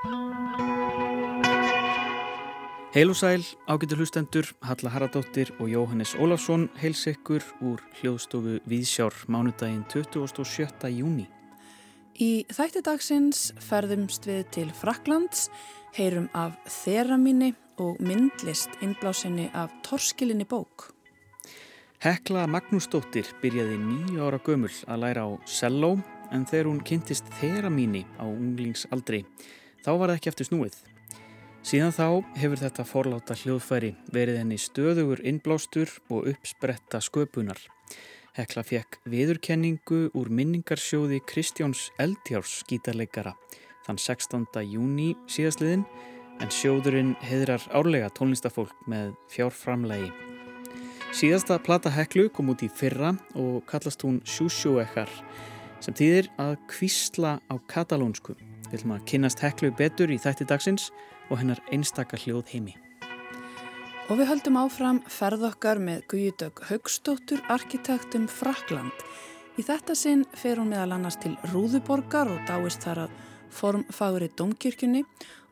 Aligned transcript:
Heil 0.00 0.12
og 3.12 3.16
sæl, 3.20 3.42
ágættur 3.68 3.98
hlustendur, 4.00 4.46
Halla 4.64 4.88
Haraldóttir 4.88 5.50
og 5.60 5.68
Jóhannes 5.68 6.14
Ólafsson 6.16 6.70
heils 6.80 7.04
ykkur 7.04 7.44
úr 7.60 7.82
hljóðstofu 8.00 8.62
Víðsjár 8.64 9.12
mánudaginn 9.28 9.84
27. 9.92 10.88
júni. 10.88 11.26
Í 12.16 12.46
þætti 12.48 12.80
dagsins 12.80 13.52
ferðumst 13.60 14.24
við 14.24 14.48
til 14.56 14.72
Fraklands, 14.72 15.50
heyrum 15.92 16.30
af 16.32 16.56
þeramíni 16.64 17.52
og 17.76 18.00
myndlist 18.00 18.80
innblásinni 18.80 19.50
af 19.52 19.68
torskilinni 19.84 20.48
bók. 20.48 20.94
Hekla 22.00 22.48
Magnúsdóttir 22.48 23.28
byrjaði 23.44 23.76
nýju 23.76 24.24
ára 24.24 24.40
gömul 24.40 24.72
að 24.88 25.04
læra 25.04 25.28
á 25.28 25.30
selló 25.44 25.98
en 26.32 26.48
þegar 26.48 26.72
hún 26.72 26.84
kynntist 26.88 27.28
þeramíni 27.36 28.06
á 28.16 28.24
unglingsaldri 28.24 29.26
þá 29.84 29.90
var 29.96 30.10
það 30.10 30.16
ekki 30.18 30.32
eftir 30.32 30.48
snúið. 30.50 30.78
Síðan 31.60 31.92
þá 31.92 32.06
hefur 32.40 32.60
þetta 32.62 32.86
forláta 32.88 33.36
hljóðfæri 33.36 33.90
verið 34.14 34.38
henni 34.40 34.56
stöðugur 34.60 35.20
innblástur 35.28 35.92
og 36.08 36.30
uppspretta 36.32 37.02
sköpunar. 37.04 37.60
Hekla 38.38 38.64
fekk 38.64 39.00
viðurkenningu 39.10 40.06
úr 40.16 40.30
minningarsjóði 40.32 41.18
Kristjáns 41.28 41.90
Eldjárs 42.00 42.62
gítarleikara 42.70 43.34
þann 43.84 44.00
16. 44.00 44.46
júni 44.70 45.12
síðastliðin 45.28 45.84
en 46.40 46.52
sjóðurinn 46.54 47.14
heðrar 47.20 47.64
árlega 47.76 48.08
tónlistafólk 48.16 48.72
með 48.88 49.12
fjárframlegi. 49.32 50.08
Síðasta 51.10 51.58
plata 51.60 51.90
Heklu 51.92 52.28
kom 52.32 52.52
út 52.54 52.62
í 52.64 52.70
fyrra 52.72 53.12
og 53.34 53.64
kallast 53.68 54.06
hún 54.06 54.22
Sjúsjóekar 54.24 55.10
sem 55.82 55.96
týðir 55.96 56.30
að 56.40 56.54
kvísla 56.70 57.40
á 57.50 57.54
katalónsku. 57.68 58.36
Við 58.70 58.84
viljum 58.84 58.92
að 58.94 59.06
kynast 59.10 59.40
Heklu 59.42 59.72
betur 59.74 60.12
í 60.14 60.18
þætti 60.22 60.44
dagsins 60.46 60.90
og 61.26 61.40
hennar 61.40 61.58
einstaka 61.74 62.18
hljóð 62.22 62.52
heimi. 62.52 62.76
Og 64.10 64.18
við 64.18 64.28
höldum 64.30 64.58
áfram 64.60 65.00
ferð 65.10 65.48
okkar 65.48 65.80
með 65.82 66.04
Guðjudögg 66.10 66.62
Haugstóttur, 66.68 67.42
arkitektum 67.50 68.28
Frakland. 68.30 68.94
Í 69.58 69.66
þetta 69.66 69.96
sinn 69.98 70.22
fer 70.38 70.62
hún 70.62 70.70
meðal 70.70 70.94
annars 70.96 71.18
til 71.18 71.34
Rúðuborgar 71.50 72.30
og 72.30 72.40
dáist 72.46 72.86
þar 72.86 73.04
að 73.08 73.18
formfagri 73.50 74.30
domkirkjunni 74.38 75.04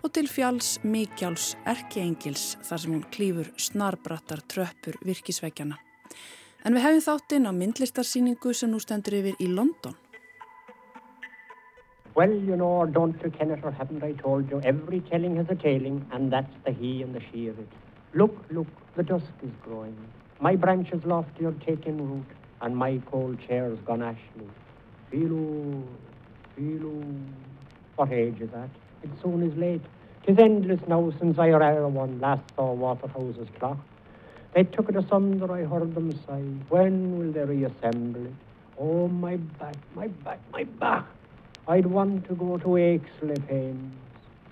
og 0.06 0.14
til 0.14 0.28
fjáls 0.30 0.76
Mikjáls 0.86 1.56
Erkeengils 1.66 2.52
þar 2.62 2.82
sem 2.84 2.94
hún 2.94 3.06
klýfur 3.14 3.50
snarbrattar 3.58 4.46
tröppur 4.46 4.98
virkisveikjana. 5.02 5.78
En 6.62 6.74
við 6.74 6.86
hefum 6.86 7.06
þáttinn 7.06 7.50
á 7.50 7.52
myndlistarsýningu 7.54 8.54
sem 8.54 8.70
nú 8.70 8.78
stendur 8.82 9.18
yfir 9.18 9.42
í 9.42 9.50
London. 9.50 9.98
Well, 12.18 12.32
you 12.32 12.56
know, 12.56 12.84
don't 12.84 13.14
you, 13.22 13.30
Kenneth, 13.30 13.60
or 13.62 13.70
haven't 13.70 14.02
I 14.02 14.10
told 14.10 14.50
you, 14.50 14.60
every 14.62 14.98
telling 15.02 15.36
has 15.36 15.46
a 15.50 15.54
tailing, 15.54 16.04
and 16.10 16.32
that's 16.32 16.52
the 16.64 16.72
he 16.72 17.00
and 17.00 17.14
the 17.14 17.20
she 17.30 17.46
of 17.46 17.56
it. 17.60 17.68
Look, 18.12 18.44
look, 18.50 18.66
the 18.96 19.04
dusk 19.04 19.30
is 19.40 19.52
growing. 19.62 19.96
My 20.40 20.56
branches 20.56 21.00
lofty 21.04 21.44
are 21.44 21.54
taking 21.64 21.96
root, 21.96 22.26
and 22.60 22.76
my 22.76 23.00
cold 23.08 23.38
chair's 23.46 23.78
gone 23.86 24.02
ashly. 24.02 24.48
Feeloo, 25.12 25.84
feeloo. 26.56 27.24
What 27.94 28.12
age 28.12 28.40
is 28.40 28.50
that? 28.50 28.70
It 29.04 29.10
soon 29.22 29.48
is 29.48 29.56
late. 29.56 29.82
Tis 30.26 30.40
endless 30.40 30.80
now 30.88 31.12
since 31.20 31.38
I 31.38 31.50
or 31.50 31.86
one 31.86 32.18
last 32.18 32.42
saw 32.56 32.72
Waterhouse's 32.72 33.46
clock. 33.60 33.78
They 34.56 34.64
took 34.64 34.88
it 34.88 34.96
asunder, 34.96 35.52
I 35.52 35.62
heard 35.62 35.94
them 35.94 36.18
sigh. 36.26 36.42
When 36.68 37.16
will 37.16 37.30
they 37.30 37.44
reassemble 37.44 38.26
it? 38.26 38.34
Oh, 38.76 39.06
my 39.06 39.36
back, 39.36 39.76
my 39.94 40.08
back, 40.08 40.40
my 40.50 40.64
back. 40.64 41.04
I'd 41.68 41.86
want 41.86 42.26
to 42.28 42.34
go 42.34 42.56
to 42.56 42.68
Aixley 42.80 43.36
Fames. 43.46 43.92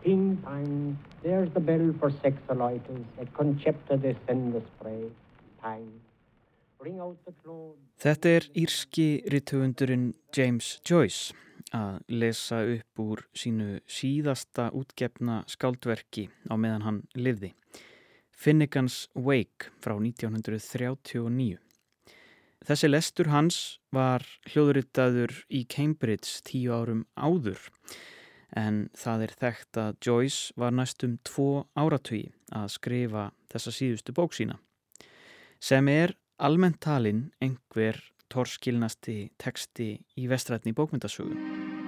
Ping 0.03 0.37
pang, 0.45 0.99
there's 1.23 1.51
the 1.55 1.61
bell 1.61 1.95
for 1.99 2.11
sexolitis. 2.11 3.05
At 3.21 3.33
Concepta 3.33 3.97
de 3.97 4.15
Senda 4.27 4.61
Spray. 4.61 5.11
Pang. 5.63 5.89
Þetta 7.97 8.29
er 8.29 8.45
írski 8.55 9.07
rittöfundurinn 9.33 10.13
James 10.37 10.77
Joyce 10.87 11.35
að 11.75 11.97
lesa 12.13 12.61
upp 12.77 13.03
úr 13.03 13.25
sínu 13.35 13.81
síðasta 13.91 14.69
útgefna 14.77 15.41
skáldverki 15.51 16.29
á 16.47 16.55
meðan 16.55 16.85
hann 16.87 17.01
livði. 17.17 17.55
Finnegans 18.31 19.09
Wake 19.17 19.73
frá 19.83 19.97
1939. 19.97 21.66
Þessi 22.65 22.89
lestur 22.89 23.29
hans 23.31 23.59
var 23.93 24.25
hljóðurittaður 24.49 25.35
í 25.53 25.65
Cambridge 25.69 26.41
tíu 26.47 26.73
árum 26.73 27.05
áður 27.15 27.61
en 28.57 28.87
það 28.97 29.27
er 29.27 29.35
þekkt 29.41 29.81
að 29.83 29.99
Joyce 30.07 30.55
var 30.57 30.73
næstum 30.73 31.19
tvo 31.27 31.67
áratví 31.77 32.23
að 32.55 32.71
skrifa 32.79 33.29
þessa 33.53 33.75
síðustu 33.75 34.15
bók 34.17 34.37
sína 34.39 34.57
sem 35.61 35.89
er 35.93 36.17
almennt 36.39 36.81
talinn 36.85 37.31
einhver 37.43 38.01
torskilnasti 38.33 39.19
teksti 39.39 39.93
í 40.19 40.27
vestrætni 40.29 40.75
bókmyndasögu. 40.77 41.86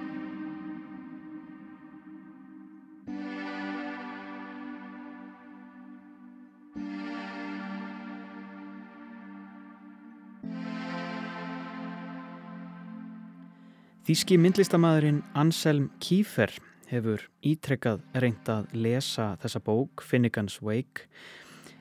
Þíski 14.09 14.39
myndlistamæðurinn 14.41 15.19
Anselm 15.37 15.83
Kiefer 16.01 16.49
hefur 16.89 17.21
ítrekkað 17.45 17.99
reynd 18.17 18.49
að 18.49 18.71
lesa 18.73 19.35
þessa 19.37 19.61
bók, 19.61 20.01
Finnegans 20.01 20.55
Wake. 20.65 21.05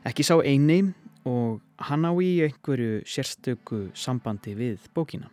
Ekki 0.05 0.27
sá 0.29 0.35
eini 0.45 0.91
og 1.25 1.63
hann 1.89 2.05
á 2.05 2.13
í 2.21 2.29
einhverju 2.45 3.01
sérstöku 3.09 3.81
sambandi 3.97 4.53
við 4.61 4.85
bókina. 4.93 5.33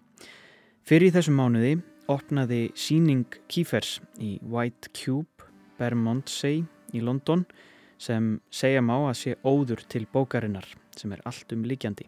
Fyrir 0.88 1.12
þessum 1.18 1.36
mánuði 1.36 1.76
opnaði 2.08 2.64
síning 2.80 3.28
Kiefers 3.52 3.98
í 4.16 4.38
White 4.40 4.96
Cube, 4.96 5.52
Bermondsey 5.76 6.64
í 6.96 7.04
London 7.04 7.44
sem 8.00 8.38
segja 8.48 8.80
má 8.80 9.02
að 9.02 9.18
sé 9.26 9.40
óður 9.44 9.84
til 9.92 10.08
bókarinnar 10.08 10.72
sem 10.96 11.12
er 11.12 11.28
allt 11.28 11.52
um 11.52 11.68
líkjandi 11.68 12.08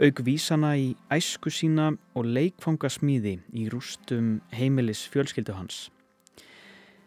auk 0.00 0.22
vísana 0.24 0.70
í 0.80 0.94
æsku 1.12 1.50
sína 1.52 1.90
og 2.16 2.24
leikfangasmíði 2.24 3.34
í 3.52 3.66
rústum 3.68 4.38
heimilis 4.56 5.02
fjölskyldu 5.12 5.52
hans. 5.52 5.90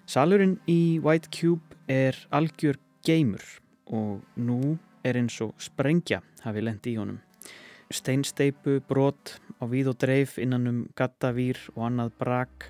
Salurinn 0.05 0.59
í 0.69 0.99
White 1.01 1.31
Cube 1.33 1.77
er 1.89 2.17
algjör 2.29 2.77
geymur 3.05 3.41
og 3.89 4.21
nú 4.37 4.77
er 5.01 5.17
eins 5.17 5.39
og 5.41 5.55
sprengja 5.57 6.21
hafi 6.43 6.61
lendi 6.61 6.93
í 6.93 6.99
honum. 7.01 7.17
Steinsteipu, 7.89 8.77
brot 8.85 9.39
á 9.57 9.65
víð 9.65 9.93
og 9.95 9.99
dreif 10.03 10.37
innan 10.37 10.69
um 10.69 10.81
gattavýr 10.93 11.57
og 11.73 11.87
annað 11.89 12.13
brak. 12.21 12.69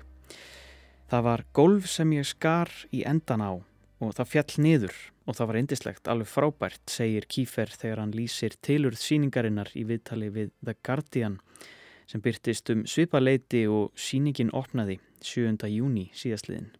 Það 1.12 1.26
var 1.28 1.44
golf 1.52 1.90
sem 1.92 2.16
ég 2.16 2.24
skar 2.24 2.72
í 2.96 3.04
endan 3.04 3.44
á 3.44 3.52
og 4.00 4.16
það 4.16 4.30
fjall 4.32 4.62
niður 4.64 4.96
og 5.24 5.36
það 5.36 5.48
var 5.48 5.58
eindislegt, 5.60 6.08
alveg 6.08 6.28
frábært, 6.28 6.82
segir 6.90 7.26
Kífer 7.30 7.70
þegar 7.72 8.02
hann 8.02 8.14
lýsir 8.16 8.56
tilurð 8.64 9.00
síningarinnar 9.00 9.72
í 9.76 9.86
viðtali 9.88 10.30
við 10.32 10.52
The 10.60 10.76
Guardian 10.84 11.38
sem 12.10 12.20
byrtist 12.20 12.68
um 12.74 12.84
svipaleiti 12.88 13.64
og 13.70 13.92
síningin 13.96 14.52
opnaði 14.52 14.98
7. 15.24 15.56
júni 15.72 16.10
síðastliðin. 16.12 16.72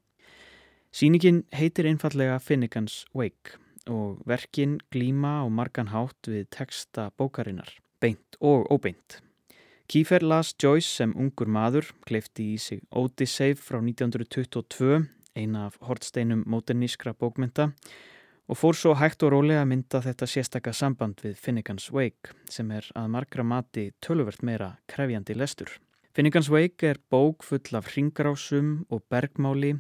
Síningin 0.95 1.43
heitir 1.57 1.89
einfallega 1.89 2.37
Finnegans 2.39 3.05
Wake 3.17 3.57
og 3.91 4.21
verkin 4.29 4.79
glíma 4.93 5.43
og 5.45 5.53
margan 5.53 5.91
hátt 5.93 6.29
við 6.29 6.47
texta 6.53 7.11
bókarinnar, 7.19 7.69
beint 8.01 8.39
og 8.41 8.69
óbeint. 8.73 9.21
Kífer 9.89 10.25
las 10.25 10.55
Joyce 10.57 10.89
sem 10.89 11.13
ungur 11.17 11.49
maður, 11.49 11.91
kleifti 12.09 12.55
í 12.55 12.61
sig 12.61 12.81
Odyssey 12.89 13.57
frá 13.57 13.83
1922, 13.83 15.03
eina 15.37 15.67
af 15.69 15.77
hortsteinum 15.85 16.45
móternískra 16.49 17.13
bókmynda 17.13 17.73
og 18.49 18.59
fór 18.61 18.77
svo 18.77 18.93
hægt 18.99 19.25
og 19.25 19.33
rólega 19.33 19.63
að 19.65 19.71
mynda 19.71 20.01
þetta 20.05 20.29
sérstakka 20.29 20.73
samband 20.77 21.23
við 21.25 21.39
Finnegans 21.41 21.89
Wake 21.95 22.35
sem 22.51 22.71
er 22.77 22.91
að 22.99 23.13
margra 23.15 23.45
mati 23.45 23.87
töluvert 24.05 24.43
meira 24.45 24.75
krefjandi 24.91 25.37
lestur. 25.37 25.71
Finnegans 26.15 26.51
Wake 26.53 26.91
er 26.93 27.01
bók 27.11 27.43
full 27.43 27.79
af 27.79 27.95
ringrásum 27.97 28.85
og 28.93 29.03
bergmáli 29.11 29.73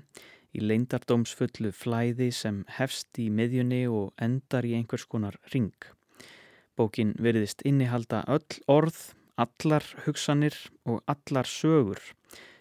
í 0.54 0.62
leindardómsfullu 0.62 1.74
flæði 1.74 2.30
sem 2.32 2.62
hefst 2.78 3.20
í 3.20 3.28
miðjunni 3.30 3.84
og 3.90 4.14
endar 4.22 4.64
í 4.64 4.74
einhvers 4.78 5.04
konar 5.10 5.36
ring. 5.52 5.74
Bókin 6.74 7.12
veriðist 7.20 7.62
innihalda 7.68 8.24
öll 8.26 8.62
orð, 8.66 9.12
allar 9.36 9.84
hugsanir 10.06 10.56
og 10.88 11.04
allar 11.10 11.46
sögur, 11.46 12.00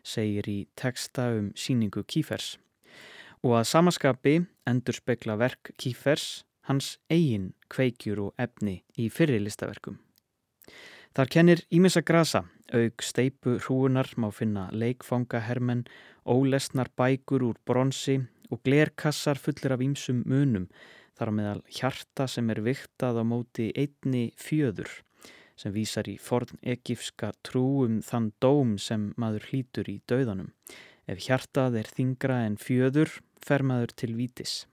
segir 0.04 0.50
í 0.50 0.60
teksta 0.78 1.32
um 1.38 1.54
síningu 1.56 2.04
Kífers 2.04 2.58
og 3.44 3.57
að 3.60 3.69
samaskapi 3.69 4.36
endur 4.69 4.95
spekla 4.95 5.36
verk 5.40 5.74
Kífers 5.78 6.44
hans 6.69 6.98
eigin 7.12 7.51
kveikjur 7.72 8.30
og 8.30 8.40
efni 8.40 8.80
í 8.95 9.10
fyrri 9.12 9.42
listaverkum. 9.44 10.00
Þar 11.13 11.30
kennir 11.30 11.62
Ímessa 11.69 12.01
Grasa, 12.01 12.45
auk 12.74 13.04
steipu 13.04 13.60
hrúunar 13.60 14.07
má 14.18 14.31
finna 14.34 14.69
leikfangahermen, 14.72 15.84
ólesnar 16.25 16.90
bækur 16.98 17.44
úr 17.50 17.60
bronsi 17.68 18.22
og 18.50 18.63
glerkassar 18.63 19.38
fullir 19.38 19.75
af 19.75 19.84
ímsum 19.84 20.24
munum 20.25 20.69
þar 21.18 21.34
meðal 21.36 21.62
hjarta 21.69 22.28
sem 22.31 22.50
er 22.50 22.63
viktað 22.66 23.19
á 23.22 23.24
móti 23.28 23.69
einni 23.78 24.31
fjöður 24.40 24.90
sem 25.60 25.74
vísar 25.75 26.07
í 26.10 26.16
forn 26.18 26.57
egifska 26.66 27.30
trúum 27.45 28.00
þann 28.01 28.31
dóm 28.42 28.78
sem 28.81 29.12
maður 29.22 29.45
hlítur 29.51 29.92
í 29.92 30.00
dauðanum. 30.10 30.50
Ef 31.06 31.28
hjartað 31.28 31.78
er 31.84 31.92
þingra 31.94 32.40
en 32.48 32.57
fjöður 32.57 33.12
fer 33.48 33.63
maður 33.63 33.94
til 34.00 34.16
vítis. 34.18 34.63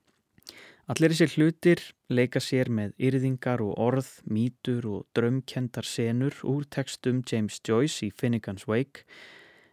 Allir 0.90 1.12
þessi 1.14 1.36
hlutir 1.36 1.82
leika 2.10 2.40
sér 2.42 2.66
með 2.74 2.96
yrðingar 2.98 3.60
og 3.62 3.76
orð, 3.78 4.08
mítur 4.26 4.88
og 4.90 5.04
drömkendar 5.14 5.86
senur 5.86 6.34
úr 6.42 6.64
textum 6.66 7.20
James 7.30 7.60
Joyce 7.62 8.08
í 8.08 8.10
Finnegan's 8.10 8.66
Wake 8.66 9.06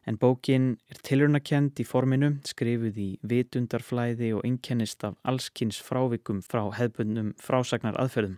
en 0.07 0.19
bókin 0.21 0.75
er 0.91 0.99
tilrunakend 1.03 1.81
í 1.81 1.85
forminu, 1.88 2.35
skrifuð 2.47 2.99
í 3.01 3.07
vitundarflæði 3.27 4.29
og 4.38 4.45
innkennist 4.47 5.03
af 5.03 5.17
allskynns 5.27 5.81
frávikum 5.83 6.44
frá 6.45 6.63
hefbundnum 6.77 7.33
frásagnar 7.41 7.97
aðferðum 7.99 8.38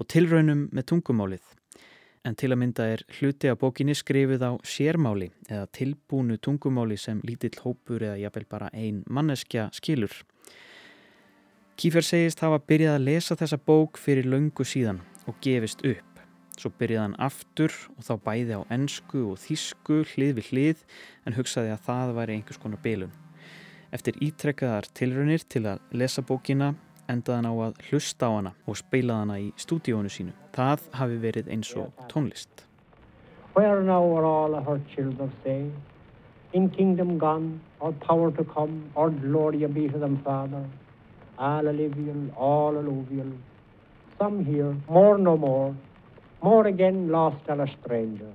og 0.00 0.08
tilraunum 0.10 0.66
með 0.74 0.88
tungumálið. 0.90 1.44
En 2.24 2.36
til 2.40 2.54
að 2.54 2.60
mynda 2.62 2.86
er 2.88 3.02
hluti 3.18 3.50
af 3.52 3.58
bókinni 3.60 3.92
skrifuð 3.92 4.40
á 4.48 4.52
sérmáli 4.64 5.26
eða 5.44 5.66
tilbúnu 5.76 6.38
tungumáli 6.40 6.96
sem 6.96 7.18
lítill 7.20 7.58
hópur 7.60 8.00
eða 8.00 8.16
jafnvel 8.22 8.46
bara 8.48 8.70
ein 8.72 9.02
manneskja 9.04 9.66
skilur. 9.76 10.14
Kífer 11.76 12.06
segist 12.06 12.40
hafa 12.40 12.62
byrjað 12.64 12.96
að 12.96 13.06
lesa 13.10 13.36
þessa 13.36 13.58
bók 13.60 14.00
fyrir 14.00 14.24
laungu 14.30 14.64
síðan 14.64 15.02
og 15.28 15.36
gefist 15.44 15.84
upp. 15.84 16.22
Svo 16.56 16.70
byrjaði 16.78 17.02
hann 17.02 17.18
aftur 17.20 17.76
og 17.92 18.06
þá 18.06 18.14
bæði 18.24 18.56
á 18.56 18.62
ennsku 18.72 19.26
og 19.32 19.40
þísku 19.42 20.00
hlið 20.14 20.38
við 20.38 20.50
hlið 20.52 20.84
en 21.26 21.36
hugsaði 21.36 21.74
að 21.74 21.84
það 21.90 22.14
væri 22.20 22.38
einhvers 22.38 22.62
konar 22.62 22.80
bylun. 22.84 23.12
Eftir 23.92 24.16
ítrekkaðar 24.24 24.88
tilraunir 24.96 25.44
til 25.44 25.66
að 25.74 25.82
lesa 25.92 26.24
bókina 26.24 26.72
endaði 27.08 27.36
hann 27.40 27.50
á 27.50 27.54
að 27.66 27.82
hlusta 27.88 28.28
á 28.28 28.32
hana 28.36 28.52
og 28.66 28.78
speilaði 28.80 29.20
hana 29.22 29.40
í 29.40 29.48
stúdíónu 29.64 30.12
sínu. 30.12 30.36
Það 30.56 30.86
hafi 31.00 31.18
verið 31.26 31.50
eins 31.50 31.72
og 31.80 32.06
tónlist. 32.12 32.64
Where 33.54 33.82
now 33.82 34.02
are 34.16 34.24
all 34.26 34.60
her 34.60 34.80
children 34.94 35.32
say 35.42 35.70
In 36.52 36.70
kingdom 36.70 37.18
gone, 37.18 37.60
all 37.80 37.92
power 37.92 38.30
to 38.30 38.44
come, 38.44 38.90
all 38.94 39.10
glory 39.10 39.66
be 39.66 39.88
to 39.88 39.98
them 39.98 40.20
father 40.22 40.64
all 41.38 41.68
alluvial, 41.68 42.30
all 42.36 42.76
alluvial, 42.76 43.32
some 44.18 44.44
here, 44.44 44.76
more 44.88 45.18
no 45.18 45.36
more, 45.36 45.74
more 46.42 46.66
again 46.66 47.08
lost 47.08 47.48
and 47.48 47.60
a 47.60 47.66
stranger. 47.80 48.32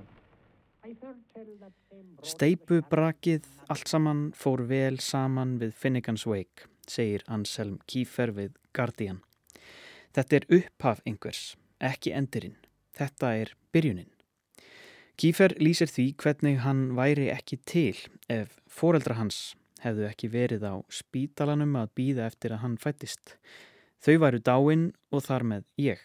Steipu 2.22 2.82
brakið 2.90 3.46
allt 3.72 3.88
saman 3.88 4.30
fór 4.36 4.64
vel 4.68 4.98
saman 5.00 5.56
við 5.60 5.72
Finnegans 5.78 6.26
Wake, 6.28 6.68
segir 6.86 7.24
Anselm 7.28 7.78
Kífer 7.88 8.34
við 8.36 8.56
Guardian. 8.76 9.20
Þetta 10.14 10.36
er 10.36 10.46
upphaf 10.58 11.02
einhvers, 11.06 11.54
ekki 11.78 12.14
endurinn. 12.16 12.56
Þetta 12.96 13.34
er 13.42 13.54
byrjunin. 13.72 14.10
Kífer 15.20 15.52
lýsir 15.60 15.90
því 15.92 16.06
hvernig 16.22 16.62
hann 16.64 16.94
væri 16.96 17.28
ekki 17.28 17.58
til 17.68 17.96
ef 18.32 18.56
foreldra 18.72 19.18
hans 19.18 19.50
hefðu 19.84 20.06
ekki 20.08 20.30
verið 20.32 20.64
á 20.64 20.74
spítalanum 20.92 21.76
að 21.80 21.92
býða 21.98 22.28
eftir 22.30 22.54
að 22.54 22.62
hann 22.64 22.78
fættist. 22.80 23.36
Þau 24.00 24.16
væru 24.24 24.40
dáinn 24.40 24.86
og 25.12 25.24
þar 25.26 25.44
með 25.52 25.66
ég. 25.80 26.00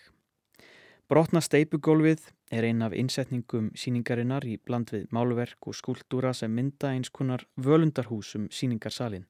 Brotna 1.07 1.41
steipugólfið 1.44 2.23
er 2.56 2.65
ein 2.65 2.81
af 2.81 2.95
innsetningum 2.97 3.69
síningarinnar 3.77 4.45
í 4.50 4.56
bland 4.57 4.91
við 4.94 5.06
málverk 5.13 5.67
og 5.69 5.77
skúltúra 5.77 6.33
sem 6.33 6.51
mynda 6.51 6.91
eins 6.95 7.12
konar 7.13 7.45
völundarhúsum 7.56 8.47
síningarsalinn. 8.51 9.27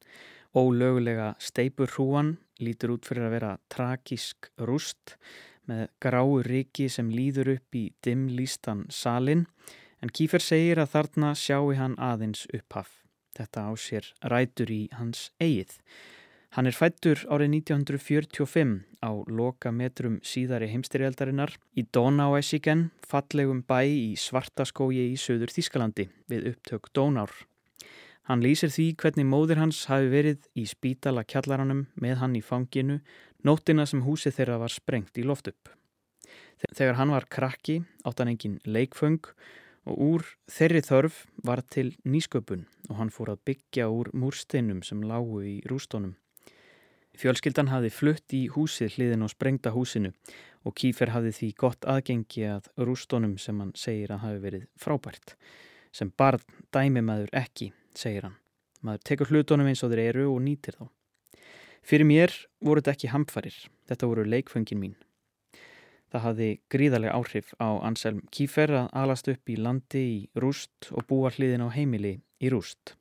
Ólögulega 0.55 1.33
steipur 1.43 1.91
hrúan 1.91 2.37
lítur 2.63 2.95
út 2.95 3.07
fyrir 3.07 3.27
að 3.27 3.33
vera 3.35 3.51
trakísk 3.71 4.47
rúst 4.63 5.17
með 5.67 5.89
gráu 5.99 6.37
riki 6.45 6.87
sem 6.91 7.09
líður 7.11 7.55
upp 7.57 7.75
í 7.75 7.89
dimlýstan 8.05 8.85
salinn 8.87 9.45
en 9.99 10.13
Kífer 10.15 10.43
segir 10.43 10.79
að 10.79 10.93
þarna 10.93 11.31
sjáu 11.35 11.73
hann 11.75 11.97
aðeins 11.99 12.45
upphaf. 12.55 13.01
Þetta 13.35 13.65
á 13.67 13.71
sér 13.75 14.11
rætur 14.31 14.71
í 14.71 14.83
hans 14.95 15.31
eigið. 15.43 15.73
Hann 16.55 16.69
er 16.69 16.77
fættur 16.77 17.19
árið 17.27 17.49
1945 17.57 18.77
á 19.03 19.11
loka 19.27 19.73
metrum 19.75 20.21
síðari 20.23 20.69
heimstyrjaldarinnar 20.71 21.51
í 21.75 21.83
Donauesíken, 21.91 22.93
fallegum 23.03 23.59
bæ 23.67 23.81
í 23.83 24.13
Svartaskógi 24.15 25.09
í 25.11 25.19
söður 25.19 25.51
Þískalandi 25.51 26.07
við 26.31 26.53
upptök 26.53 26.87
Donár. 26.95 27.35
Hann 28.25 28.41
lýsir 28.41 28.71
því 28.73 28.87
hvernig 28.97 29.27
móðir 29.29 29.59
hans 29.61 29.83
hafi 29.85 30.07
verið 30.09 30.47
í 30.57 30.63
spítala 30.65 31.21
kjallaranum 31.29 31.83
með 32.01 32.15
hann 32.23 32.37
í 32.39 32.41
fanginu 32.41 32.99
nóttina 33.45 33.85
sem 33.85 34.01
húsið 34.01 34.39
þeirra 34.39 34.61
var 34.63 34.73
sprengt 34.73 35.19
í 35.21 35.25
loft 35.29 35.51
upp. 35.51 35.69
Þegar 36.73 36.97
hann 36.97 37.13
var 37.13 37.27
krakki 37.29 37.83
átt 38.01 38.23
hann 38.23 38.31
engin 38.33 38.57
leikföng 38.65 39.21
og 39.85 40.01
úr 40.01 40.25
þeirri 40.49 40.81
þörf 40.87 41.21
var 41.45 41.61
til 41.69 41.91
nýsköpun 42.01 42.65
og 42.89 42.97
hann 42.97 43.13
fór 43.13 43.35
að 43.35 43.43
byggja 43.51 43.91
úr 43.93 44.09
múrsteinum 44.17 44.81
sem 44.81 45.05
lágu 45.05 45.43
í 45.45 45.59
rústónum. 45.69 46.15
Fjölskyldan 47.15 47.69
hafði 47.71 47.93
flutt 47.93 48.33
í 48.35 48.41
húsið 48.51 48.97
hliðin 48.97 49.23
á 49.23 49.29
sprengta 49.31 49.71
húsinu 49.71 50.11
og 50.65 50.75
Kífer 50.75 51.13
hafði 51.13 51.37
því 51.37 51.53
gott 51.61 51.85
aðgengi 51.87 52.43
að 52.49 52.73
rústónum 52.81 53.37
sem 53.39 53.61
hann 53.61 53.71
segir 53.77 54.11
að 54.11 54.25
hafi 54.25 54.43
verið 54.49 54.67
frábært. 54.81 55.37
Sem 55.95 56.09
barn 56.17 56.41
dæmi 56.75 57.05
maður 57.05 57.31
ekki, 57.37 57.69
segir 57.99 58.27
hann. 58.27 58.37
Maður 58.85 59.03
tekur 59.09 59.31
hlutónum 59.31 59.69
eins 59.71 59.83
og 59.83 59.93
þeir 59.93 60.03
eru 60.09 60.27
og 60.33 60.41
nýtir 60.45 60.77
þá. 60.77 60.87
Fyrir 61.85 62.07
mér 62.09 62.33
voru 62.65 62.81
þetta 62.81 62.95
ekki 62.95 63.11
hamfarir, 63.13 63.57
þetta 63.89 64.09
voru 64.09 64.25
leikföngin 64.25 64.81
mín. 64.81 64.95
Það 66.09 66.23
hafði 66.23 66.49
gríðarlega 66.71 67.15
áhrif 67.17 67.53
á 67.61 67.69
Anselm 67.85 68.21
Kífer 68.31 68.71
að 68.71 68.91
alast 68.95 69.29
upp 69.29 69.49
í 69.51 69.57
landi 69.59 70.03
í 70.05 70.19
rúst 70.39 70.91
og 70.91 71.05
búa 71.09 71.31
hliðin 71.33 71.65
á 71.65 71.69
heimili 71.75 72.19
í 72.41 72.51
rúst. 72.53 72.95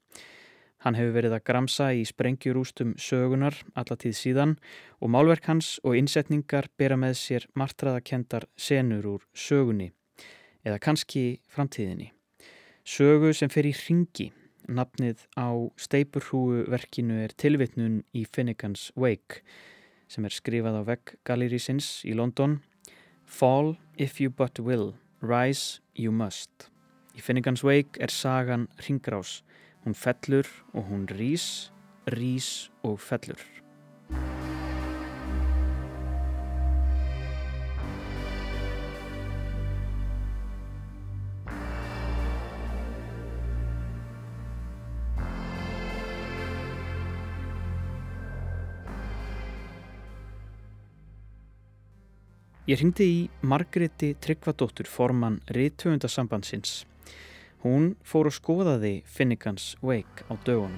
Hann 0.84 0.98
hefur 0.98 1.14
verið 1.16 1.32
að 1.38 1.44
gramsa 1.48 1.86
í 1.96 2.02
sprengjurústum 2.04 2.92
sögunar 3.00 3.56
allatíð 3.72 4.16
síðan 4.18 4.56
og 5.00 5.12
málverk 5.14 5.46
hans 5.48 5.78
og 5.80 5.96
innsetningar 5.96 6.68
bera 6.76 6.98
með 7.00 7.16
sér 7.22 7.46
martraðakendar 7.56 8.44
senur 8.56 9.06
úr 9.14 9.24
sögunni 9.32 9.92
eða 10.64 10.80
kannski 10.84 11.40
framtíðinni. 11.48 12.10
Sögu 12.84 13.32
sem 13.32 13.48
fer 13.48 13.64
í 13.64 13.72
ringi. 13.72 14.32
Nafnið 14.68 15.26
á 15.36 15.48
steipurhúu 15.76 16.64
verkinu 16.72 17.18
er 17.24 17.34
tilvitnun 17.36 18.02
í 18.16 18.24
Finnegans 18.24 18.90
Wake 18.96 19.42
sem 20.08 20.24
er 20.24 20.32
skrifað 20.32 20.78
á 20.80 20.82
vegg 20.88 21.16
Gallerísins 21.26 22.00
í 22.08 22.14
London 22.16 22.60
Fall 23.24 23.76
if 23.96 24.20
you 24.20 24.30
but 24.30 24.58
will, 24.60 24.94
rise 25.20 25.80
you 25.94 26.12
must. 26.12 26.68
Í 27.16 27.22
Finnegans 27.22 27.64
Wake 27.64 28.00
er 28.00 28.12
sagan 28.12 28.68
ringrás. 28.86 29.42
Hún 29.84 29.94
fellur 29.94 30.48
og 30.72 30.88
hún 30.90 31.06
rís, 31.08 31.70
rís 32.06 32.70
og 32.82 33.00
fellur. 33.00 33.53
Ég 52.74 52.80
ringdi 52.80 53.04
í 53.06 53.18
Margreti 53.46 54.08
Tryggvadóttur 54.18 54.88
formann 54.90 55.36
Ríðtöfundasambandsins. 55.54 56.80
Hún 57.62 57.92
fór 58.02 58.26
að 58.26 58.34
skoða 58.34 58.72
því 58.82 58.90
Finnegans 59.06 59.66
Wake 59.78 60.26
á 60.26 60.34
dögunum. 60.42 60.74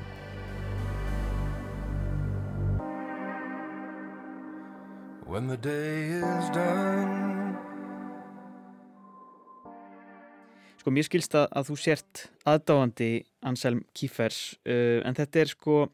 Sko 10.82 10.92
mér 10.92 11.08
skilst 11.08 11.38
að 11.40 11.64
þú 11.70 11.78
sért 11.80 12.26
aðdáandi 12.44 13.10
Anselm 13.40 13.86
Kífers 13.96 14.58
uh, 14.68 15.00
en 15.00 15.16
þetta 15.16 15.46
er 15.46 15.54
sko 15.54 15.86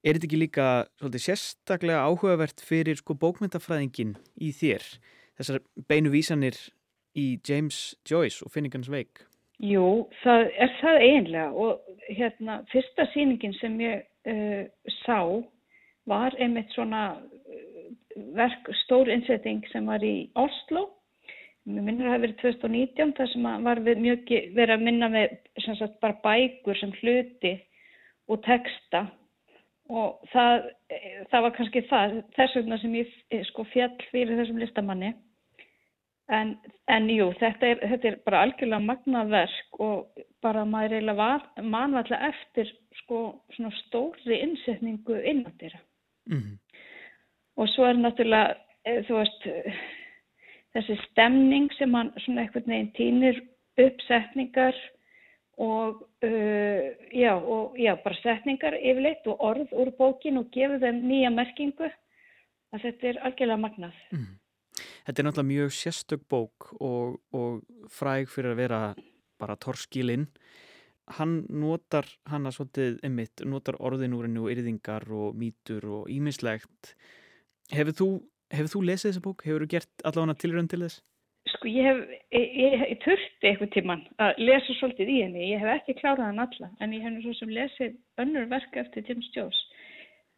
Er 0.00 0.16
þetta 0.16 0.30
ekki 0.30 0.38
líka 0.40 0.66
svolítið, 0.96 1.22
sérstaklega 1.26 2.04
áhugavert 2.08 2.62
fyrir 2.64 2.96
sko, 2.96 3.12
bókmyndafræðingin 3.20 4.14
í 4.40 4.48
þér? 4.56 4.86
Þessar 5.40 5.62
beinu 5.88 6.10
vísanir 6.12 6.56
í 7.16 7.38
James 7.48 7.94
Joyce 8.04 8.44
og 8.44 8.52
Finnegans 8.52 8.90
Wake? 8.92 9.24
Jú, 9.64 10.06
það 10.20 10.50
er 10.60 10.74
það 10.80 11.02
eiginlega 11.04 11.48
og 11.64 12.12
hérna 12.16 12.58
fyrsta 12.68 13.06
síningin 13.14 13.54
sem 13.56 13.78
ég 13.80 14.02
uh, 14.28 14.66
sá 15.02 15.20
var 16.08 16.36
einmitt 16.36 16.68
svona 16.74 17.02
uh, 17.16 17.86
verk, 18.36 18.68
stór 18.82 19.08
innsetting 19.12 19.64
sem 19.72 19.88
var 19.88 20.04
í 20.04 20.28
Oslo. 20.40 20.90
Mér 21.64 21.88
minnir 21.88 22.08
að 22.08 22.10
það 22.10 22.14
hefði 22.14 22.26
verið 22.26 22.36
2019 22.42 23.16
þar 23.16 23.32
sem 23.32 23.48
var 23.68 23.82
mjög 23.86 24.34
verið 24.58 24.74
að 24.76 24.84
minna 24.84 25.10
með 25.12 25.34
sagt, 25.64 25.96
bara 26.04 26.20
bækur 26.24 26.80
sem 26.80 26.92
hluti 27.00 27.54
og 28.28 28.44
texta 28.44 29.06
og 29.88 30.20
það, 30.32 30.68
það 31.32 31.44
var 31.46 31.56
kannski 31.56 31.84
það, 31.88 32.20
þess 32.36 32.60
vegna 32.60 32.80
sem 32.80 32.96
ég 33.00 33.44
sko 33.50 33.64
fjall 33.72 33.96
fyrir 34.12 34.36
þessum 34.40 34.60
listamanni 34.62 35.12
en, 36.30 36.54
en 36.88 37.08
jú, 37.10 37.30
þetta 37.40 37.66
er, 37.66 37.84
þetta 37.92 38.08
er 38.08 38.18
bara 38.26 38.42
algjörlega 38.46 38.86
magnaverk 38.86 39.80
og 39.82 40.24
bara 40.42 40.64
maður 40.64 40.96
eiginlega 40.98 41.16
var 41.18 41.46
manvallega 41.62 42.30
eftir 42.30 42.70
sko 43.02 43.22
svona 43.56 43.72
stóri 43.84 44.40
innsetningu 44.40 45.20
innandira 45.20 45.80
mm 46.30 46.38
-hmm. 46.38 46.58
og 47.56 47.68
svo 47.68 47.84
er 47.84 47.94
náttúrulega 47.94 48.56
eh, 48.84 49.02
þú 49.08 49.18
veist 49.18 49.48
þessi 50.74 50.96
stemning 51.10 51.70
sem 51.78 51.94
hann 51.94 52.12
svona 52.24 52.42
eitthvað 52.42 52.66
neginn 52.66 52.92
týnir 52.96 53.42
uppsetningar 53.80 54.76
og, 55.60 56.02
uh, 56.24 56.86
já, 57.12 57.34
og 57.34 57.76
já, 57.78 57.94
bara 58.04 58.16
setningar 58.22 58.76
yfirleitt 58.80 59.26
og 59.26 59.40
orð 59.40 59.72
úr 59.72 59.90
bókin 59.98 60.40
og 60.40 60.50
gefur 60.54 60.80
þeim 60.80 61.02
nýja 61.04 61.30
merkingu 61.30 61.90
að 62.72 62.86
þetta 62.86 63.08
er 63.08 63.18
algjörlega 63.26 63.60
magnað. 63.60 63.98
Mm. 64.12 64.39
Þetta 65.06 65.22
er 65.22 65.26
náttúrulega 65.26 65.50
mjög 65.50 65.74
sérstök 65.76 66.24
bók 66.30 66.70
og, 66.80 67.20
og 67.32 67.62
fræg 67.92 68.28
fyrir 68.30 68.54
að 68.54 68.60
vera 68.60 68.80
bara 69.40 69.56
torskilinn. 69.56 70.26
Hann 71.18 71.40
notar 71.48 72.06
hanna 72.30 72.52
svolítið 72.54 73.00
ymitt, 73.06 73.42
notar 73.48 73.78
orðin 73.82 74.14
úr 74.14 74.28
hennu 74.28 74.44
og 74.44 74.52
yrðingar 74.52 75.08
og 75.10 75.38
mítur 75.38 75.86
og 76.00 76.10
ímislegt. 76.12 76.94
Hefur 77.74 77.96
þú, 77.96 78.10
hefur 78.54 78.74
þú 78.74 78.82
lesið 78.90 79.10
þessa 79.10 79.24
bók? 79.24 79.46
Hefur 79.46 79.64
þú 79.64 79.70
gert 79.74 80.04
allavega 80.04 80.38
tilrönd 80.44 80.70
til 80.70 80.84
þess? 80.84 81.00
Sko 81.48 81.70
ég 81.72 81.86
hef, 81.88 82.00
ég, 82.36 82.46
ég, 82.60 82.74
ég 82.92 83.00
þurfti 83.02 83.48
eitthvað 83.48 83.72
tíman 83.74 84.02
að 84.20 84.42
lesa 84.44 84.76
svolítið 84.76 85.10
í 85.10 85.18
henni, 85.24 85.48
ég 85.54 85.62
hef 85.62 85.72
ekki 85.78 85.96
klárað 86.02 86.28
hann 86.28 86.42
alla, 86.44 86.68
en 86.84 86.92
ég 86.94 87.02
hef 87.02 87.14
nú 87.14 87.22
svo 87.24 87.34
sem 87.38 87.52
lesið 87.56 87.96
önnur 88.20 88.46
verka 88.52 88.82
eftir 88.84 89.06
Tim 89.08 89.22
Stjós. 89.30 89.58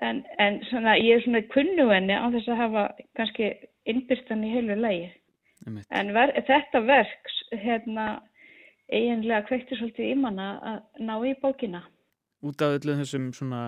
En, 0.02 0.22
en 0.42 0.60
svona, 0.70 0.94
ég 0.98 1.18
er 1.18 1.24
svona 1.26 1.42
kunnu 1.52 1.88
henni 1.90 2.14
á 2.14 2.26
þess 2.32 2.50
að 2.54 2.60
hafa 2.62 2.84
kannski 3.18 3.50
innbyrstan 3.88 4.44
í 4.46 4.52
heilu 4.52 4.76
lægi. 4.78 5.10
En 5.94 6.10
ver, 6.14 6.32
þetta 6.46 6.82
verk, 6.86 7.30
hérna, 7.54 8.06
eiginlega 8.90 9.46
kveikti 9.46 9.78
svolítið 9.78 10.10
í 10.10 10.16
manna 10.18 10.48
að 10.72 11.04
ná 11.06 11.14
í 11.28 11.34
bókina. 11.42 11.84
Út 12.42 12.64
af 12.64 12.78
öllu 12.80 12.96
þessum 12.98 13.30
svona, 13.36 13.62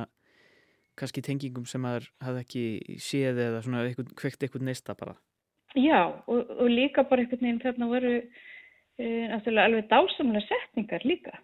kannski 0.98 1.22
tengingum 1.22 1.68
sem 1.70 1.84
maður 1.84 2.10
hafði 2.24 2.42
ekki 2.42 2.98
séð 3.02 3.40
eða 3.46 3.62
svona 3.62 3.84
kveikti 4.18 4.48
eitthvað 4.48 4.66
neista 4.68 4.96
bara. 4.98 5.14
Já, 5.78 6.00
og, 6.30 6.50
og 6.50 6.68
líka 6.70 7.06
bara 7.06 7.22
einhvern 7.22 7.42
veginn 7.46 7.62
þarna 7.62 7.90
voru 7.90 8.14
e, 8.18 9.06
náttúrulega 9.30 9.66
alveg 9.70 9.88
dásamlega 9.90 10.46
setningar 10.46 11.06
líka 11.06 11.34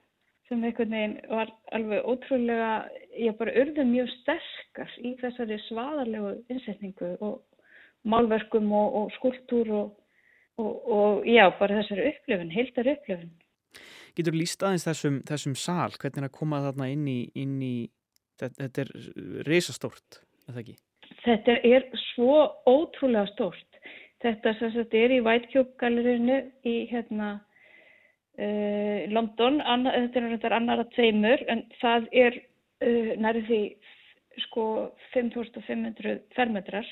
sem 0.51 0.63
einhvern 0.67 0.95
veginn 0.95 1.17
var 1.31 1.51
alveg 1.75 2.07
ótrúlega, 2.11 2.71
ég 3.15 3.37
bara 3.39 3.55
urði 3.63 3.87
mjög 3.87 4.11
sterkar 4.17 4.95
í 4.99 5.15
þessari 5.21 5.59
svaðarlegu 5.69 6.33
innsetningu 6.51 7.11
og 7.23 7.37
málverkum 8.09 8.73
og, 8.73 8.99
og 9.01 9.15
skúltúr 9.19 9.71
og, 9.77 9.95
og 10.61 11.29
já, 11.29 11.47
bara 11.59 11.81
þessari 11.81 12.11
upplifun, 12.13 12.53
heildar 12.55 12.93
upplifun. 12.95 13.33
Getur 14.19 14.37
líst 14.37 14.63
aðeins 14.67 14.87
þessum, 14.89 15.21
þessum 15.29 15.57
sál, 15.57 15.95
hvernig 15.95 16.27
það 16.27 16.37
koma 16.37 16.63
þarna 16.67 16.91
inn 16.91 17.09
í, 17.09 17.21
inn 17.39 17.59
í 17.63 17.75
þetta, 18.41 18.67
þetta 18.67 18.85
er 18.85 18.95
reysastórt, 19.47 20.23
er 20.47 20.55
það 20.55 20.63
ekki? 20.65 20.79
Þetta 21.25 21.57
er 21.67 21.87
svo 22.13 22.35
ótrúlega 22.71 23.27
stórt 23.33 23.71
Þetta 24.21 24.53
sagt, 24.59 24.95
er 24.95 25.15
í 25.15 25.21
gallerinu 25.81 26.43
í 26.69 26.75
hérna, 26.91 27.31
uh, 28.37 29.09
London, 29.09 29.61
Anna, 29.65 29.95
þetta 29.97 30.21
er 30.21 30.27
náttúrulega 30.27 30.59
annar 30.59 30.83
að 30.83 30.91
tveimur 30.97 31.45
en 31.49 31.63
það 31.81 32.09
er 32.13 32.37
uh, 32.85 33.13
nærið 33.17 33.49
því 33.49 33.63
sko 34.45 34.65
5500 35.15 36.19
fermetrar 36.37 36.91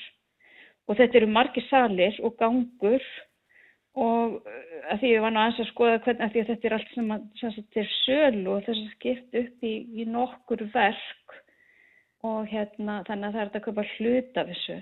og 0.89 0.97
þetta 0.97 1.19
eru 1.21 1.31
margi 1.31 1.63
salir 1.69 2.17
og 2.25 2.35
gangur 2.41 3.05
og 3.99 4.39
uh, 4.41 4.77
að 4.91 5.01
því 5.01 5.13
ég 5.13 5.25
var 5.25 5.35
náttúrulega 5.35 5.65
að 5.65 5.71
skoða 5.71 6.03
hvernig 6.05 6.27
að, 6.27 6.37
að 6.41 6.51
þetta 6.51 6.69
er 6.69 6.77
allt 6.77 6.93
sem, 6.95 7.11
að, 7.15 7.25
þetta 7.41 7.81
er 7.83 7.91
sölu 8.03 8.53
og 8.55 8.63
þess 8.67 8.83
að 8.83 8.93
skipt 8.97 9.41
upp 9.43 9.67
í, 9.69 9.73
í 10.01 10.07
nokkur 10.09 10.63
verk. 10.73 11.41
Og 12.27 12.49
hérna 12.51 12.97
þannig 13.07 13.29
að 13.29 13.35
það 13.35 13.41
er 13.41 13.51
að 13.55 13.61
köpa 13.63 13.83
hlut 13.95 14.39
af 14.41 14.49
þessu. 14.49 14.79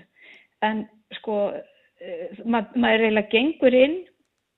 En 0.66 0.80
sko 1.14 1.36
Eh, 1.98 2.42
mað, 2.46 2.74
maður 2.78 3.08
eiginlega 3.08 3.32
gengur 3.32 3.74
inn 3.74 3.96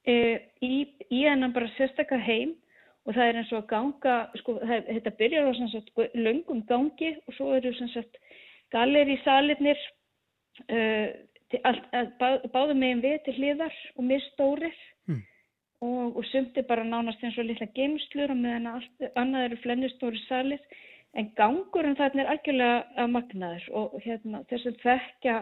e, 0.04 0.14
í, 0.61 0.83
í 1.09 1.21
hennan 1.25 1.54
bara 1.54 1.71
sérstaklega 1.78 2.26
heim 2.26 2.50
og 3.09 3.14
það 3.16 3.30
er 3.30 3.38
eins 3.40 3.52
og 3.54 3.62
að 3.62 3.71
ganga, 3.71 4.16
sko, 4.42 4.57
það, 4.61 4.90
þetta 4.90 5.12
byrjar 5.23 5.49
á 5.49 5.52
sagt, 5.73 6.02
löngum 6.21 6.61
gangi 6.69 7.14
og 7.25 7.37
svo 7.38 7.54
eru 7.57 7.73
galeri 8.71 9.16
í 9.16 9.23
salitnir 9.25 9.80
uh, 9.80 10.76
eh, 10.76 11.07
bá, 11.59 12.28
báðum 12.52 12.80
megin 12.83 13.02
við 13.04 13.19
til 13.26 13.37
hliðar 13.38 13.76
og 13.97 14.07
mistórir 14.07 14.76
mm. 15.11 15.23
og, 15.87 16.19
og 16.21 16.25
sumt 16.30 16.59
er 16.59 16.69
bara 16.69 16.87
nánast 16.87 17.23
eins 17.25 17.38
og 17.38 17.49
litla 17.49 17.69
geimslur 17.75 18.30
og 18.30 18.38
meðan 18.38 18.71
allt, 18.75 19.07
annað 19.14 19.49
eru 19.49 19.61
flennistóri 19.64 20.23
salir. 20.28 20.62
En 21.19 21.33
gangurinn 21.35 21.99
þarna 21.99 22.23
er 22.23 22.35
algjörlega 22.35 22.83
að 23.02 23.14
magnaður 23.16 23.64
og 23.80 23.97
hérna, 24.04 24.45
þess 24.50 24.71
að 24.71 24.85
þekkja 24.85 25.40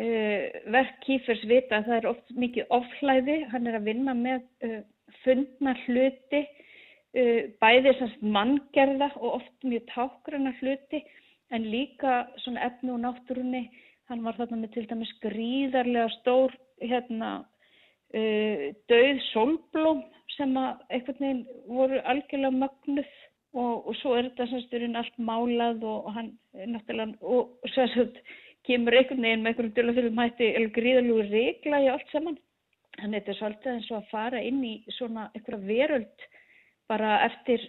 Uh, 0.00 0.48
verk 0.72 1.02
Kífers 1.04 1.42
vita 1.44 1.76
að 1.76 1.88
það 1.90 1.96
er 1.98 2.06
oft 2.08 2.30
mikið 2.40 2.70
oflæði, 2.72 3.34
hann 3.52 3.68
er 3.68 3.74
að 3.76 3.88
vinna 3.90 4.14
með 4.16 4.46
uh, 4.64 4.78
fundna 5.20 5.74
hluti, 5.82 6.40
uh, 7.12 7.42
bæði 7.60 7.92
manngerða 8.24 9.10
og 9.18 9.42
oft 9.42 9.66
mjög 9.68 9.84
tákrana 9.92 10.54
hluti 10.62 11.02
en 11.52 11.68
líka 11.68 12.22
svona 12.40 12.64
efnu 12.70 12.94
og 12.96 13.02
náttúrunni, 13.04 13.66
hann 14.10 14.22
var 14.26 14.38
þarna 14.38 14.60
með 14.62 14.74
til 14.76 14.86
dæmis 14.90 15.12
gríðarlega 15.24 16.10
stór 16.18 16.54
hérna, 16.82 17.32
döð 18.12 19.20
solblóm 19.30 20.02
sem 20.36 20.54
að 20.58 20.80
einhvern 20.92 21.20
veginn 21.20 21.42
voru 21.68 22.00
algjörlega 22.08 22.58
mögnuð 22.62 23.10
og, 23.52 23.88
og 23.88 23.96
svo 24.00 24.14
er 24.16 24.30
þetta 24.30 24.48
semsturinn 24.50 24.96
allt 25.00 25.18
málað 25.20 25.84
og, 25.84 26.08
og 26.08 26.16
hann 26.16 26.30
náttúrulega 26.52 27.18
og, 27.20 27.52
þetta 27.74 28.24
kemur 28.68 28.96
einhvern 28.96 29.26
veginn 29.26 29.44
með 29.44 29.52
einhverjum 29.52 29.76
dölafylgum 29.76 30.22
hætti 30.22 30.50
gríðalúi 30.76 31.28
regla 31.30 31.82
í 31.82 31.90
allt 31.92 32.12
saman. 32.12 32.38
Þannig 32.98 33.16
að 33.16 33.18
þetta 33.18 33.32
er 33.32 33.38
svolítið 33.38 33.72
eins 33.72 33.90
og 33.90 33.98
að 33.98 34.10
fara 34.12 34.42
inn 34.44 34.64
í 34.68 34.72
svona 34.98 35.28
einhverja 35.32 35.68
veröld 35.68 36.26
bara 36.90 37.14
eftir 37.26 37.64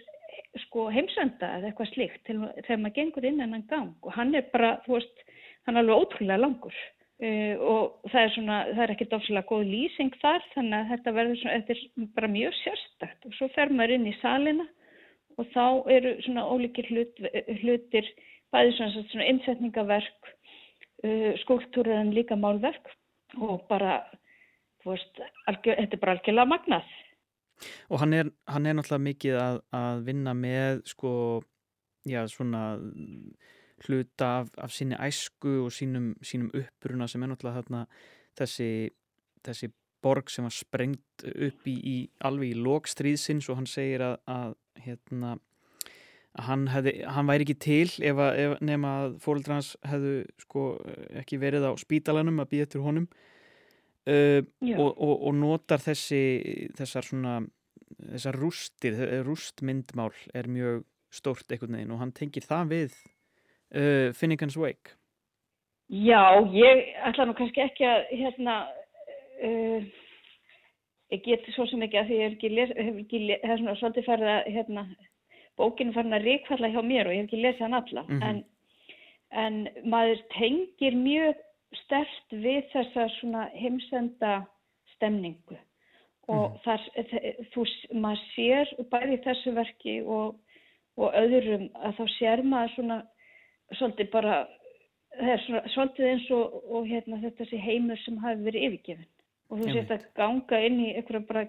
sko 0.64 0.88
heimsenda 0.92 1.54
eða 1.56 1.70
eitthvað 1.70 1.90
slíkt 1.92 2.28
þegar 2.28 2.80
maður 2.82 2.96
gengur 2.98 3.26
inn 3.26 3.40
en 3.42 3.56
hann 3.56 3.66
gang 3.70 4.04
og 4.04 4.12
hann 4.14 4.34
er 4.36 4.44
bara, 4.52 4.76
þú 4.84 4.98
veist, 4.98 5.23
hann 5.64 5.76
er 5.76 5.84
alveg 5.84 6.04
ótrúlega 6.04 6.40
langur 6.42 6.76
uh, 6.76 7.54
og 7.72 8.10
það 8.12 8.20
er 8.22 8.32
svona, 8.36 8.60
það 8.70 8.84
er 8.84 8.94
ekkert 8.94 9.18
ofslega 9.18 9.50
góð 9.50 9.66
lýsing 9.72 10.16
þar 10.22 10.48
þannig 10.54 10.78
að 10.78 10.90
þetta 10.92 11.16
verður 11.18 11.40
svona, 11.42 11.58
þetta 11.60 11.76
er 11.76 12.08
bara 12.18 12.32
mjög 12.36 12.56
sérstakt 12.62 13.28
og 13.28 13.36
svo 13.38 13.50
fer 13.56 13.72
maður 13.72 13.96
inn 13.98 14.10
í 14.10 14.16
salina 14.20 14.66
og 15.38 15.48
þá 15.54 15.64
eru 15.90 16.14
svona 16.22 16.46
ólíkir 16.46 16.90
hlut, 16.92 17.22
hlutir, 17.62 18.10
bæði 18.54 18.76
svona, 18.76 19.06
svona 19.10 19.30
innsetningaverk 19.32 20.34
uh, 21.04 21.32
skúltúrur 21.42 21.96
en 21.96 22.12
líka 22.14 22.38
málverk 22.38 22.92
og 23.42 23.64
bara, 23.70 23.98
þú 24.82 24.92
veist, 24.92 25.24
algjör, 25.50 25.80
þetta 25.80 25.96
er 25.96 26.02
bara 26.04 26.14
algjörlega 26.14 26.50
magnað. 26.52 26.92
Og 27.90 27.98
hann 28.02 28.14
er, 28.14 28.30
hann 28.50 28.66
er 28.66 28.76
náttúrulega 28.76 29.06
mikið 29.08 29.40
að, 29.40 29.58
að 29.78 30.04
vinna 30.06 30.34
með 30.38 30.84
sko, 30.90 31.10
já, 32.06 32.20
svona 32.30 32.62
hluta 33.84 34.30
af, 34.40 34.52
af 34.58 34.74
síni 34.74 34.98
æsku 34.98 35.64
og 35.64 35.72
sínum, 35.72 36.12
sínum 36.24 36.50
uppruna 36.56 37.08
sem 37.10 37.22
er 37.22 37.32
náttúrulega 37.32 37.62
þarna 37.62 37.86
þessi, 38.38 38.68
þessi 39.46 39.70
borg 40.04 40.30
sem 40.32 40.46
var 40.46 40.54
sprengt 40.54 41.24
upp 41.24 41.66
í, 41.70 41.74
í 41.74 41.96
alveg 42.24 42.52
í 42.52 42.60
lókstríðsins 42.60 43.48
og 43.48 43.60
hann 43.60 43.70
segir 43.70 44.04
að, 44.04 44.16
að 44.28 44.56
hérna 44.84 45.34
hann, 46.44 46.66
hefði, 46.72 46.96
hann 47.06 47.28
væri 47.30 47.46
ekki 47.46 47.58
til 47.62 47.90
ef 48.04 48.20
að, 48.20 48.40
ef, 48.42 48.56
nema 48.64 48.94
að 49.04 49.18
fóröldra 49.24 49.58
hans 49.60 49.74
hefðu 49.86 50.16
sko 50.42 50.66
ekki 51.22 51.38
verið 51.42 51.68
á 51.70 51.72
spítalanum 51.80 52.42
að 52.42 52.50
býja 52.54 52.70
til 52.72 52.84
honum. 52.84 53.08
Uh, 54.04 54.42
og, 54.76 54.90
og, 55.00 55.14
og 55.30 55.36
notar 55.38 55.80
þessi 55.80 56.18
þessar 56.76 57.06
svona 57.08 57.38
þessar 58.10 58.36
rústir, 58.36 58.98
rústmyndmál 59.24 60.12
er 60.36 60.50
mjög 60.50 60.82
stórt 61.14 61.52
einhvern 61.52 61.78
veginn 61.78 61.94
og 61.94 62.02
hann 62.02 62.12
tengir 62.12 62.44
það 62.44 62.72
við 62.72 62.98
uh, 63.72 64.12
Finnegans 64.18 64.56
Wake? 64.56 64.96
Já, 65.88 66.40
ég 66.50 66.94
ætla 67.04 67.26
nú 67.28 67.34
kannski 67.36 67.60
ekki 67.60 67.84
að 67.88 68.06
hérna 68.10 68.54
uh, 69.44 69.84
ég 71.12 71.24
get 71.24 71.48
svo 71.54 71.66
sem 71.68 71.82
ekki 71.84 72.00
að 72.00 72.08
því 72.08 72.20
ég 72.20 72.24
hef 72.24 72.36
ekki, 72.38 72.52
hef 72.88 73.02
ekki 73.02 73.20
það 73.42 73.52
er 73.54 73.60
svona 73.60 73.76
svolítið 73.80 74.08
færð 74.08 74.30
að 74.32 74.48
hérna 74.56 74.86
bókinu 75.60 75.94
farin 75.94 76.16
að 76.16 76.26
ríkfalla 76.28 76.70
hjá 76.72 76.80
mér 76.82 77.08
og 77.08 77.14
ég 77.14 77.22
hef 77.22 77.28
ekki 77.28 77.42
lesið 77.42 77.66
hann 77.66 77.78
alla. 77.80 78.02
Mm 78.08 78.20
-hmm. 78.20 78.24
en, 78.28 78.44
en 79.44 79.90
maður 79.90 80.24
tengir 80.38 80.96
mjög 80.96 81.36
stert 81.84 82.32
við 82.32 82.64
þessa 82.72 83.08
svona 83.20 83.48
heimsenda 83.54 84.34
stemningu. 84.94 85.58
Og 86.28 86.50
mm 86.50 86.58
þar, 86.64 86.80
þú, 87.52 87.64
maður 87.92 88.20
sér 88.34 88.70
bæði 88.90 89.16
þessu 89.26 89.50
verki 89.52 90.02
og, 90.02 90.38
og 90.96 91.12
öðrum 91.14 91.68
að 91.74 91.96
þá 91.98 92.04
sér 92.18 92.42
maður 92.42 92.70
svona 92.74 93.02
svolítið 93.72 94.10
bara, 94.12 94.38
er 95.18 95.42
svolítið 95.72 96.08
eins 96.10 96.30
og, 96.34 96.56
og 96.70 96.88
hérna, 96.90 97.20
þetta 97.22 97.48
sé 97.48 97.60
heimur 97.60 98.00
sem 98.04 98.18
hafi 98.22 98.46
verið 98.46 98.68
yfirgefin 98.68 99.10
og 99.50 99.60
þú 99.60 99.74
sést 99.74 99.92
að 99.92 100.06
ganga 100.18 100.60
inn 100.66 100.80
í 100.82 100.88
einhverja 100.94 101.26
bara 101.28 101.44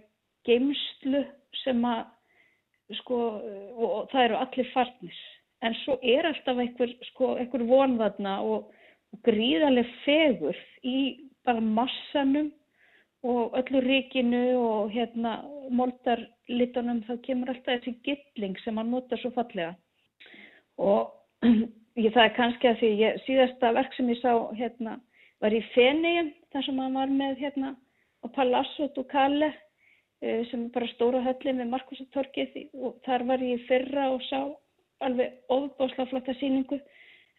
geimslu 0.45 1.23
sem 1.63 1.85
að 1.89 2.03
sko 2.99 3.17
og, 3.17 3.85
og 3.85 4.11
það 4.11 4.27
eru 4.27 4.41
allir 4.41 4.71
farnir. 4.73 5.21
En 5.65 5.73
svo 5.81 5.95
er 6.05 6.27
alltaf 6.29 6.59
einhver, 6.61 6.91
sko, 7.09 7.31
einhver 7.39 7.63
vonðarna 7.65 8.35
og, 8.45 8.67
og 9.15 9.21
gríðarlega 9.25 10.01
fegur 10.03 10.59
í 10.85 10.99
bara 11.47 11.63
massanum 11.63 12.51
og 13.25 13.55
öllu 13.57 13.81
ríkinu 13.81 14.43
og 14.59 14.91
hérna 14.93 15.39
moldarlitunum 15.73 17.01
þá 17.07 17.15
kemur 17.25 17.53
alltaf 17.53 17.79
þessi 17.79 17.95
gilling 18.05 18.59
sem 18.61 18.77
hann 18.77 18.91
nota 18.93 19.17
svo 19.21 19.31
fallega. 19.33 19.73
Og 20.77 21.09
ég, 21.99 22.11
það 22.13 22.23
er 22.23 22.33
kannski 22.37 22.69
að 22.69 22.79
því 22.81 22.91
ég, 23.01 23.19
síðasta 23.25 23.73
verk 23.75 23.93
sem 23.95 24.09
ég 24.11 24.21
sá 24.21 24.31
hérna 24.57 24.97
var 25.43 25.55
í 25.55 25.61
Fenniðin 25.73 26.33
þar 26.53 26.67
sem 26.67 26.81
hann 26.81 26.97
var 26.99 27.13
með 27.13 27.39
hérna 27.43 27.75
á 28.23 28.25
Palazzo 28.35 28.89
Ducale 28.95 29.51
eh, 30.21 30.43
sem 30.49 30.65
er 30.65 30.73
bara 30.75 30.91
stóra 30.93 31.23
höllin 31.25 31.61
við 31.61 31.71
Markusatorkið 31.73 32.59
og 32.79 32.99
þar 33.07 33.27
var 33.31 33.43
ég 33.45 33.63
fyrra 33.69 34.09
og 34.15 34.23
sá 34.29 34.39
alveg 35.05 35.33
ofbásla 35.51 36.07
flotta 36.09 36.35
síningu 36.39 36.79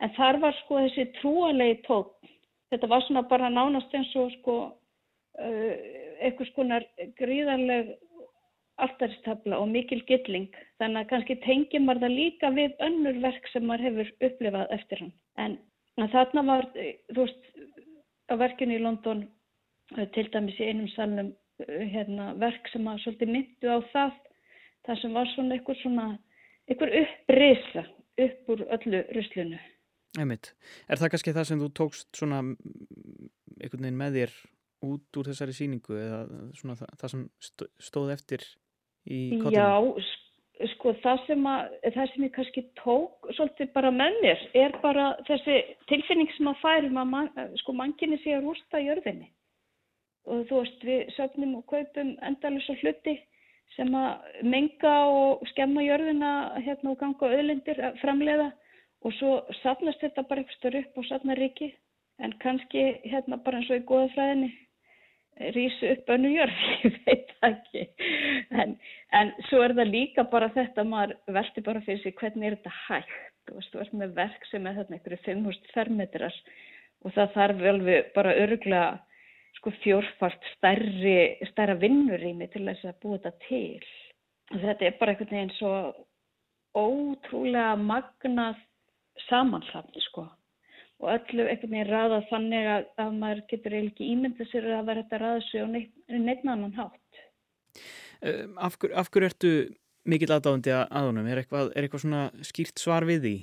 en 0.04 0.12
þar 0.16 0.40
var 0.42 0.56
sko 0.62 0.80
þessi 0.84 1.06
trúalegi 1.20 1.78
tótt 1.86 2.32
þetta 2.72 2.90
var 2.90 3.04
svona 3.06 3.24
bara 3.30 3.48
nánast 3.52 3.94
eins 3.96 4.12
og 4.20 4.32
sko 4.38 4.56
uh, 4.66 5.74
einhvers 6.20 6.52
konar 6.56 6.84
gríðarleg 7.20 7.94
alltaristabla 8.84 9.58
og 9.62 9.70
mikil 9.72 10.02
gilling 10.08 10.50
þannig 10.80 11.02
að 11.02 11.08
kannski 11.12 11.38
tengjum 11.44 11.86
maður 11.88 12.06
það 12.06 12.18
líka 12.20 12.50
við 12.56 12.76
önnur 12.86 13.20
verk 13.22 13.48
sem 13.52 13.64
maður 13.68 13.86
hefur 13.88 14.12
upplifað 14.28 14.74
eftir 14.76 15.02
hann 15.02 15.56
en 15.96 16.12
þarna 16.12 16.44
var 16.50 16.68
þú 16.76 17.22
veist 17.22 17.50
á 18.28 18.34
verkinu 18.36 18.76
í 18.76 18.82
London 18.82 19.24
eh, 19.96 20.08
til 20.14 20.26
dæmis 20.34 20.58
í 20.60 20.68
einum 20.70 20.90
salnum 20.94 21.32
eh, 21.64 21.86
hérna, 21.94 22.32
verk 22.42 22.68
sem 22.72 22.88
að 22.90 23.02
svolítið 23.04 23.32
myndu 23.32 23.72
á 23.72 23.78
það 23.94 24.18
það 24.88 25.00
sem 25.02 25.16
var 25.20 25.32
svona 25.32 25.56
einhver 25.56 25.80
svona 25.80 26.08
einhver 26.66 26.92
upprisa 27.02 27.86
upp 28.26 28.52
úr 28.52 28.66
öllu 28.76 29.02
ruslunu 29.16 29.62
Einmitt. 30.16 30.54
Er 30.88 30.96
það 30.96 31.10
kannski 31.12 31.32
það 31.36 31.48
sem 31.48 31.60
þú 31.60 31.66
tókst 31.76 32.08
svona 32.16 32.38
einhvern 32.40 33.82
veginn 33.84 33.98
með 34.00 34.20
þér 34.20 34.36
út 34.86 35.18
úr 35.20 35.28
þessari 35.30 35.56
síningu 35.56 35.98
eða 35.98 36.20
svona 36.56 36.76
það, 36.78 36.94
það 37.00 37.12
sem 37.12 37.24
stóð 37.88 38.12
eftir? 38.14 38.46
Já, 39.06 39.70
sko 40.72 40.94
það 41.02 41.22
sem, 41.26 41.46
að, 41.46 41.76
það 41.94 42.10
sem 42.12 42.26
ég 42.26 42.34
kannski 42.34 42.64
tók 42.80 43.28
svolítið 43.36 43.70
bara 43.76 43.92
með 43.94 44.18
mér 44.24 44.44
er 44.56 44.76
bara 44.82 45.06
þessi 45.28 45.60
tilfinning 45.90 46.32
sem 46.34 46.50
að 46.50 46.60
færum 46.62 47.00
að 47.02 47.10
man, 47.12 47.30
sko 47.62 47.74
manginni 47.76 48.18
sé 48.22 48.34
að 48.34 48.48
rústa 48.48 48.80
jörðinni. 48.82 49.30
Og 50.26 50.46
þú 50.48 50.62
veist 50.62 50.86
við 50.88 51.14
söfnum 51.14 51.58
og 51.60 51.66
kaupum 51.70 52.16
endalus 52.26 52.66
og 52.72 52.82
hluti 52.82 53.18
sem 53.76 53.94
að 53.94 54.42
menga 54.42 54.94
og 55.12 55.46
skemma 55.52 55.84
jörðina 55.84 56.32
hérna 56.64 56.94
og 56.94 57.00
ganga 57.02 57.30
auðlindir 57.30 57.82
framleiða. 58.02 58.50
Og 59.06 59.14
svo 59.20 59.32
safnast 59.60 60.02
þetta 60.02 60.24
bara 60.26 60.42
eitthvað 60.42 60.58
störu 60.58 60.82
upp 60.82 60.98
og 60.98 61.06
safnar 61.06 61.38
ríki 61.38 61.68
en 62.24 62.32
kannski 62.42 62.86
hérna 63.04 63.38
bara 63.44 63.60
eins 63.60 63.70
og 63.70 63.82
í 63.82 63.86
goðafræðinni 63.86 64.54
rýsu 65.56 65.90
upp 65.92 66.10
önnu 66.14 66.30
jörð, 66.32 66.60
ég 66.84 66.98
veit 67.06 67.32
ekki. 67.48 67.84
En, 68.50 68.76
en 69.16 69.32
svo 69.48 69.62
er 69.64 69.74
það 69.76 69.92
líka 69.92 70.26
bara 70.32 70.48
þetta, 70.54 70.84
maður 70.88 71.16
veldi 71.36 71.64
bara 71.66 71.82
fyrir 71.86 72.02
sig 72.02 72.16
hvernig 72.20 72.50
er 72.50 72.58
þetta 72.58 72.76
hægt. 72.86 73.18
Þú 73.46 73.58
veist, 73.58 73.72
þú 73.72 73.82
ert 73.82 73.98
með 74.00 74.14
verk 74.16 74.48
sem 74.50 74.66
er 74.66 74.78
þarna 74.78 74.98
einhverju 74.98 75.20
500 75.26 75.74
fermetrar 75.74 76.38
og 77.04 77.12
það 77.14 77.34
þarf 77.36 77.62
alveg 77.70 78.08
bara 78.16 78.38
örgla 78.42 78.80
sko 79.56 79.72
fjórfart 79.84 80.48
stærri 80.56 81.14
stærra 81.52 81.76
vinnurými 81.78 82.48
til 82.52 82.64
þess 82.66 82.88
að 82.88 82.98
búa 83.04 83.20
þetta 83.20 83.46
til. 83.46 83.86
Og 84.54 84.64
þetta 84.64 84.88
er 84.88 84.98
bara 84.98 85.14
einhvern 85.14 85.36
veginn 85.36 85.54
svo 85.60 85.76
ótrúlega 86.76 87.76
magnað 87.80 88.58
samansafn 89.28 90.04
sko 90.10 90.26
og 91.02 91.10
öllu 91.12 91.44
einhvern 91.44 91.72
veginn 91.74 91.90
ræða 91.90 92.20
þannig 92.30 92.68
að, 92.72 92.86
að 93.02 93.16
maður 93.20 93.42
getur 93.50 93.74
ekki 93.80 94.12
ímynda 94.12 94.46
sér 94.50 94.68
að 94.78 94.86
vera 94.90 95.02
þetta 95.02 95.20
ræða 95.22 95.42
sig 95.48 95.64
á 95.64 95.68
neitt 95.68 96.46
annan 96.46 96.76
hátt. 96.76 97.20
Af, 98.56 98.78
hver, 98.80 98.94
hverju 98.96 99.28
ertu 99.28 99.52
mikill 100.08 100.32
aðdáðandi 100.32 100.72
að 100.78 101.10
honum? 101.10 101.28
Er 101.28 101.42
eitthvað, 101.42 101.70
er 101.74 101.84
eitthvað 101.84 102.04
svona 102.06 102.24
skýrt 102.46 102.80
svar 102.80 103.06
við 103.08 103.22
því? 103.26 103.36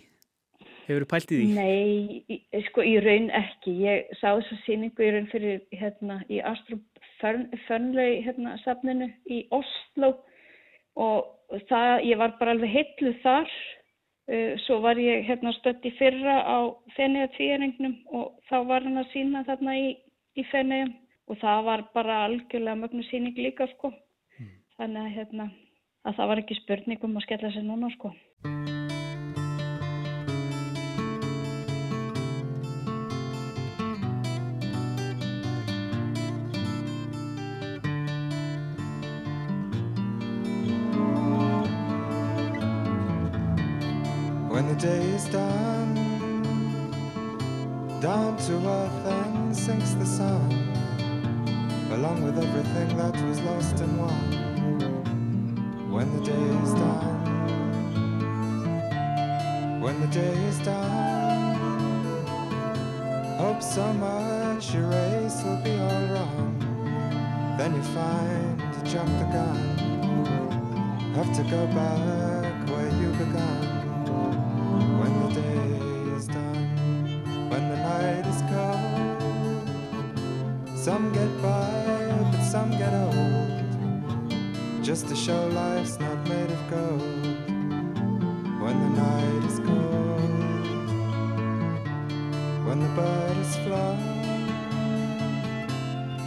Hefur 0.87 1.05
þú 1.05 1.09
pælt 1.13 1.31
í 1.31 1.37
því? 1.39 1.45
Nei, 1.55 2.39
sko 2.67 2.83
í 2.83 2.95
raun 3.03 3.29
ekki. 3.37 3.75
Ég 3.85 4.09
sá 4.19 4.33
þessa 4.33 4.57
síningu 4.65 5.05
í 5.05 5.11
raun 5.13 5.29
fyrir 5.31 5.61
hérna 5.71 6.19
í 6.27 6.41
Astrofönlei 6.49 8.23
hérna 8.25 8.57
safninu 8.65 9.07
í 9.31 9.43
Oslo 9.55 10.15
og 10.99 11.61
það, 11.69 12.03
ég 12.09 12.19
var 12.19 12.35
bara 12.41 12.57
alveg 12.57 12.73
heitluð 12.73 13.21
þar 13.23 13.55
svo 14.63 14.79
var 14.79 14.99
ég 15.01 15.25
hérna 15.27 15.51
stött 15.57 15.83
í 15.83 15.91
fyrra 15.97 16.35
á 16.47 16.57
Fenniða 16.95 17.31
tvíæringnum 17.35 17.95
og 18.15 18.37
þá 18.49 18.57
var 18.69 18.85
hann 18.87 19.01
að 19.01 19.11
sína 19.11 19.43
þarna 19.47 19.75
í, 19.75 19.89
í 20.39 20.45
Fenniðum 20.51 20.93
og 21.27 21.39
það 21.41 21.65
var 21.67 21.83
bara 21.95 22.21
algjörlega 22.27 22.79
mögnu 22.79 23.03
síning 23.09 23.35
líka 23.39 23.67
sko. 23.75 23.91
Mm. 24.39 24.53
Þannig 24.79 25.03
að, 25.03 25.11
hérna, 25.17 25.49
að 26.07 26.17
það 26.21 26.31
var 26.31 26.43
ekki 26.45 26.61
spurning 26.61 27.03
um 27.09 27.19
að 27.19 27.27
skella 27.27 27.53
sér 27.55 27.67
núna 27.67 27.91
sko. 27.97 28.15
The 44.61 44.75
day 44.75 45.01
is 45.15 45.25
done 45.29 45.95
Down 47.99 48.37
to 48.37 48.53
earth 48.53 49.05
and 49.07 49.55
sinks 49.55 49.93
the 49.93 50.05
sun 50.05 50.51
Along 51.91 52.23
with 52.23 52.37
everything 52.37 52.97
that 52.97 53.19
was 53.25 53.39
lost 53.41 53.79
and 53.79 53.97
won. 53.97 54.13
When 55.91 56.07
the 56.15 56.23
day 56.23 56.45
is 56.63 56.73
done 56.73 57.23
When 59.81 59.99
the 60.01 60.07
day 60.07 60.37
is 60.45 60.59
done 60.59 61.55
Hope 63.39 63.63
so 63.63 63.91
much 63.93 64.71
your 64.75 64.87
race 64.87 65.41
will 65.43 65.61
be 65.63 65.71
all 65.71 66.05
wrong. 66.13 66.59
Then 67.57 67.73
you 67.73 67.81
find 67.81 68.61
you 68.61 68.83
jumped 68.91 69.17
the 69.17 69.25
gun 69.33 69.77
Have 71.15 71.33
to 71.37 71.43
go 71.49 71.65
back 71.73 72.22
show 85.23 85.47
life's 85.47 85.97
not 85.99 86.17
made 86.27 86.51
of 86.51 86.69
gold. 86.69 87.23
When 88.61 88.75
the 88.83 88.89
night 89.03 89.43
is 89.49 89.57
cold, 89.59 90.97
when 92.67 92.79
the 92.81 92.89
bird 92.89 93.37
is 93.37 93.55
flown, 93.63 94.47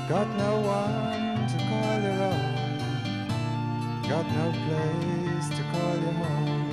got 0.09 0.27
no 0.39 0.53
one 0.61 1.47
to 1.53 1.59
call 1.69 1.95
your 2.07 2.21
own, 2.33 2.55
got 4.09 4.27
no 4.41 4.47
place 4.65 5.49
to 5.57 5.63
call 5.73 5.95
your 6.05 6.17
home. 6.25 6.69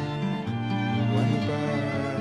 When 1.14 1.28
the 1.34 1.42
bird 1.46 2.13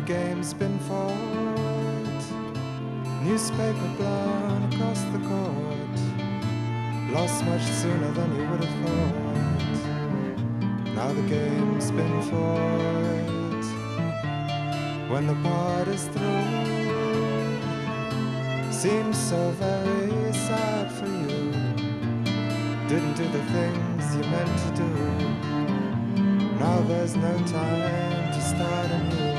game's 0.00 0.52
been 0.54 0.78
fought. 0.80 2.24
Newspaper 3.22 3.88
blown 3.96 4.62
across 4.72 5.02
the 5.12 5.18
court. 5.28 5.98
Lost 7.12 7.44
much 7.44 7.62
sooner 7.62 8.10
than 8.10 8.34
you 8.34 8.48
would 8.50 8.64
have 8.64 8.76
thought. 8.84 9.34
Now 10.94 11.12
the 11.12 11.22
game's 11.22 11.90
been 11.92 12.22
fought. 12.22 13.64
When 15.10 15.26
the 15.26 15.34
part 15.48 15.88
is 15.88 16.08
through, 16.08 17.62
seems 18.72 19.16
so 19.16 19.50
very 19.52 20.32
sad 20.32 20.90
for 20.90 21.06
you. 21.06 21.52
Didn't 22.88 23.14
do 23.14 23.28
the 23.28 23.44
things 23.56 24.16
you 24.16 24.22
meant 24.34 24.58
to 24.64 24.70
do. 24.82 24.90
Now 26.58 26.80
there's 26.88 27.14
no 27.16 27.38
time 27.46 28.32
to 28.32 28.40
start 28.40 28.90
anew. 28.90 29.33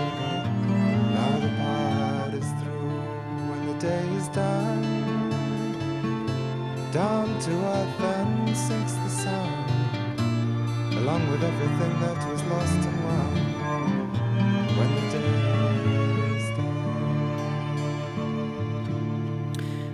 Day 3.85 4.07
is 4.17 4.27
done. 4.29 4.83
Down 6.91 7.27
to 7.45 7.51
earth 7.75 7.95
then 8.01 8.29
sinks 8.67 8.93
the 9.03 9.11
sun, 9.23 9.49
along 11.01 11.21
with 11.29 11.43
everything 11.51 11.93
that 12.01 12.19
was 12.29 12.41
lost 12.51 12.81
and 12.89 12.99
won. 13.05 13.31
When 14.77 14.89
the 14.97 15.05
day 15.13 15.33
is 16.37 16.47
done. 16.57 16.81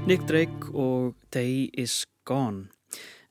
Nick 0.08 0.22
Drake 0.30 0.64
og 0.74 1.16
Day 1.32 1.70
is 1.74 2.06
Gone. 2.24 2.70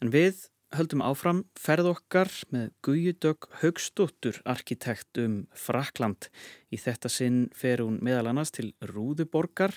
En 0.02 0.12
við 0.12 0.50
höldum 0.76 1.00
áfram 1.02 1.44
ferð 1.58 1.86
okkar 1.94 2.30
með 2.52 2.68
Guðjudögg 2.84 3.48
Haugstóttur 3.62 4.36
arkitekt 4.44 5.18
um 5.24 5.46
Frakland. 5.56 6.28
Í 6.68 6.76
þetta 6.76 7.08
sinn 7.08 7.48
fer 7.56 7.80
hún 7.80 7.98
meðal 8.04 8.28
annars 8.34 8.52
til 8.54 8.74
Rúðuborgar 8.92 9.74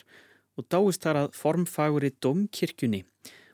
og 0.57 0.67
dáist 0.69 1.03
þar 1.05 1.23
að 1.23 1.33
formfaguri 1.37 2.13
domkirkjunni 2.23 3.03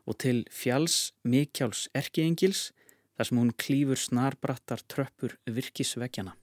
og 0.10 0.18
til 0.24 0.44
fjalls 0.52 1.14
Mikjáls 1.24 1.88
Erkiengils 1.96 2.70
þar 3.16 3.30
sem 3.30 3.42
hún 3.42 3.56
klýfur 3.60 4.00
snarbrattar 4.00 4.84
tröppur 4.88 5.36
virkisvegjana. 5.46 6.36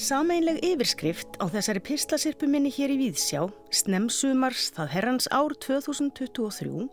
Sameinleg 0.00 0.62
yfirskrift 0.64 1.34
á 1.44 1.52
þessari 1.52 1.80
pislasirpu 1.84 2.46
minni 2.48 2.70
hér 2.72 2.94
í 2.94 2.96
Víðsjá, 3.02 3.42
Snemsumars 3.68 4.70
það 4.72 4.94
herrans 4.94 5.26
ár 5.28 5.52
2023, 5.60 6.86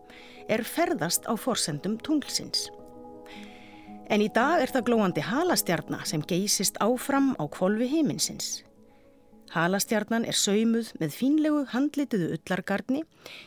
er 0.52 0.64
ferðast 0.68 1.24
á 1.24 1.32
forsendum 1.40 1.96
tunglsins. 2.04 2.66
En 4.12 4.20
í 4.20 4.28
dag 4.36 4.60
er 4.60 4.74
það 4.76 4.86
glóandi 4.90 5.24
halastjarnar 5.24 6.04
sem 6.10 6.26
geysist 6.28 6.82
áfram 6.84 7.32
á 7.40 7.48
kvolvi 7.48 7.88
heiminsins. 7.94 8.66
Halastjarnan 9.56 10.28
er 10.28 10.36
saumuð 10.36 10.92
með 11.00 11.16
fínlegu 11.16 11.64
handlituðu 11.72 12.34
ullargarni 12.36 13.06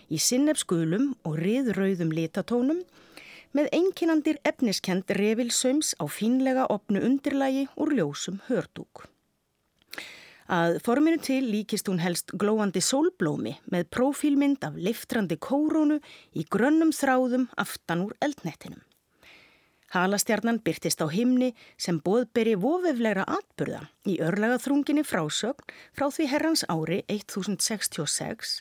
í 0.09 0.17
sinnefsgulum 0.17 1.13
og 1.29 1.37
riðrauðum 1.45 2.17
litatónum 2.17 2.81
með 3.53 3.73
einkinandir 3.77 4.41
efniskend 4.41 5.13
revilsaums 5.21 5.93
á 6.01 6.09
fínlega 6.09 6.65
opnu 6.73 7.05
undirlægi 7.05 7.69
úr 7.77 7.99
ljósum 8.01 8.41
hördúk. 8.49 9.11
Að 10.51 10.81
forminu 10.83 11.21
til 11.23 11.45
líkist 11.47 11.87
hún 11.87 12.01
helst 12.03 12.33
glóandi 12.35 12.81
sólblómi 12.83 13.53
með 13.71 13.85
prófílmynd 13.95 14.65
af 14.67 14.75
liftrandi 14.75 15.37
kórónu 15.39 16.01
í 16.35 16.43
grönnum 16.51 16.91
þráðum 16.91 17.45
aftan 17.55 18.03
úr 18.09 18.17
eldnettinum. 18.19 18.81
Halastjarnan 19.95 20.59
byrtist 20.67 21.03
á 21.03 21.07
himni 21.11 21.53
sem 21.79 22.03
boðberi 22.03 22.57
vofeflegra 22.59 23.29
atburða 23.31 23.85
í 24.11 24.19
örlagaþrunginni 24.27 25.07
frásögn 25.07 25.71
frá 25.95 26.11
því 26.11 26.27
herrans 26.35 26.67
ári 26.67 27.05
1066. 27.07 28.61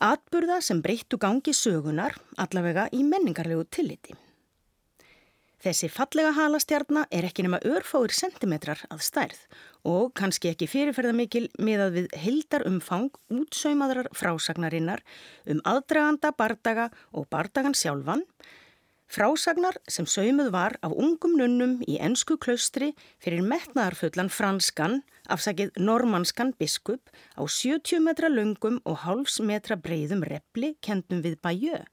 Atburða 0.00 0.62
sem 0.64 0.80
breyttu 0.84 1.20
gangi 1.20 1.52
sögunar 1.52 2.16
allavega 2.40 2.88
í 2.96 3.04
menningarlegu 3.04 3.68
tilliti. 3.68 4.16
Þessi 5.64 5.88
fallega 5.88 6.34
halastjarnar 6.36 7.06
er 7.08 7.24
ekki 7.24 7.46
nema 7.46 7.56
örfáir 7.64 8.12
sentimetrar 8.12 8.82
að 8.92 9.00
stærð 9.06 9.38
og 9.88 10.10
kannski 10.18 10.50
ekki 10.50 10.68
fyrirferðamikil 10.68 11.46
miðað 11.56 11.96
við 11.96 12.18
hildar 12.20 12.66
umfang 12.68 13.08
útsaumaðrar 13.32 14.10
frásagnarinnar 14.12 15.00
um 15.48 15.64
aðdraganda 15.64 16.34
bardaga 16.36 16.90
og 17.16 17.30
bardagan 17.32 17.72
sjálfan, 17.80 18.26
frásagnar 19.08 19.80
sem 19.88 20.04
saumuð 20.04 20.52
var 20.52 20.76
af 20.84 20.92
ungum 20.92 21.38
nunnum 21.40 21.78
í 21.88 21.96
ennsku 21.96 22.36
klaustri 22.36 22.92
fyrir 23.24 23.40
metnaðarfullan 23.48 24.28
franskan, 24.28 25.00
afsakið 25.32 25.72
normanskan 25.80 26.52
biskup 26.60 27.08
á 27.40 27.42
70 27.48 28.04
metra 28.04 28.28
lungum 28.28 28.82
og 28.84 29.00
hálfs 29.08 29.40
metra 29.40 29.80
breyðum 29.80 30.28
repli 30.28 30.74
kendum 30.84 31.24
við 31.24 31.40
bæjö 31.40 31.86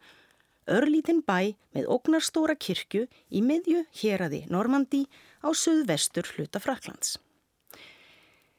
örlítinn 0.74 1.24
bæ 1.28 1.54
með 1.76 1.90
ógnarstóra 1.96 2.56
kirkju 2.56 3.08
í 3.30 3.42
miðju 3.46 3.84
héræði 4.02 4.46
Normandi 4.54 5.04
á 5.44 5.50
söðvestur 5.52 6.30
hluta 6.36 6.62
Fraklands. 6.64 7.18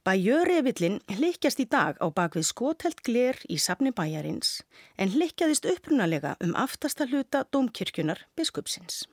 Bæjörefillin 0.03 0.98
hlikkjast 1.14 1.61
í 1.62 1.68
dag 1.70 2.01
á 2.03 2.07
bakvið 2.11 2.48
skotelt 2.48 3.05
gler 3.07 3.38
í 3.46 3.59
safni 3.62 3.92
bæjarins 3.94 4.57
en 4.98 5.12
hlikkjaðist 5.14 5.68
upprunalega 5.70 6.35
um 6.42 6.57
aftasta 6.59 7.07
hluta 7.07 7.44
domkirkjunar 7.55 8.25
biskupsins. 8.35 9.05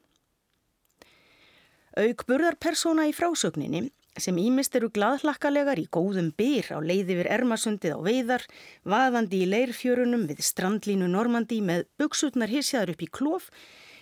Auk 1.93 2.25
burðarpersona 2.25 3.05
í 3.09 3.13
frásögninni 3.13 3.89
sem 4.17 4.37
ímist 4.41 4.75
eru 4.75 4.89
gladhlakkalegar 4.93 5.79
í 5.81 5.87
góðum 5.91 6.31
byr 6.37 6.71
á 6.73 6.79
leið 6.81 7.13
yfir 7.15 7.29
Ermasundið 7.35 7.95
á 7.95 7.99
veiðar, 8.01 8.45
vaðandi 8.83 9.43
í 9.43 9.49
leirfjörunum 9.49 10.25
við 10.29 10.41
strandlínu 10.45 11.09
Normandi 11.11 11.59
með 11.65 11.85
buksutnar 11.99 12.51
hissjaður 12.51 12.95
upp 12.95 13.05
í 13.05 13.11
klof 13.19 13.49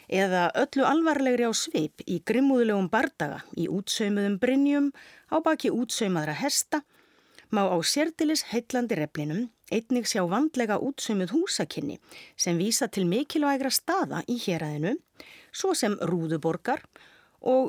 eða 0.08 0.48
öllu 0.56 0.86
alvarlegri 0.88 1.48
á 1.48 1.52
sveip 1.52 2.04
í 2.08 2.22
grimmúðulegum 2.24 2.88
bardaga 2.91 3.41
í 3.60 3.67
útsaumuðum 3.67 4.38
brinjum 4.39 4.93
á 5.34 5.38
baki 5.43 5.74
útsaumaðra 5.76 6.38
hesta, 6.39 6.82
má 7.52 7.67
á 7.67 7.78
sérdilis 7.84 8.46
heitlandi 8.52 8.96
replinum 8.96 9.50
einnig 9.72 10.08
sjá 10.08 10.24
vandlega 10.28 10.80
útsaumuð 10.80 11.34
húsakinni 11.36 12.00
sem 12.39 12.58
vísa 12.60 12.88
til 12.88 13.04
mikilvægra 13.08 13.72
staða 13.72 14.24
í 14.32 14.39
héræðinu, 14.39 14.96
svo 15.52 15.76
sem 15.76 16.00
rúðuborgar 16.00 16.84
og 16.88 17.06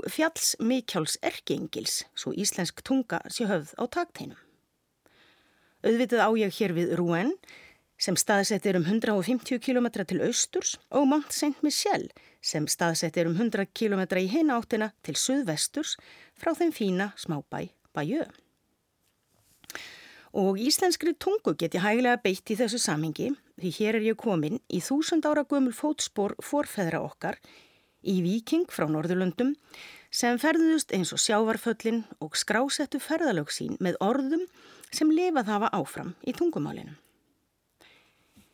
fjalls 0.09 0.57
Mikjáls 0.61 1.19
Erkengils, 1.23 2.05
svo 2.17 2.33
íslensk 2.33 2.83
tunga 2.83 3.21
sé 3.29 3.47
höfð 3.49 3.75
á 3.77 3.85
takteinum. 3.87 4.39
Auðvitað 5.85 6.25
á 6.25 6.31
ég 6.41 6.55
hér 6.59 6.75
við 6.75 6.95
Rouen, 6.99 7.35
sem 7.99 8.17
staðsett 8.19 8.67
er 8.67 8.79
um 8.79 8.87
150 8.87 9.59
km 9.63 9.89
til 10.07 10.23
austurs 10.23 10.77
og 10.91 11.07
Mont 11.11 11.35
Saint-Michel, 11.35 12.09
sem 12.41 12.67
staðsett 12.71 13.17
er 13.19 13.29
um 13.31 13.37
100 13.37 13.67
km 13.75 14.03
í 14.19 14.29
heina 14.31 14.59
áttina 14.59 14.93
til 15.03 15.17
suðvesturs 15.19 15.97
frá 16.39 16.55
þeim 16.55 16.73
fína 16.75 17.13
smábæ 17.19 17.69
Bajö. 17.95 18.27
Og 20.39 20.59
íslenskri 20.61 21.15
tungu 21.19 21.55
get 21.59 21.75
ég 21.75 21.83
hægilega 21.83 22.21
beitt 22.23 22.51
í 22.53 22.57
þessu 22.59 22.79
samhengi 22.79 23.33
því 23.59 23.71
hér 23.79 23.99
er 23.99 24.05
ég 24.13 24.19
komin 24.21 24.61
í 24.71 24.81
þúsund 24.85 25.27
ára 25.27 25.47
gömul 25.49 25.75
fótspor 25.75 26.37
forfeðra 26.45 27.01
okkar 27.03 27.41
í 28.09 28.21
Viking 28.25 28.69
frá 28.73 28.89
Norðurlöndum 28.89 29.55
sem 30.11 30.39
ferðust 30.41 30.95
eins 30.97 31.13
og 31.13 31.21
sjávarföllin 31.21 32.05
og 32.25 32.39
skrásettu 32.41 33.01
ferðalög 33.03 33.53
sín 33.53 33.77
með 33.85 34.01
orðum 34.05 34.47
sem 34.95 35.11
lifað 35.13 35.53
hafa 35.53 35.71
áfram 35.77 36.15
í 36.25 36.33
tungumálinu. 36.37 36.97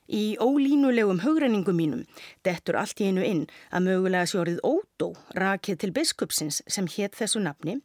Í 0.05 0.37
ólínulegum 0.37 1.23
hugrenningum 1.25 1.79
mínum 1.79 2.03
dettur 2.45 2.77
allt 2.77 3.01
í 3.01 3.09
einu 3.09 3.25
inn 3.25 3.47
að 3.73 3.87
mögulega 3.87 4.29
sjórið 4.29 4.61
Ódó 4.67 5.15
rakið 5.39 5.81
til 5.81 5.95
biskupsins 5.97 6.61
sem 6.69 6.91
hétt 6.91 7.17
þessu 7.17 7.41
nafni, 7.41 7.79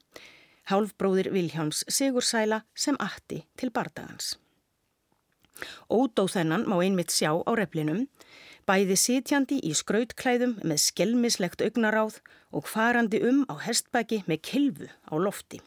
hálfbróðir 0.68 1.32
Viljáns 1.32 1.86
Sigursæla 1.88 2.66
sem 2.76 3.00
atti 3.00 3.46
til 3.56 3.72
bardagans. 3.72 4.36
Ódó 5.88 6.28
þennan 6.28 6.68
má 6.68 6.76
einmitt 6.84 7.16
sjá 7.16 7.32
á 7.40 7.52
replinum 7.56 8.08
bæði 8.70 8.96
sitjandi 9.02 9.58
í 9.66 9.72
skrautklæðum 9.74 10.60
með 10.62 10.84
skelmislegt 10.84 11.64
augnaráð 11.66 12.20
og 12.54 12.68
farandi 12.70 13.22
um 13.26 13.42
á 13.50 13.58
hestbæki 13.66 14.22
með 14.30 14.44
kilvu 14.46 14.90
á 15.10 15.14
lofti. 15.18 15.58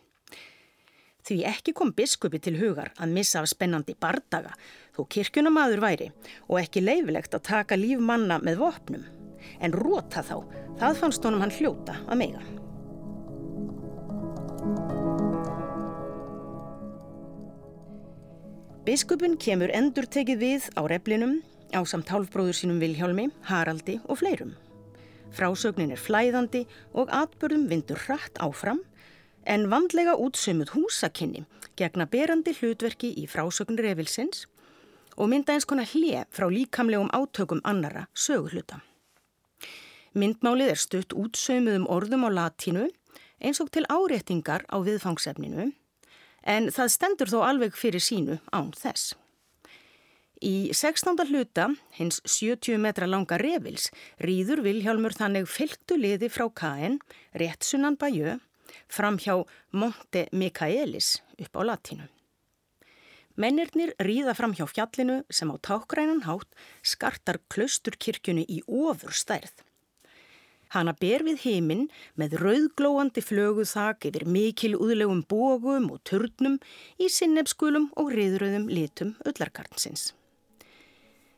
Því 1.27 1.39
ekki 1.47 1.75
kom 1.79 1.93
biskupi 1.95 2.39
til 2.43 2.57
hugar 2.59 2.93
að 2.99 3.15
missa 3.17 3.43
af 3.43 3.51
spennandi 3.51 3.95
bardaga 3.99 4.55
þó 4.95 5.05
kirkjunamaður 5.15 5.83
væri 5.83 6.09
og 6.49 6.59
ekki 6.63 6.83
leifilegt 6.83 7.35
að 7.35 7.47
taka 7.51 7.79
líf 7.79 8.03
manna 8.03 8.39
með 8.43 8.63
vopnum. 8.63 9.05
En 9.63 9.75
róta 9.75 10.23
þá, 10.23 10.43
það 10.79 10.99
fannst 11.03 11.27
honum 11.27 11.43
hann 11.43 11.55
hljóta 11.59 11.99
að 12.07 12.23
meiga. 12.23 12.43
Biskupin 18.83 19.39
kemur 19.39 19.71
endur 19.71 20.07
tekið 20.11 20.39
við 20.43 20.71
á 20.75 20.83
replinum 20.91 21.41
á 21.73 21.81
samt 21.89 22.11
hálfbróður 22.13 22.57
sínum 22.57 22.79
Vilhjálmi, 22.83 23.31
Haraldi 23.49 23.99
og 24.07 24.21
fleirum. 24.21 24.55
Frásögnin 25.33 25.93
er 25.95 26.01
flæðandi 26.01 26.67
og 26.93 27.11
atbörðum 27.13 27.67
vindur 27.71 28.01
hratt 28.05 28.39
áfram 28.45 28.83
en 29.49 29.69
vandlega 29.73 30.15
útsömuð 30.21 30.75
húsakinni 30.77 31.45
gegna 31.77 32.07
berandi 32.07 32.55
hlutverki 32.55 33.15
í 33.17 33.27
frásögn 33.27 33.81
Revilsins 33.81 34.47
og 35.17 35.33
mynda 35.33 35.57
eins 35.57 35.69
konar 35.69 35.89
hlje 35.93 36.25
frá 36.31 36.49
líkamlegum 36.53 37.11
átökum 37.17 37.61
annara 37.65 38.07
söguhluta. 38.15 38.83
Myndmálið 40.13 40.75
er 40.75 40.81
stutt 40.81 41.17
útsömuðum 41.17 41.89
orðum 41.89 42.29
á 42.29 42.31
latínu 42.31 42.89
eins 43.41 43.61
og 43.65 43.73
til 43.73 43.89
áréttingar 43.89 44.69
á 44.69 44.77
viðfangsefninu 44.85 45.73
En 46.43 46.71
það 46.75 46.91
stendur 46.91 47.31
þó 47.31 47.41
alveg 47.47 47.77
fyrir 47.79 48.03
sínu 48.03 48.41
án 48.51 48.73
þess. 48.75 49.15
Í 50.43 50.73
16. 50.75 51.21
hluta, 51.31 51.69
hins 51.95 52.17
70 52.27 52.81
metra 52.83 53.07
langa 53.07 53.37
revils, 53.39 53.93
rýður 54.19 54.65
Vilhjálmur 54.65 55.15
þannig 55.15 55.45
fylgtu 55.47 55.95
liði 55.95 56.27
frá 56.35 56.49
Kain, 56.51 56.97
rétt 57.39 57.63
sunnan 57.63 57.95
Bajö, 57.95 58.41
fram 58.91 59.21
hjá 59.23 59.37
Monte 59.71 60.25
Michaelis 60.35 61.21
upp 61.39 61.55
á 61.55 61.63
latinu. 61.63 62.09
Mennirnir 63.39 63.93
rýða 64.03 64.35
fram 64.35 64.51
hjá 64.59 64.67
fjallinu 64.67 65.21
sem 65.31 65.53
á 65.55 65.57
tákgrænan 65.63 66.25
hátt 66.27 66.59
skartar 66.83 67.39
klausturkirkjunu 67.47 68.43
í 68.43 68.65
ofur 68.67 69.15
stærð. 69.15 69.63
Hanna 70.75 70.97
ber 70.99 71.23
við 71.23 71.45
heiminn 71.45 71.85
með 72.19 72.35
rauðglóandi 72.43 73.23
flöguðþak 73.23 74.09
yfir 74.11 74.27
mikil 74.27 74.73
úðlegum 74.75 75.23
bógum 75.23 75.87
og 75.95 76.03
turnum 76.03 76.59
í 76.99 77.07
sinnefskulum 77.13 77.93
og 77.95 78.11
riðröðum 78.17 78.67
litum 78.73 79.15
öllarkarnsins. 79.23 80.11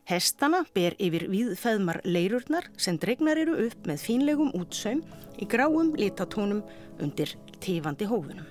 Hestana 0.05 0.67
ber 0.77 0.93
yfir 1.01 1.23
viðfæðmar 1.33 2.03
leirurnar 2.05 2.67
sem 2.77 2.99
dregnar 3.01 3.38
eru 3.40 3.55
upp 3.64 3.87
með 3.88 4.03
fínlegum 4.05 4.51
útsaum 4.53 4.99
í 5.40 5.47
gráum 5.49 5.95
litatónum 5.97 6.61
undir 7.01 7.33
tífandi 7.64 8.05
hófunum. 8.11 8.45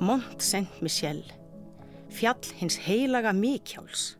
Mont 0.00 0.40
Saint-Michel, 0.40 1.20
fjall 2.08 2.48
hins 2.62 2.78
heilaga 2.86 3.34
Mikjáls. 3.36 4.14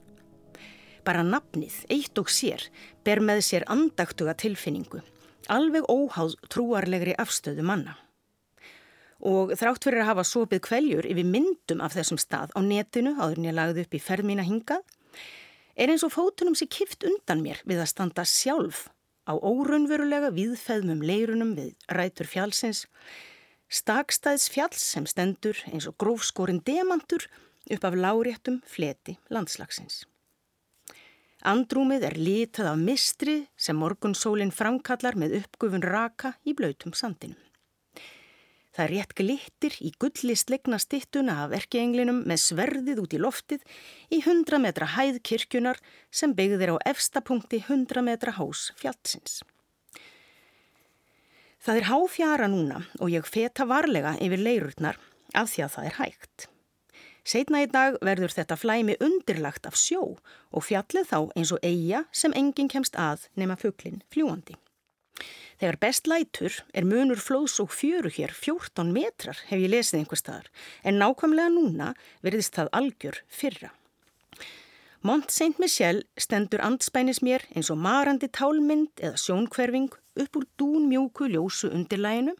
Bara 1.00 1.24
nafnið, 1.24 1.80
eitt 1.88 2.20
og 2.20 2.28
sér, 2.28 2.66
ber 3.00 3.24
með 3.24 3.40
sér 3.48 3.64
andaktuga 3.72 4.36
tilfinningu, 4.36 5.00
alveg 5.48 5.88
óháð 5.88 6.36
trúarlegri 6.52 7.16
afstöðu 7.16 7.64
manna 7.64 7.96
og 9.20 9.52
þrátt 9.58 9.84
fyrir 9.84 10.04
að 10.04 10.10
hafa 10.12 10.26
sopið 10.28 10.62
kveljur 10.66 11.08
yfir 11.10 11.28
myndum 11.28 11.82
af 11.84 11.96
þessum 11.96 12.20
stað 12.20 12.54
á 12.56 12.60
netinu 12.64 13.16
áður 13.18 13.40
en 13.40 13.48
ég 13.50 13.56
lagði 13.56 13.84
upp 13.84 13.96
í 13.96 14.02
ferð 14.02 14.28
mín 14.28 14.42
að 14.42 14.50
hinga 14.52 14.78
er 15.76 15.92
eins 15.92 16.04
og 16.06 16.14
fótunum 16.14 16.56
sér 16.58 16.70
kift 16.72 17.04
undan 17.08 17.44
mér 17.44 17.60
við 17.68 17.82
að 17.82 17.92
standa 17.92 18.24
sjálf 18.28 18.88
á 19.28 19.36
óraunverulega 19.36 20.32
viðfæðmum 20.34 21.04
leirunum 21.04 21.52
við 21.58 21.74
rætur 21.92 22.28
fjálsins 22.30 22.86
stakstæðs 23.70 24.48
fjáls 24.50 24.82
sem 24.82 25.06
stendur 25.06 25.58
eins 25.70 25.86
og 25.86 25.98
grófskorinn 26.00 26.64
demantur 26.66 27.28
upp 27.70 27.84
af 27.86 27.94
láréttum 27.94 28.58
fleti 28.66 29.18
landslagsins. 29.30 30.04
Andrúmið 31.40 32.04
er 32.04 32.16
litað 32.20 32.72
af 32.72 32.80
mistri 32.80 33.36
sem 33.56 33.78
morgunsólinn 33.78 34.52
framkallar 34.52 35.16
með 35.16 35.38
uppgufun 35.40 35.86
raka 35.86 36.34
í 36.44 36.52
blöytum 36.56 36.92
sandinum. 36.92 37.38
Það 38.70 38.90
rétt 38.92 39.14
glittir 39.18 39.76
í 39.82 39.90
gulli 39.98 40.36
slegna 40.38 40.78
stittuna 40.78 41.40
af 41.44 41.54
erkeenglinum 41.58 42.22
með 42.30 42.42
sverðið 42.44 43.00
út 43.02 43.16
í 43.16 43.22
loftið 43.22 43.64
í 44.14 44.20
100 44.22 44.62
metra 44.62 44.86
hæð 44.94 45.18
kirkjunar 45.26 45.80
sem 46.14 46.34
byggðir 46.38 46.76
á 46.78 46.86
efstapunkti 46.92 47.64
100 47.66 48.04
metra 48.06 48.36
hás 48.38 48.68
fjallsins. 48.78 49.40
Það 51.60 51.80
er 51.80 51.90
háfjara 51.90 52.46
núna 52.48 52.84
og 53.02 53.10
ég 53.12 53.26
feta 53.26 53.66
varlega 53.68 54.14
yfir 54.22 54.40
leirurnar 54.40 55.02
af 55.34 55.50
því 55.50 55.66
að 55.66 55.74
það 55.74 55.90
er 55.90 55.98
hægt. 55.98 56.48
Seitna 57.26 57.60
í 57.66 57.68
dag 57.68 57.98
verður 58.00 58.32
þetta 58.32 58.56
flæmi 58.56 58.96
undirlagt 59.02 59.66
af 59.68 59.76
sjó 59.76 60.14
og 60.16 60.64
fjallið 60.64 61.10
þá 61.10 61.18
eins 61.36 61.52
og 61.52 61.60
eiga 61.66 62.06
sem 62.16 62.32
enginn 62.38 62.70
kemst 62.70 62.96
að 62.96 63.28
nema 63.36 63.58
fugglin 63.60 64.00
fljúandi. 64.14 64.56
Þegar 65.60 65.76
best 65.76 66.06
lætur 66.08 66.54
er 66.72 66.86
munur 66.88 67.20
flóðs 67.20 67.58
og 67.60 67.74
fjöru 67.76 68.08
hér 68.14 68.32
14 68.32 68.94
metrar 68.96 69.36
hef 69.50 69.60
ég 69.60 69.68
lesið 69.68 69.98
einhver 69.98 70.20
staðar 70.20 70.46
en 70.88 70.96
nákvæmlega 71.02 71.52
núna 71.52 71.88
verðist 72.24 72.56
það 72.56 72.70
algjör 72.78 73.18
fyrra. 73.28 73.68
Mont 75.04 75.28
Saint-Michel 75.32 76.02
stendur 76.20 76.64
andspænis 76.64 77.20
mér 77.24 77.44
eins 77.52 77.68
og 77.72 77.80
marandi 77.80 78.30
tálmynd 78.32 79.04
eða 79.04 79.20
sjónkverfing 79.20 79.92
upp 80.24 80.40
úr 80.40 80.48
dún 80.60 80.88
mjóku 80.88 81.28
ljósu 81.28 81.68
undirlæginu. 81.68 82.34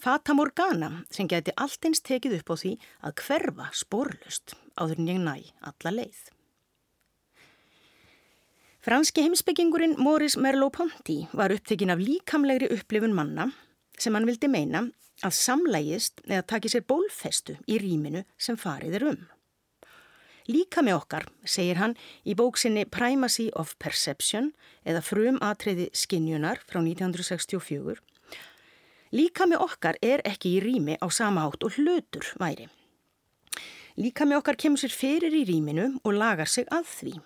Fata 0.00 0.34
Morgana 0.34 1.04
sem 1.10 1.30
geti 1.30 1.54
allt 1.54 1.86
eins 1.86 2.02
tekið 2.02 2.40
upp 2.40 2.50
á 2.50 2.56
því 2.64 2.74
að 3.06 3.16
hverfa 3.28 3.70
sporlust 3.84 4.58
áður 4.74 5.02
en 5.02 5.14
ég 5.14 5.22
næ 5.22 5.34
alla 5.70 5.96
leið. 6.00 6.22
Franski 8.80 9.20
heimsbyggingurinn 9.20 9.98
Maurice 10.00 10.40
Merleau-Ponty 10.40 11.26
var 11.36 11.52
upptekinn 11.52 11.90
af 11.92 12.00
líkamlegri 12.00 12.70
upplifun 12.72 13.12
manna 13.12 13.44
sem 14.00 14.14
hann 14.16 14.24
vildi 14.24 14.48
meina 14.48 14.80
að 15.20 15.34
samlægist 15.36 16.22
eða 16.24 16.46
taki 16.48 16.70
sér 16.72 16.86
bólfestu 16.88 17.58
í 17.68 17.76
rýminu 17.82 18.24
sem 18.40 18.56
farið 18.56 18.96
er 18.96 19.06
um. 19.10 19.20
Líka 20.48 20.80
með 20.80 20.96
okkar, 20.96 21.28
segir 21.44 21.76
hann 21.76 21.92
í 22.24 22.32
bóksinni 22.32 22.86
Primacy 22.88 23.50
of 23.52 23.76
Perception 23.76 24.54
eða 24.88 25.04
frum 25.04 25.36
atriði 25.44 25.90
skinjunar 25.92 26.64
frá 26.64 26.80
1964, 26.80 28.00
líka 29.12 29.44
með 29.44 29.66
okkar 29.68 30.00
er 30.00 30.24
ekki 30.24 30.56
í 30.56 30.64
rými 30.64 30.96
á 30.96 31.06
sama 31.12 31.44
átt 31.44 31.68
og 31.68 31.76
hlutur 31.76 32.32
væri. 32.40 32.70
Líka 34.00 34.24
með 34.24 34.40
okkar 34.40 34.56
kemur 34.56 34.80
sér 34.80 34.96
fyrir 34.96 35.36
í 35.36 35.44
rýminu 35.44 35.98
og 36.00 36.16
lagar 36.16 36.48
sig 36.48 36.64
að 36.72 36.88
því. 36.96 37.20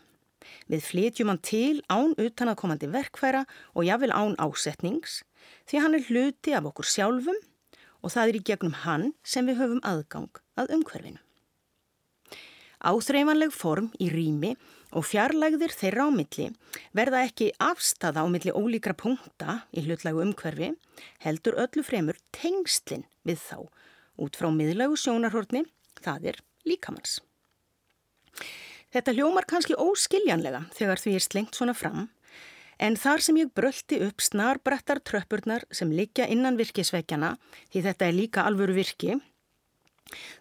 Við 0.71 0.87
flytjum 0.89 1.33
hann 1.33 1.43
til 1.45 1.83
án 1.89 2.15
utanakomandi 2.21 2.91
verkfæra 2.93 3.45
og 3.75 3.89
jáfnvel 3.89 4.15
án 4.15 4.39
ásetnings 4.43 5.23
því 5.69 5.83
hann 5.85 5.99
er 5.99 6.07
hluti 6.09 6.55
af 6.57 6.69
okkur 6.71 6.89
sjálfum 6.89 7.41
og 8.05 8.13
það 8.13 8.31
er 8.31 8.39
í 8.39 8.45
gegnum 8.51 8.79
hann 8.85 9.13
sem 9.25 9.47
við 9.49 9.61
höfum 9.63 9.85
aðgang 9.87 10.41
að 10.61 10.75
umhverfinu. 10.79 11.21
Áþreifanleg 12.85 13.53
form 13.57 13.89
í 13.97 14.11
rými 14.13 14.53
og 14.93 15.07
fjarlægðir 15.09 15.73
þeirra 15.73 16.05
á 16.05 16.11
milli 16.13 16.51
verða 16.97 17.23
ekki 17.25 17.49
afstafa 17.63 18.23
á 18.23 18.29
milli 18.29 18.53
ólíkra 18.53 18.93
punkta 18.93 19.63
í 19.73 19.87
hlutlægu 19.87 20.21
umhverfi 20.27 20.75
heldur 21.25 21.57
öllu 21.65 21.85
fremur 21.87 22.21
tengslinn 22.37 23.07
við 23.25 23.41
þá 23.41 23.65
út 24.21 24.37
frá 24.39 24.51
miðlægu 24.53 24.99
sjónarhortni, 25.01 25.65
það 26.05 26.35
er 26.35 26.43
líkamanns. 26.69 27.19
Þetta 28.95 29.11
hljómar 29.17 29.47
kannski 29.51 29.75
óskiljanlega 29.75 30.69
þegar 30.77 31.01
því 31.03 31.13
er 31.19 31.23
slengt 31.25 31.57
svona 31.59 31.75
fram, 31.75 32.05
en 32.79 32.95
þar 32.95 33.23
sem 33.27 33.39
ég 33.41 33.51
bröldi 33.51 33.99
upp 34.07 34.23
snarbrettar 34.23 35.01
tröppurnar 35.03 35.65
sem 35.75 35.91
liggja 35.91 36.29
innan 36.31 36.59
virkisveikjana, 36.61 37.33
því 37.75 37.83
þetta 37.89 38.07
er 38.07 38.15
líka 38.15 38.45
alvöru 38.47 38.77
virki, 38.77 39.17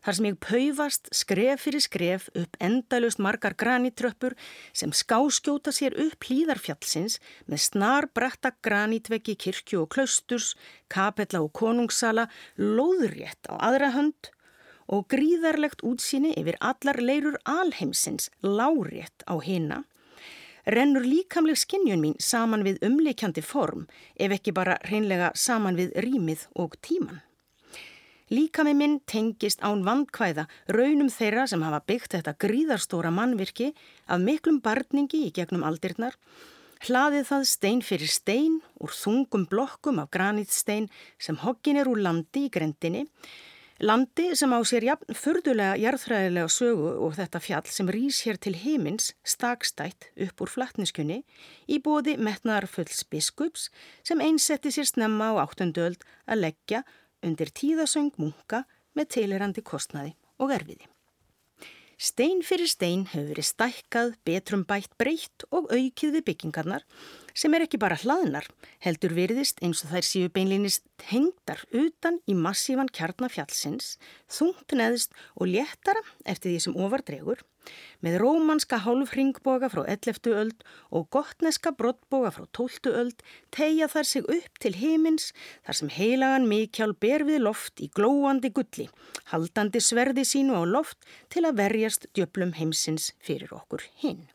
þar 0.06 0.18
sem 0.20 0.28
ég 0.28 0.38
paufast 0.44 1.10
skref 1.18 1.66
fyrir 1.66 1.82
skref 1.82 2.28
upp 2.38 2.60
endalust 2.62 3.22
margar 3.26 3.56
granitröppur 3.58 4.38
sem 4.70 4.94
skáskjóta 4.94 5.74
sér 5.74 5.98
upp 6.06 6.30
hlýðarfjallsins 6.30 7.18
með 7.50 7.66
snarbretta 7.66 8.54
granitveggi 8.62 9.34
kirkju 9.48 9.82
og 9.88 9.90
klausturs, 9.96 10.54
kapella 10.94 11.42
og 11.42 11.50
konungssala, 11.58 12.28
lóðrétt 12.62 13.50
á 13.50 13.58
aðra 13.72 13.96
hönd 13.98 14.30
og 14.88 15.08
gríðarlegt 15.12 15.84
útsýni 15.84 16.34
yfir 16.40 16.58
allar 16.60 17.00
leirur 17.02 17.40
alheimsins 17.46 18.30
lárétt 18.44 19.26
á 19.28 19.36
hina, 19.44 19.84
rennur 20.66 21.04
líkamleg 21.04 21.60
skinnjun 21.60 22.02
mín 22.04 22.16
saman 22.20 22.64
við 22.64 22.82
umleikjandi 22.88 23.44
form 23.44 23.86
ef 24.16 24.32
ekki 24.32 24.56
bara 24.56 24.80
hreinlega 24.88 25.32
saman 25.36 25.80
við 25.80 25.94
rýmið 26.06 26.48
og 26.56 26.80
tíman. 26.82 27.22
Líkami 28.34 28.72
minn 28.74 29.02
tengist 29.06 29.60
án 29.62 29.84
vandkvæða 29.86 30.48
raunum 30.72 31.10
þeirra 31.12 31.44
sem 31.50 31.62
hafa 31.62 31.84
byggt 31.86 32.16
þetta 32.16 32.34
gríðarstóra 32.40 33.12
mannvirki 33.14 33.74
af 34.08 34.24
miklum 34.24 34.62
barningi 34.64 35.28
í 35.28 35.34
gegnum 35.36 35.66
aldirnar, 35.68 36.16
hlaðið 36.88 37.28
það 37.30 37.44
stein 37.52 37.82
fyrir 37.86 38.10
stein 38.10 38.56
úr 38.82 38.96
þungum 38.96 39.46
blokkum 39.52 40.00
af 40.02 40.10
granítstein 40.16 40.88
sem 41.20 41.38
hoggin 41.44 41.78
er 41.78 41.92
úr 41.92 42.02
landi 42.02 42.48
í 42.48 42.54
grendinni, 42.54 43.06
Landi 43.82 44.36
sem 44.38 44.54
á 44.54 44.62
sér 44.62 44.86
jafn 44.86 45.16
fördulega 45.18 45.74
jarðfræðilega 45.82 46.50
sögu 46.54 46.92
og 47.08 47.16
þetta 47.18 47.40
fjall 47.42 47.70
sem 47.74 47.90
rýs 47.90 48.20
hér 48.22 48.38
til 48.38 48.54
heimins 48.54 49.16
stakstætt 49.26 50.12
upp 50.14 50.44
úr 50.46 50.52
flatniskunni 50.54 51.24
í 51.66 51.80
bóði 51.82 52.14
metnaðar 52.22 52.70
fulls 52.70 53.02
biskups 53.10 53.72
sem 54.06 54.22
einsetti 54.22 54.70
sér 54.70 54.86
snemma 54.86 55.34
á 55.34 55.42
áttundöld 55.42 56.06
að 56.30 56.46
leggja 56.46 56.84
undir 57.26 57.50
tíðasöng 57.50 58.14
munka 58.22 58.64
með 58.94 59.16
teilirandi 59.18 59.66
kostnaði 59.66 60.14
og 60.38 60.54
erfiði. 60.54 60.86
Stein 61.98 62.46
fyrir 62.46 62.70
stein 62.70 63.08
hefur 63.10 63.32
verið 63.32 63.48
stækkað, 63.48 64.16
betrum 64.28 64.68
bætt 64.70 64.94
breytt 65.02 65.46
og 65.50 65.72
aukið 65.74 66.20
við 66.20 66.26
byggingarnar 66.30 66.86
sem 67.34 67.54
er 67.54 67.66
ekki 67.66 67.80
bara 67.82 67.98
hlaðnar, 68.00 68.46
heldur 68.84 69.16
virðist 69.18 69.62
eins 69.66 69.84
og 69.86 69.94
þær 69.94 70.08
séu 70.08 70.34
beinlýnist 70.34 70.86
hengdar 71.10 71.64
utan 71.74 72.20
í 72.30 72.36
massífan 72.38 72.92
kjarnafjallsins, 72.94 73.98
þungt 74.30 74.76
neðst 74.78 75.16
og 75.36 75.50
léttara 75.50 76.04
eftir 76.26 76.54
því 76.54 76.60
sem 76.68 76.78
ofardregur, 76.78 77.42
með 78.04 78.18
rómanska 78.20 78.82
hálfringboga 78.84 79.70
frá 79.72 79.84
11. 79.86 80.34
öld 80.36 80.66
og 80.92 81.08
gottneska 81.16 81.72
brottboga 81.80 82.34
frá 82.36 82.46
12. 82.60 82.92
öld 82.92 83.24
tegja 83.56 83.88
þar 83.94 84.10
sig 84.10 84.28
upp 84.38 84.60
til 84.60 84.74
heimins 84.82 85.32
þar 85.64 85.80
sem 85.80 85.94
heilagan 85.98 86.50
mikjál 86.52 86.92
ber 87.06 87.24
við 87.30 87.46
loft 87.48 87.80
í 87.80 87.90
glóandi 87.96 88.52
gulli, 88.52 88.90
haldandi 89.32 89.80
sverði 89.80 90.28
sínu 90.28 90.60
á 90.60 90.64
loft 90.68 91.00
til 91.34 91.48
að 91.48 91.64
verjast 91.64 92.12
djöplum 92.12 92.56
heimsins 92.60 93.14
fyrir 93.24 93.56
okkur 93.56 93.88
hinn. 94.04 94.28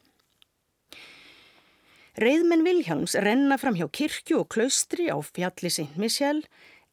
Reyðmenn 2.18 2.64
Vilhjálms 2.66 3.12
renna 3.22 3.54
fram 3.62 3.76
hjá 3.78 3.84
kirkju 3.94 4.40
og 4.40 4.48
klaustri 4.50 5.04
á 5.06 5.14
fjalli 5.22 5.70
St. 5.70 5.92
Michel 5.94 6.40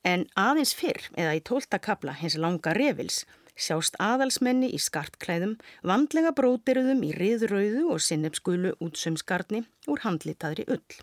en 0.06 0.28
aðeins 0.38 0.76
fyrr 0.78 1.02
eða 1.18 1.32
í 1.34 1.42
tólta 1.42 1.80
kabla 1.82 2.14
hins 2.20 2.36
langa 2.38 2.76
revils 2.78 3.24
sjást 3.58 3.98
aðalsmenni 3.98 4.70
í 4.70 4.78
skartklæðum, 4.78 5.56
vandlega 5.82 6.36
brótiruðum 6.38 7.02
í 7.08 7.12
riðrauðu 7.18 7.88
og 7.96 8.06
sinnefskulu 8.06 8.76
útsumskarni 8.84 9.64
úr 9.90 10.06
handlitaðri 10.06 10.68
ull. 10.70 11.02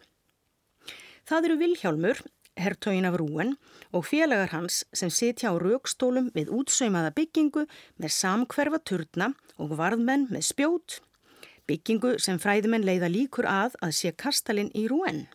Það 1.27 1.49
eru 1.49 1.61
Vilhjálmur, 1.65 2.23
herrtögin 2.63 3.09
af 3.11 3.19
Rúen 3.19 3.57
og 3.91 4.07
félagar 4.07 4.55
hans 4.55 4.85
sem 4.95 5.11
sitja 5.11 5.51
á 5.51 5.59
raukstólum 5.59 6.31
við 6.37 6.55
útsaumaða 6.63 7.11
byggingu 7.19 7.67
með 7.99 8.19
samkverfa 8.23 8.85
turna 8.87 9.33
og 9.59 9.75
varðmenn 9.81 10.29
með 10.31 10.53
spjót, 10.53 11.03
byggingu 11.68 12.16
sem 12.22 12.40
fræðumenn 12.42 12.87
leiða 12.87 13.11
líkur 13.12 13.48
að 13.48 13.79
að 13.83 13.94
sé 13.98 14.12
kastalinn 14.12 14.72
í 14.75 14.88
Rúen. 14.90 15.27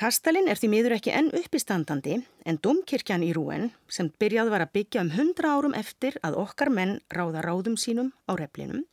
Kastalinn 0.00 0.48
er 0.48 0.56
því 0.56 0.68
miður 0.72 0.96
ekki 0.96 1.12
enn 1.12 1.32
uppistandandi 1.36 2.20
en 2.48 2.60
domkirkjan 2.62 3.26
í 3.26 3.34
Rúen 3.36 3.72
sem 3.88 4.08
byrjað 4.22 4.54
var 4.54 4.64
að 4.64 4.72
byggja 4.78 5.04
um 5.04 5.12
hundra 5.16 5.56
árum 5.56 5.76
eftir 5.76 6.16
að 6.24 6.38
okkar 6.44 6.70
menn 6.72 7.00
ráða 7.12 7.42
ráðum 7.44 7.76
sínum 7.76 8.14
á 8.30 8.32
replinum 8.38 8.86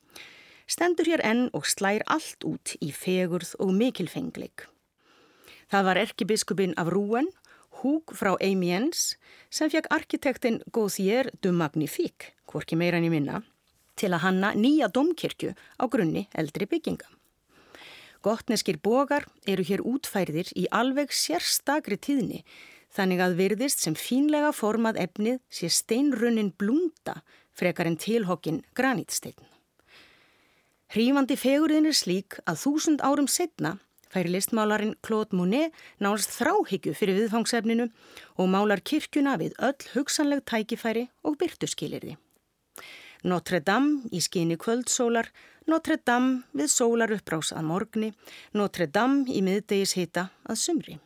stendur 0.67 1.07
hér 1.07 1.23
enn 1.25 1.47
og 1.55 1.65
slær 1.67 2.03
allt 2.11 2.43
út 2.47 2.75
í 2.83 2.91
fegurð 2.91 3.55
og 3.63 3.71
mikilfengleik. 3.75 4.67
Það 5.71 5.85
var 5.89 5.99
erkibiskupin 6.03 6.77
af 6.79 6.91
Rúen, 6.91 7.31
Húg 7.77 8.09
frá 8.17 8.31
Amiens, 8.41 9.17
sem 9.53 9.69
fekk 9.69 9.91
arkitektin 9.93 10.63
Gauthier 10.73 11.29
du 11.43 11.51
Magnifique, 11.53 12.33
hvorki 12.49 12.73
meira 12.79 12.97
en 12.97 13.05
í 13.05 13.11
minna, 13.13 13.43
til 13.97 14.13
að 14.13 14.23
hanna 14.23 14.53
nýja 14.55 14.89
domkirkju 14.93 15.53
á 15.53 15.83
grunni 15.89 16.27
eldri 16.37 16.67
bygginga. 16.69 17.07
Gottneskir 18.25 18.79
bogar 18.83 19.27
eru 19.47 19.63
hér 19.63 19.83
útfærðir 19.85 20.49
í 20.57 20.65
alveg 20.73 21.13
sérstakri 21.13 21.99
tíðni 22.01 22.43
þannig 22.95 23.21
að 23.21 23.37
virðist 23.41 23.83
sem 23.83 23.95
fínlega 23.97 24.53
formað 24.55 24.99
efnið 25.03 25.41
sé 25.53 25.69
steinrunnin 25.69 26.53
blúnda 26.57 27.21
frekar 27.57 27.89
en 27.89 27.97
tilhokkin 28.01 28.63
granítsteinn. 28.77 29.37
Hrífandi 30.93 31.35
fegurðin 31.35 31.89
er 31.89 31.97
slík 31.97 32.39
að 32.47 32.61
þúsund 32.63 33.03
árum 33.03 33.27
setna 33.27 33.75
færi 34.13 34.31
listmálarinn 34.31 34.95
Claude 35.03 35.35
Monet 35.35 35.75
nánast 35.99 36.31
þráhyggju 36.37 36.95
fyrir 36.97 37.19
viðfangsefninu 37.21 37.89
og 38.39 38.51
málar 38.53 38.81
kirkjuna 38.81 39.35
við 39.41 39.57
öll 39.59 39.91
hugsanleg 39.93 40.45
tækifæri 40.47 41.07
og 41.27 41.37
byrtuskilirði. 41.41 42.15
Notre 43.23 43.59
Dame 43.59 44.05
í 44.13 44.21
skyni 44.21 44.57
kvöldsólar, 44.61 45.31
Notre 45.67 45.97
Dame 45.97 46.43
við 46.53 46.69
sólar 46.69 47.11
uppbrás 47.15 47.49
að 47.55 47.65
morgni, 47.71 48.13
Notre 48.53 48.87
Dame 48.87 49.25
í 49.31 49.41
miðdegis 49.41 49.95
hita 49.97 50.29
að 50.45 50.61
sumri. 50.61 50.97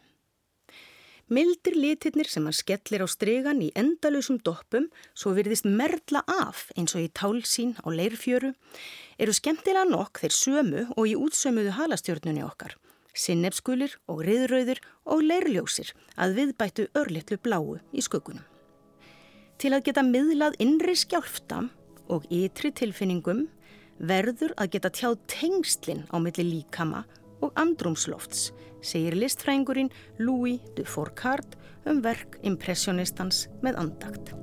Mildir 1.31 1.77
litirnir 1.79 2.27
sem 2.27 2.43
hann 2.43 2.55
skellir 2.57 3.05
á 3.05 3.07
stregan 3.07 3.61
í 3.63 3.69
endalusum 3.79 4.41
doppum 4.43 4.89
svo 5.15 5.31
virðist 5.37 5.63
merla 5.63 6.25
af 6.27 6.65
eins 6.75 6.91
og 6.97 7.05
í 7.05 7.11
tálsín 7.15 7.71
á 7.79 7.87
leirfjöru 7.87 8.51
eru 9.15 9.35
skemmtilega 9.37 9.87
nokk 9.87 10.19
þeir 10.19 10.35
sömu 10.35 10.85
og 10.97 11.07
í 11.07 11.15
útsömuðu 11.15 11.77
halastjörnunni 11.77 12.43
okkar. 12.43 12.75
Sinnefskulir 13.15 13.95
og 14.11 14.25
riðröður 14.27 14.83
og 15.07 15.23
leirljósir 15.23 15.93
að 16.19 16.35
viðbættu 16.41 16.89
örlittlu 16.99 17.39
bláu 17.39 17.79
í 17.95 18.03
skökunum. 18.03 18.43
Til 19.55 19.71
að 19.71 19.85
geta 19.87 20.03
miðlað 20.03 20.59
innri 20.59 20.97
skjálfta 20.99 21.69
og 22.11 22.27
ytri 22.33 22.71
tilfinningum 22.75 23.47
verður 24.01 24.53
að 24.59 24.75
geta 24.75 24.91
tjáð 24.93 25.17
tengslinn 25.31 26.05
á 26.11 26.17
milli 26.21 26.45
líkama 26.47 27.05
og 27.41 27.53
andrumslofts, 27.59 28.51
segir 28.81 29.17
listfrængurinn 29.17 29.91
Louis 30.19 30.61
de 30.77 30.85
Fourcade 30.85 31.57
um 31.89 32.01
verk 32.05 32.37
impressionistans 32.45 33.47
með 33.65 33.81
andagt. 33.85 34.35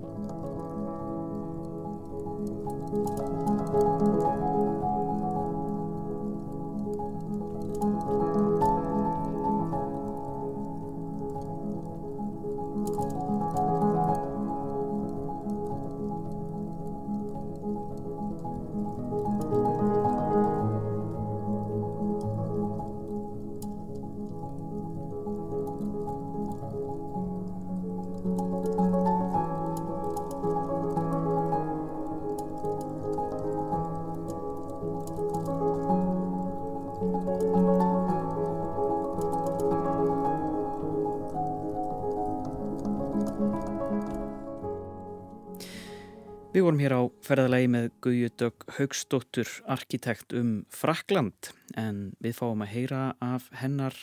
Ferðalagi 47.68 47.72
með 47.72 47.90
Guðjudögg 48.02 48.64
Haugstóttur, 48.78 49.48
arkitekt 49.66 50.32
um 50.32 50.64
Frakland 50.70 51.52
en 51.76 52.14
við 52.20 52.36
fáum 52.38 52.62
að 52.62 52.72
heyra 52.72 53.14
af 53.20 53.48
hennar 53.52 53.94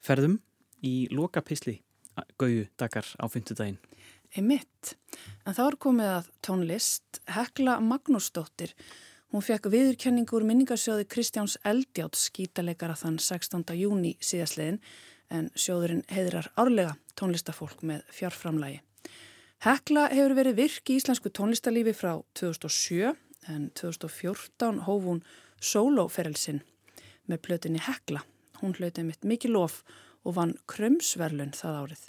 ferðum 0.00 0.40
í 0.82 1.08
lokapisli 1.10 1.80
Guðju 2.38 2.68
dagar 2.76 3.06
á 3.16 3.24
fymtudaginn. 3.28 3.78
Emitt, 4.36 4.96
en 5.46 5.54
þá 5.54 5.62
er 5.66 5.76
komið 5.80 6.10
að 6.10 6.28
tónlist 6.42 7.20
Hekla 7.26 7.80
Magnúsdóttir. 7.80 8.74
Hún 9.32 9.42
fekk 9.42 9.70
viðurkenningur 9.70 10.44
minningarsjóði 10.44 11.06
Kristjáns 11.08 11.56
Eldjátt 11.64 12.18
skítalegara 12.18 12.94
þann 12.98 13.18
16. 13.18 13.64
júni 13.78 14.16
síðaslegin 14.20 14.80
en 15.30 15.50
sjóðurinn 15.54 16.04
heiðrar 16.10 16.50
árlega 16.58 16.96
tónlistafólk 17.16 17.82
með 17.86 18.04
fjárframlægi. 18.12 18.82
Hekla 19.60 20.06
hefur 20.08 20.32
verið 20.38 20.54
virk 20.56 20.88
í 20.88 20.94
íslensku 20.96 21.28
tónlistarlífi 21.36 21.92
frá 21.92 22.14
2007 22.38 23.10
en 23.52 23.66
2014 23.76 24.78
hóf 24.86 25.02
hún 25.04 25.18
sólóferelsinn 25.60 26.62
með 27.28 27.42
plötinni 27.44 27.82
Hekla. 27.84 28.22
Hún 28.62 28.72
hlautið 28.78 29.10
mitt 29.10 29.26
mikið 29.28 29.52
lof 29.52 29.82
og 30.24 30.38
vann 30.38 30.54
krömsverlun 30.64 31.52
það 31.58 31.76
árið. 31.82 32.06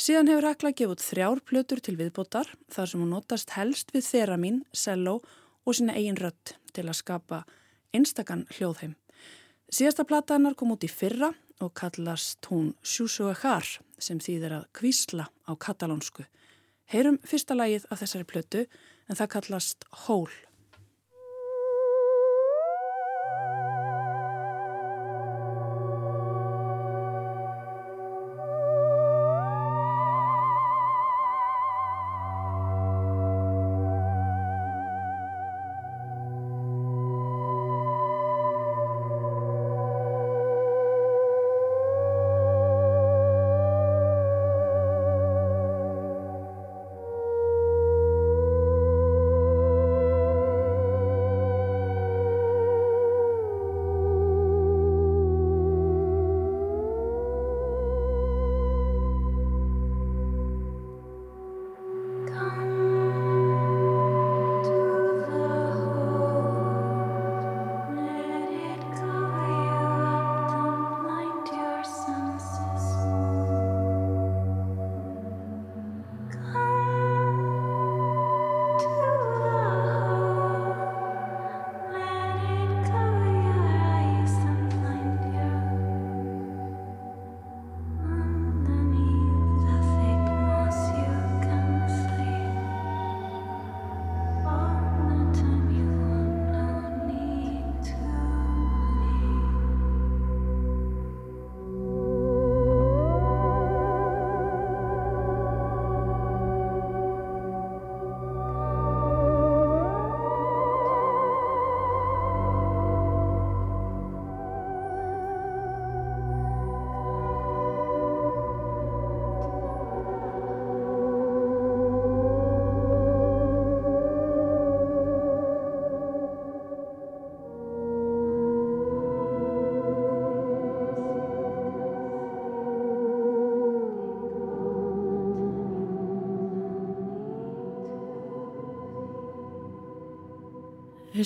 Síðan 0.00 0.32
hefur 0.32 0.48
Hekla 0.48 0.72
gefið 0.80 1.04
þrjár 1.10 1.42
plötur 1.50 1.84
til 1.84 1.94
viðbótar 2.00 2.54
þar 2.72 2.88
sem 2.88 3.04
hún 3.04 3.12
notast 3.12 3.52
helst 3.58 3.92
við 3.92 4.08
þeramin, 4.08 4.64
selló 4.72 5.18
og 5.68 5.76
sína 5.76 5.92
eigin 5.92 6.16
rött 6.16 6.54
til 6.72 6.86
að 6.86 7.02
skapa 7.02 7.42
einstakann 7.92 8.46
hljóðheim. 8.56 8.96
Síðasta 9.68 10.08
plata 10.08 10.40
hennar 10.40 10.56
kom 10.56 10.72
út 10.72 10.88
í 10.88 10.88
fyrra 10.88 11.34
og 11.60 11.76
kallast 11.76 12.48
hún 12.48 12.72
Sjúsuegar 12.80 13.76
sem 14.00 14.24
þýðir 14.24 14.62
að 14.62 14.68
kvísla 14.80 15.28
á 15.28 15.52
katalónsku. 15.52 16.24
Heyrum 16.88 17.18
fyrsta 17.20 17.52
lagið 17.52 17.82
af 17.92 18.00
þessari 18.00 18.24
plötu 18.24 18.60
en 18.64 19.16
það 19.18 19.28
kallast 19.34 19.84
Hól. 20.06 20.30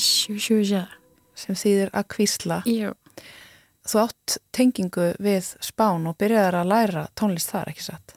Sem 0.01 1.55
þýðir 1.59 1.90
að 1.93 2.09
kvísla. 2.14 2.62
Já, 2.66 2.93
Þú 3.82 3.99
átt 3.99 4.36
tengingu 4.55 5.09
við 5.18 5.47
spán 5.59 6.05
og 6.07 6.14
byrjaðar 6.20 6.61
að 6.61 6.68
læra 6.70 7.01
tónlist 7.18 7.51
þar, 7.51 7.72
ekki 7.72 7.82
satt? 7.82 8.14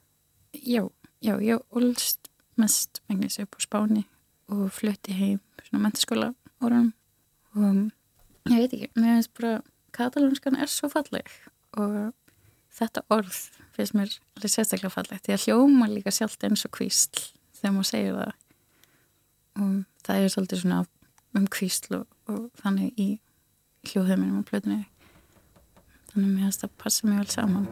já, 0.53 0.83
já, 1.21 1.33
ég 1.41 1.61
ólst 1.73 2.29
mest 2.55 3.01
megnis 3.09 3.39
upp 3.41 3.57
á 3.57 3.59
Spáni 3.59 4.05
og 4.47 4.69
flutti 4.71 5.13
heim 5.17 5.39
svona 5.65 5.81
mentaskóla 5.87 6.29
árum 6.61 6.93
og 7.57 7.91
ég 8.51 8.61
veit 8.61 8.73
ekki, 8.77 8.89
mér 8.95 9.17
finnst 9.17 9.33
bara 9.39 9.55
katalónskan 9.91 10.55
er 10.61 10.69
svo 10.71 10.87
falleg 10.93 11.27
og 11.75 12.13
þetta 12.77 13.03
orð 13.09 13.41
finnst 13.75 13.97
mér 13.97 14.13
alveg 14.37 14.53
sérstaklega 14.53 14.93
fallegt 14.93 15.25
því 15.25 15.35
að 15.35 15.45
hljóma 15.47 15.89
líka 15.91 16.13
sjálft 16.13 16.45
eins 16.45 16.65
og 16.67 16.73
kvísl 16.77 17.25
þegar 17.57 17.75
maður 17.75 17.89
segir 17.91 18.19
það 18.21 18.33
og 19.65 19.75
það 20.05 20.21
er 20.21 20.33
svolítið 20.35 20.61
svona 20.63 20.79
um 21.35 21.47
kvísl 21.51 21.99
og, 21.99 22.07
og 22.31 22.47
þannig 22.61 22.95
í 23.01 23.09
hljóðheiminum 23.89 24.41
og 24.41 24.49
plötunni. 24.49 24.85
Þannig 26.11 26.27
að 26.29 26.33
mér 26.33 26.47
finnst 26.47 26.65
það 26.65 26.75
passa 26.81 27.07
mjög 27.09 27.23
vel 27.23 27.35
saman 27.35 27.69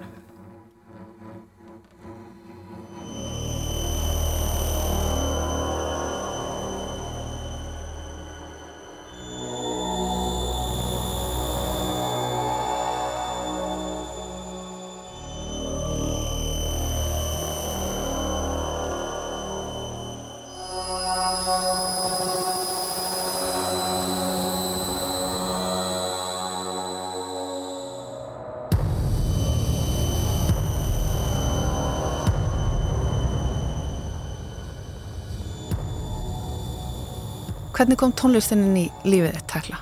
Hvernig 37.84 37.97
kom 37.99 38.13
tónlistininn 38.15 38.77
í 38.79 38.84
lífið 39.03 39.34
þitt, 39.36 39.47
Tekla? 39.51 39.77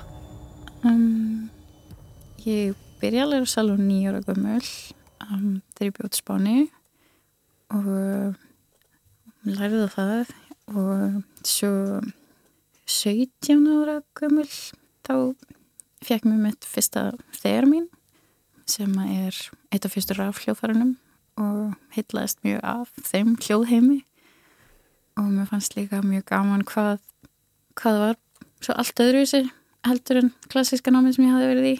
Um, 0.82 1.50
ég 2.42 2.72
byrja 2.98 3.22
að 3.22 3.28
læra 3.30 3.46
salun 3.46 3.84
nýjóra 3.86 4.18
gömul 4.26 4.56
um, 5.28 5.60
þegar 5.76 5.86
ég 5.86 5.94
bjóð 6.00 6.16
spáni 6.18 6.54
og 7.70 7.86
lærði 9.46 9.84
það 9.94 10.32
og 10.72 11.20
svo 11.46 11.70
17 12.90 13.70
ára 13.70 13.94
gömul 14.18 14.48
þá 14.50 15.14
fekk 16.02 16.26
mér 16.26 16.42
mitt 16.48 16.66
fyrsta 16.66 17.12
þegar 17.38 17.70
mín 17.70 17.86
sem 18.66 18.98
er 19.04 19.38
eitt 19.70 19.86
af 19.86 19.94
fyrstu 19.94 20.18
rafhljóðfærunum 20.18 20.96
og 21.38 21.78
heitlaðist 21.94 22.42
mjög 22.42 22.66
af 22.66 22.90
þeim 23.12 23.38
hljóðheimi 23.38 24.02
og 25.22 25.30
mér 25.38 25.54
fannst 25.54 25.78
líka 25.78 26.02
mjög 26.02 26.26
gaman 26.34 26.66
hvað 26.66 26.98
hvað 27.78 28.00
var 28.02 28.18
svo 28.62 28.76
allt 28.78 29.02
öðruvísi 29.02 29.42
heldur 29.86 30.22
en 30.22 30.32
klassíska 30.52 30.92
námið 30.94 31.16
sem 31.16 31.26
ég 31.26 31.34
hafi 31.34 31.50
verið 31.50 31.68
í 31.72 31.76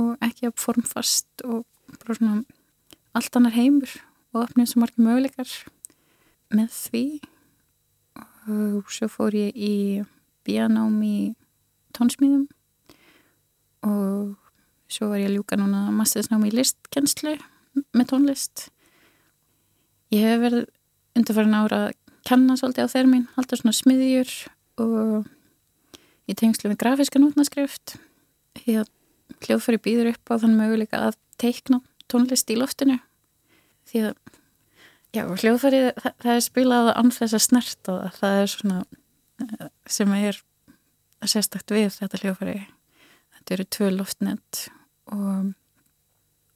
og 0.00 0.24
ekki 0.24 0.48
að 0.50 0.58
formfast 0.60 1.44
og 1.46 1.64
bara 1.98 2.16
svona 2.16 2.42
allt 3.18 3.36
annar 3.36 3.56
heimur 3.56 3.92
og 4.34 4.44
opnið 4.44 4.70
svo 4.70 4.82
margir 4.82 5.06
möguleikar 5.06 5.54
með 6.54 6.70
því. 6.74 7.04
Og 8.50 8.90
svo 8.90 9.08
fór 9.10 9.36
ég 9.36 9.56
í 9.56 9.74
bíanám 10.46 10.96
í 11.04 11.32
tónsmíðum 11.96 12.46
og 13.86 14.36
svo 14.90 15.10
var 15.10 15.22
ég 15.22 15.30
að 15.30 15.36
ljúka 15.38 15.58
núna 15.58 15.88
mastersnámi 15.94 16.50
í 16.50 16.54
listkenslu 16.58 17.36
með 17.96 18.08
tónlist. 18.12 18.68
Ég 20.10 20.26
hef 20.26 20.40
verið 20.42 20.64
undarfærin 21.18 21.58
ára 21.58 21.82
að 21.88 21.98
kenna 22.26 22.56
svolítið 22.58 22.90
á 22.90 22.92
þeir 22.92 23.10
mín, 23.10 23.28
alltaf 23.38 23.62
svona 23.62 23.76
smiðjur 23.76 24.32
og 24.80 25.28
í 26.30 26.36
tengslu 26.38 26.70
við 26.70 26.80
grafíska 26.80 27.20
nótnaskrift 27.20 27.96
því 28.60 28.80
að 28.82 28.90
hljóðfæri 29.44 29.80
býður 29.82 30.12
upp 30.14 30.32
á 30.32 30.34
þann 30.42 30.58
möguleika 30.58 31.04
að 31.08 31.18
teikna 31.40 31.80
tónlist 32.10 32.50
í 32.50 32.58
loftinu. 32.58 32.98
Því 33.88 34.02
að 34.08 34.14
já, 35.14 35.22
hljóðfæri 35.26 35.82
það, 35.98 36.12
það 36.24 36.34
er 36.34 36.44
spilað 36.46 36.90
án 36.96 37.14
þess 37.14 37.36
að 37.36 37.46
snerta 37.46 37.94
það, 37.94 38.18
það 38.18 38.40
er 38.40 38.52
svona 38.54 38.80
eh, 39.44 39.70
sem 39.98 40.18
er 40.18 40.42
sérstakt 41.30 41.74
við 41.74 41.88
þetta 41.98 42.22
hljóðfæri. 42.22 42.58
Þetta 43.36 43.56
eru 43.56 43.66
tvö 43.76 43.90
loftnett 43.94 44.62
og, 45.14 45.50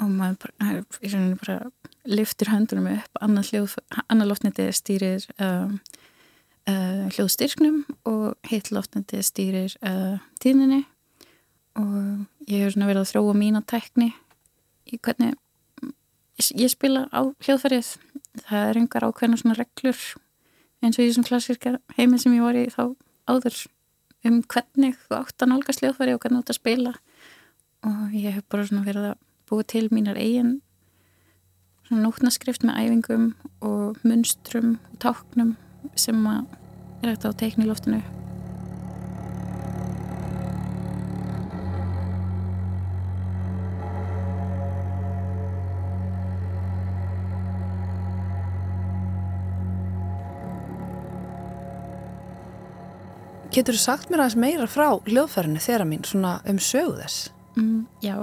og 0.02 0.12
maður 0.12 0.38
bara, 0.44 0.70
í 1.00 1.12
rauninni 1.12 1.40
bara 1.40 1.58
liftir 2.04 2.52
höndunum 2.52 2.90
upp. 2.98 3.20
Annað, 3.24 3.78
annað 4.06 4.30
loftnetti 4.30 4.68
stýrir 4.76 5.24
um, 5.38 5.78
uh, 6.70 7.06
hljóðstyrknum 7.14 7.84
og 8.08 8.34
heitt 8.50 8.70
loftnetti 8.74 9.22
stýrir 9.24 9.76
uh, 9.84 10.18
tíðninni. 10.42 10.84
Og 11.80 12.26
ég 12.46 12.62
hefur 12.62 12.76
svona 12.76 12.90
verið 12.90 13.02
að 13.02 13.10
þróa 13.12 13.38
mína 13.38 13.64
tækni 13.66 14.12
í 14.90 14.98
hvernig 15.02 15.34
ég, 16.38 16.68
spila 16.70 17.06
á 17.10 17.20
hljóðfærið 17.44 17.94
það 18.44 18.68
er 18.68 18.80
einhver 18.80 19.06
ákveðna 19.08 19.40
svona 19.40 19.56
reglur 19.58 20.02
eins 20.84 20.98
og 20.98 21.04
í 21.04 21.08
þessum 21.08 21.26
klassíska 21.26 21.76
heimi 21.96 22.20
sem 22.20 22.34
ég 22.36 22.44
var 22.44 22.58
í 22.58 22.66
þá 22.72 22.92
áður 23.30 23.58
um 24.28 24.40
hvernig 24.50 24.98
þú 25.04 25.18
átt 25.18 25.44
að 25.44 25.50
nálgast 25.52 25.82
hljóðfæri 25.82 26.14
og 26.14 26.22
hvernig 26.22 26.40
þú 26.40 26.44
átt 26.44 26.54
að 26.54 26.60
spila. 26.60 26.94
Og 27.84 28.14
ég 28.16 28.36
hef 28.38 28.46
bara 28.52 28.68
svona 28.68 28.86
verið 28.86 29.10
að 29.10 29.18
búa 29.50 29.66
til 29.68 29.88
mínar 29.92 30.20
eigin 30.20 30.54
svona 31.84 32.06
nótnaskrift 32.06 32.64
með 32.64 32.80
æfingum 32.80 33.26
og 33.64 34.00
munstrum 34.06 34.78
og 34.92 35.00
táknum 35.04 35.54
sem 35.94 36.26
er 36.30 37.10
hægt 37.10 37.26
á 37.28 37.30
teikni 37.36 37.66
í 37.66 37.70
loftinu 37.70 38.00
Getur 53.54 53.76
þú 53.76 53.82
sagt 53.84 54.08
mér 54.10 54.24
aðeins 54.24 54.38
meira 54.42 54.66
frá 54.66 54.88
hljóðfærinu 55.06 55.60
þeirra 55.62 55.84
mín, 55.86 56.02
svona 56.06 56.38
um 56.50 56.56
sögu 56.58 56.96
þess? 56.98 57.28
mm, 57.54 57.84
Já, 58.02 58.16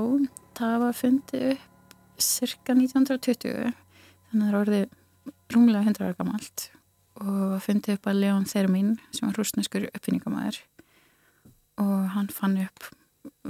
það 0.60 0.74
var 0.84 0.98
fundið 0.98 1.46
upp 1.54 1.96
cirka 2.22 2.76
1920 2.76 3.72
þannig 3.72 4.34
að 4.34 4.42
það 4.42 4.50
er 4.50 4.58
orðið 4.60 4.84
rúmlega 5.56 5.86
100 5.88 6.04
ára 6.10 6.18
gamalt 6.20 6.66
og 7.22 7.42
var 7.56 7.64
fundið 7.64 7.98
upp 7.98 8.10
að 8.10 8.22
Leon 8.24 8.48
Thermin 8.50 8.96
sem 9.14 9.28
var 9.28 9.38
rúsneskur 9.38 9.88
uppfinningamæður 9.92 10.62
og 11.82 12.10
hann 12.16 12.30
fann 12.34 12.58
upp 12.62 12.90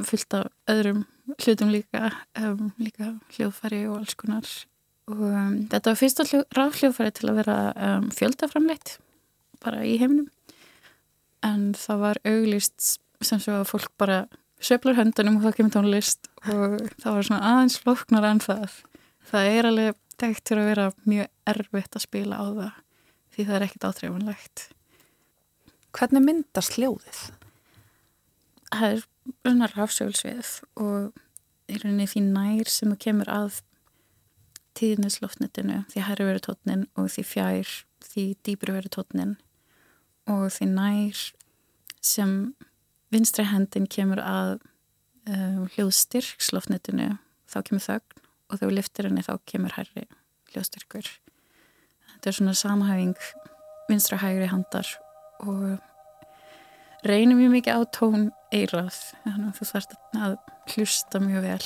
fullt 0.07 0.35
af 0.35 0.49
öðrum 0.71 1.05
hlutum 1.39 1.71
líka 1.71 2.11
um, 2.39 2.71
líka 2.81 3.13
hljóðfæri 3.35 3.85
og 3.89 4.01
alls 4.01 4.17
konar. 4.19 4.49
Og 5.11 5.23
um, 5.27 5.55
þetta 5.71 5.93
var 5.93 5.99
fyrsta 5.99 6.25
hljó, 6.27 6.43
rafhljóðfæri 6.57 7.15
til 7.17 7.31
að 7.31 7.39
vera 7.41 7.57
um, 7.75 8.11
fjöldaframleitt 8.15 8.97
bara 9.63 9.83
í 9.87 9.97
heiminum. 10.01 10.29
En 11.45 11.71
það 11.77 12.03
var 12.05 12.21
auglist 12.27 12.99
sem 13.21 13.41
svo 13.41 13.61
að 13.61 13.69
fólk 13.71 13.91
bara 14.01 14.23
söflar 14.61 14.97
höndunum 14.99 15.39
og 15.39 15.47
það 15.47 15.57
kemur 15.57 15.75
tónlist. 15.77 16.29
Og 16.51 16.77
það 17.01 17.17
var 17.17 17.27
svona 17.27 17.51
aðeins 17.53 17.79
flóknar 17.81 18.29
en 18.29 18.43
það. 18.43 18.79
Það 19.31 19.51
er 19.55 19.69
alveg 19.69 19.99
tekt 20.21 20.45
til 20.49 20.59
að 20.59 20.71
vera 20.73 20.87
mjög 21.09 21.29
erfitt 21.49 21.97
að 21.97 22.05
spila 22.05 22.41
á 22.41 22.45
það 22.49 22.71
því 23.31 23.47
það 23.47 23.57
er 23.57 23.67
ekkit 23.67 23.87
áþreifanlegt. 23.89 24.65
Hvernig 25.91 26.23
myndast 26.23 26.77
hljóðið? 26.77 27.21
það 28.71 28.95
er 28.95 29.03
unnar 29.49 29.75
rafsjálfsvið 29.75 30.49
og 30.81 31.19
í 31.71 31.79
rauninni 31.81 32.07
því 32.09 32.23
nær 32.29 32.71
sem 32.71 32.91
það 32.91 33.03
kemur 33.05 33.31
að 33.31 33.59
tíðnisloftnetinu 34.79 35.81
því 35.91 36.03
herri 36.07 36.27
verið 36.27 36.45
tótnin 36.47 36.85
og 36.99 37.11
því 37.11 37.25
fjær 37.27 37.71
því 38.07 38.25
dýbri 38.47 38.75
verið 38.75 38.95
tótnin 38.95 39.35
og 40.31 40.47
því 40.55 40.69
nær 40.71 41.23
sem 42.01 42.35
vinstri 43.11 43.45
hendin 43.49 43.89
kemur 43.91 44.21
að 44.23 44.55
uh, 45.27 45.67
hljóðstyrksloftnetinu 45.75 47.11
þá 47.51 47.59
kemur 47.67 47.83
þögn 47.83 48.23
og 48.51 48.61
þegar 48.61 48.77
liftir 48.77 49.09
henni 49.09 49.25
þá 49.27 49.35
kemur 49.47 49.75
herri 49.75 50.07
hljóðstyrkur 50.53 51.11
þetta 52.21 52.29
er 52.29 52.35
svona 52.37 52.51
samhæfing 52.53 53.15
vinstra 53.89 54.19
hægri 54.21 54.45
handar 54.51 54.85
og 55.41 55.79
reynir 57.01 57.33
mjög 57.33 57.55
mikið 57.55 57.79
á 57.81 57.81
tón 57.97 58.27
eirað 58.53 58.99
þannig 59.23 59.47
að 59.47 59.55
þú 59.57 59.67
þarfst 59.71 59.95
að 60.21 60.35
hlusta 60.75 61.21
mjög 61.23 61.47
vel 61.47 61.65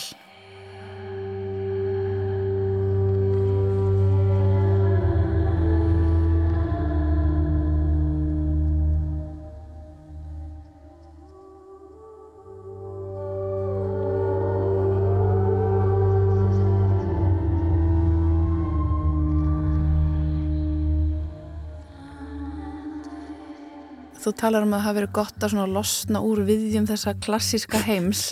þú 24.26 24.34
talar 24.40 24.66
um 24.66 24.74
að 24.74 24.80
það 24.80 24.88
hafi 24.88 25.00
verið 25.00 25.14
gott 25.20 25.46
að 25.46 25.76
losna 25.76 26.22
úr 26.26 26.42
viðjum 26.48 26.88
þessa 26.90 27.14
klassíska 27.22 27.82
heims 27.86 28.24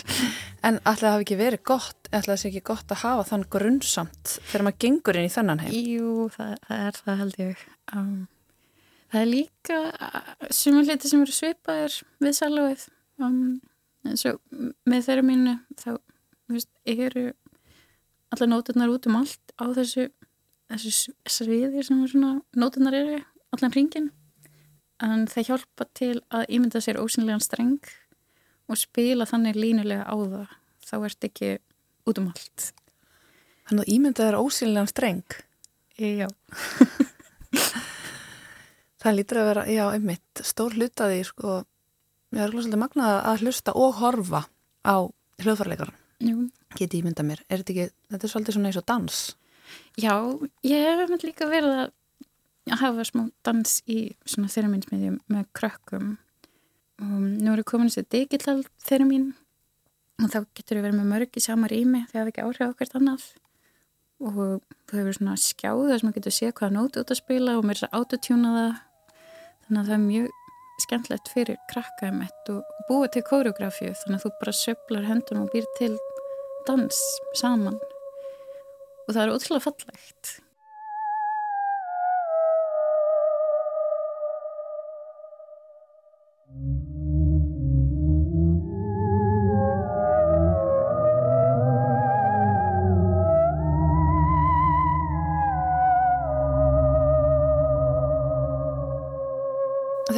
en 0.64 0.80
það 0.82 1.08
hafi 1.10 1.26
ekki 1.26 1.38
verið 1.38 1.64
gott 1.70 2.10
það 2.10 2.38
sé 2.40 2.50
ekki 2.50 2.62
gott 2.70 2.94
að 2.94 3.02
hafa 3.02 3.26
þann 3.30 3.44
grunnsamt 3.52 4.36
þegar 4.50 4.66
maður 4.66 4.80
gengur 4.84 5.18
inn 5.18 5.28
í 5.28 5.34
þennan 5.34 5.62
heim 5.64 5.74
Jú, 5.74 6.28
það, 6.34 6.54
það 6.68 6.86
er 6.86 6.98
það 7.00 7.20
held 7.22 7.38
ég. 7.42 7.62
Um, 7.94 8.10
það 9.12 9.20
er 9.20 9.30
líka 9.30 9.78
sumar 10.50 10.88
hluti 10.88 11.10
sem 11.10 11.24
eru 11.24 11.36
svipaðir 11.36 11.96
við 12.24 12.36
salóið. 12.38 12.84
Um, 13.22 13.38
eins 14.04 14.26
og 14.30 14.40
með 14.90 15.08
þeirra 15.08 15.26
mínu 15.30 15.56
þá 15.80 15.88
þú 15.94 16.56
veist, 16.56 16.70
eru 16.84 17.26
allar 18.34 18.50
nóturnar 18.50 18.92
út 18.92 19.08
um 19.08 19.20
allt 19.20 19.54
á 19.60 19.64
þessu, 19.76 20.08
þessu 20.72 21.14
sviði 21.30 21.84
sem 21.86 22.02
er 22.02 22.12
svona, 22.12 22.34
nóturnar 22.58 22.98
eru 22.98 23.20
allan 23.54 23.74
ringin. 23.74 24.10
En 25.04 25.26
það 25.28 25.48
hjálpa 25.50 25.86
til 25.96 26.14
að 26.32 26.48
ímynda 26.56 26.80
sér 26.80 27.00
ósynlegan 27.02 27.42
streng 27.44 27.80
og 28.70 28.80
spila 28.80 29.26
þannig 29.28 29.58
línulega 29.58 30.06
á 30.08 30.14
það. 30.16 30.54
Þá 30.84 30.94
ert 31.08 31.26
ekki 31.28 31.50
út 32.08 32.20
um 32.20 32.30
allt. 32.32 32.70
Þannig 33.68 33.84
að 33.84 33.92
ímyndað 33.94 34.30
er 34.30 34.40
ósynlegan 34.40 34.90
streng 34.90 35.36
Já. 35.94 36.26
Það 39.04 39.16
lítur 39.18 39.38
að 39.38 39.48
vera, 39.50 39.62
já, 39.68 39.84
einmitt, 39.92 40.40
stór 40.42 40.74
hlutaði, 40.74 41.20
sko, 41.28 41.58
ég 42.32 42.40
er 42.40 42.46
alveg 42.48 42.64
svolítið 42.64 42.80
magnað 42.80 43.16
að 43.20 43.42
hlusta 43.44 43.74
og 43.76 43.98
horfa 44.00 44.40
á 44.80 44.96
hljóðfarleikaran, 45.44 45.98
Jú. 46.24 46.46
geti 46.78 47.02
ímyndað 47.02 47.28
mér. 47.28 47.42
Er 47.46 47.60
þetta 47.60 47.74
ekki, 47.74 47.86
þetta 48.14 48.26
er 48.26 48.32
svolítið 48.32 48.56
svona 48.56 48.70
eins 48.70 48.80
og 48.80 48.86
dans? 48.88 49.18
Já, 50.00 50.14
ég 50.64 50.88
hef 50.88 51.12
með 51.12 51.26
líka 51.28 51.50
verið 51.50 51.76
að 51.82 51.92
hafa 52.72 53.04
smá 53.04 53.26
dans 53.44 53.80
í 53.90 53.98
svona 54.24 54.50
þeirraminsmiðjum 54.52 55.18
með 55.32 55.48
krökkum. 55.56 56.14
Og 57.02 57.14
nú 57.20 57.52
er 57.52 57.60
ég 57.60 57.68
komin 57.68 57.90
þessi 57.90 58.06
digital 58.14 58.60
þeirramin 58.86 59.32
og 60.22 60.30
þá 60.30 60.38
getur 60.54 60.78
við 60.78 60.86
verið 60.86 61.00
með 61.00 61.10
mörg 61.10 61.36
í 61.36 61.42
sama 61.42 61.68
rými 61.70 62.04
þegar 62.10 62.22
það 62.22 62.30
ekki 62.32 62.44
áhrif 62.44 62.70
okkar 62.70 62.94
annað. 63.00 63.26
Og 64.24 64.38
þú 64.88 65.00
hefur 65.00 65.18
svona 65.18 65.36
skjáð 65.40 65.82
þar 65.90 66.00
sem 66.00 66.08
maður 66.08 66.18
getur 66.20 66.36
séð 66.38 66.54
hvaða 66.60 66.76
nót 66.76 66.98
út 67.00 67.12
að 67.12 67.20
spila 67.20 67.56
og 67.58 67.66
mér 67.66 67.80
er 67.80 67.88
að 67.88 67.98
autotjúna 67.98 68.54
það. 68.54 68.78
Þannig 69.64 69.80
að 69.80 69.90
það 69.90 69.96
er 69.96 70.04
mjög 70.04 70.40
skemmtilegt 70.84 71.30
fyrir 71.30 71.58
krakkaðum 71.70 72.22
mitt 72.22 72.50
og 72.50 72.86
búa 72.88 73.10
til 73.10 73.24
kóreografíu 73.26 73.92
þannig 74.02 74.20
að 74.20 74.24
þú 74.24 74.32
bara 74.40 74.56
söflar 74.60 75.06
höndum 75.10 75.44
og 75.44 75.52
býr 75.52 75.68
til 75.78 75.92
dans 76.68 77.02
saman. 77.40 77.78
Og 79.04 79.12
það 79.12 79.22
er 79.26 79.34
ótrúlega 79.34 79.66
fallegt 79.66 80.34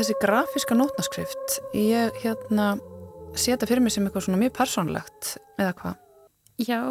Þessi 0.07 0.23
grafíska 0.23 0.75
nótnaskrift, 0.79 1.57
ég 1.75 2.15
hérna 2.23 2.77
setja 3.35 3.67
fyrir 3.67 3.83
mig 3.83 3.91
sem 3.91 4.05
eitthvað 4.07 4.23
svona 4.23 4.39
mjög 4.39 4.53
persónlegt 4.55 5.31
eða 5.59 5.73
hvað? 5.81 5.97
Já, 6.63 6.83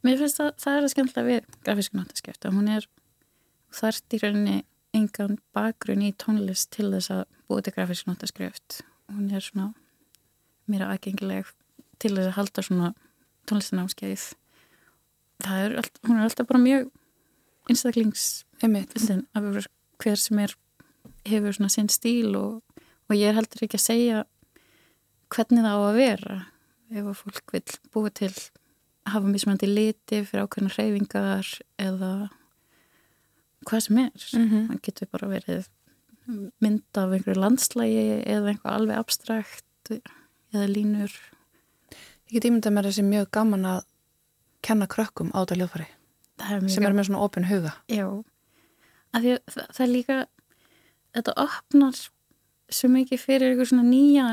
mér 0.00 0.14
finnst 0.16 0.38
það, 0.38 0.54
það 0.62 0.76
er 0.78 0.86
að 0.86 0.92
skemmtilega 0.94 1.26
við 1.26 1.58
grafísku 1.66 1.98
náttaskeft 1.98 2.46
að 2.48 2.54
hún 2.56 2.70
er 2.72 2.86
þarft 3.76 4.16
í 4.16 4.20
rauninni 4.22 4.54
engan 4.96 5.36
bakgrunn 5.52 6.06
í 6.06 6.14
tónlist 6.16 6.70
til 6.72 6.86
þess 6.94 7.12
að 7.18 7.20
búið 7.52 7.66
til 7.66 7.74
grafísku 7.76 8.08
náttaskrift 8.08 8.78
hún 9.12 9.26
er 9.28 9.44
svona 9.44 9.66
meira 10.72 10.88
aðgengileg 10.94 11.50
til 12.00 12.14
þess 12.14 12.30
að 12.30 12.38
halda 12.38 12.64
svona 12.64 12.88
tónlistanámskeið 13.52 14.24
það 15.44 15.66
er, 15.66 15.76
allt, 15.82 16.00
hún 16.00 16.16
er 16.16 16.30
alltaf 16.30 16.48
bara 16.48 16.64
mjög 16.64 16.88
einstaklings 17.68 18.24
af 18.64 19.60
hver 20.00 20.24
sem 20.24 20.42
er 20.46 20.56
hefur 21.30 21.56
svona 21.56 21.72
sinn 21.72 21.90
stíl 21.92 22.36
og, 22.38 22.82
og 23.08 23.16
ég 23.16 23.30
er 23.30 23.38
heldur 23.38 23.64
ekki 23.66 23.78
að 23.78 23.84
segja 23.86 24.24
hvernig 25.34 25.64
það 25.64 25.76
á 25.76 25.82
að 25.84 25.98
vera. 25.98 26.36
Ef 26.88 27.04
að 27.04 27.18
fólk 27.22 27.54
vil 27.54 27.64
búið 27.92 28.14
til 28.22 28.30
að 28.32 28.44
hafa 29.14 29.32
mismandi 29.32 29.68
liti 29.68 30.22
fyrir 30.24 30.46
ákveðna 30.46 30.74
hreyfingar 30.76 31.50
eða 31.80 32.12
hvað 33.68 33.84
sem 33.84 33.98
er. 34.04 34.28
Mm 34.32 34.48
-hmm. 34.48 34.68
það 34.70 34.80
getur 34.82 35.12
bara 35.12 35.28
verið 35.28 35.68
mynd 36.60 37.00
af 37.00 37.12
einhverju 37.12 37.40
landslægi 37.40 38.24
eða 38.24 38.48
einhver 38.48 38.72
alveg 38.72 38.98
abstrakt 38.98 39.92
eða 39.92 40.66
línur. 40.66 41.12
Ég 42.28 42.40
get 42.40 42.44
ímyndað 42.44 42.72
mér 42.72 42.84
þessi 42.84 43.02
mjög 43.02 43.30
gaman 43.30 43.64
að 43.64 43.84
kenna 44.62 44.86
krökkum 44.86 45.32
á 45.32 45.40
þetta 45.40 45.54
hljóðfari 45.54 45.88
það 46.38 46.68
sem 46.72 46.86
er 46.86 46.96
með 46.96 47.08
svona 47.08 47.22
opin 47.26 47.46
huga. 47.48 47.74
Já, 47.90 48.06
að 49.16 49.28
það, 49.28 49.70
það 49.76 49.84
er 49.84 49.92
líka, 49.92 50.18
þetta 51.16 51.34
opnar 51.44 51.96
svo 52.68 52.90
mikið 52.92 53.22
fyrir 53.22 53.52
einhver 53.52 53.70
svona 53.70 53.86
nýja, 53.86 54.26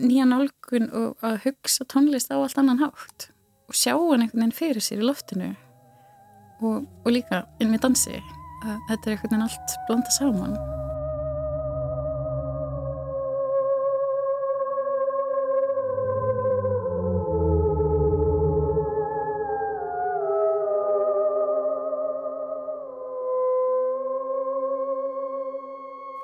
nýja 0.00 0.26
nálgun 0.28 0.90
og 0.90 1.26
að 1.26 1.38
hugsa 1.46 1.86
tónlist 1.90 2.32
á 2.34 2.38
allt 2.38 2.58
annan 2.58 2.82
hátt 2.82 3.30
og 3.70 3.78
sjá 3.78 3.94
hann 3.94 4.24
einhvern 4.24 4.42
veginn 4.42 4.56
fyrir 4.56 4.82
sér 4.82 5.02
í 5.02 5.06
loftinu 5.06 5.52
og, 6.60 6.84
og 6.84 7.08
líka 7.14 7.44
inn 7.62 7.70
með 7.72 7.86
dansi, 7.86 8.18
að 8.66 8.76
þetta 8.90 9.00
er 9.00 9.16
einhvern 9.16 9.30
veginn 9.30 9.48
allt 9.48 9.80
blanda 9.88 10.18
saman. 10.18 10.79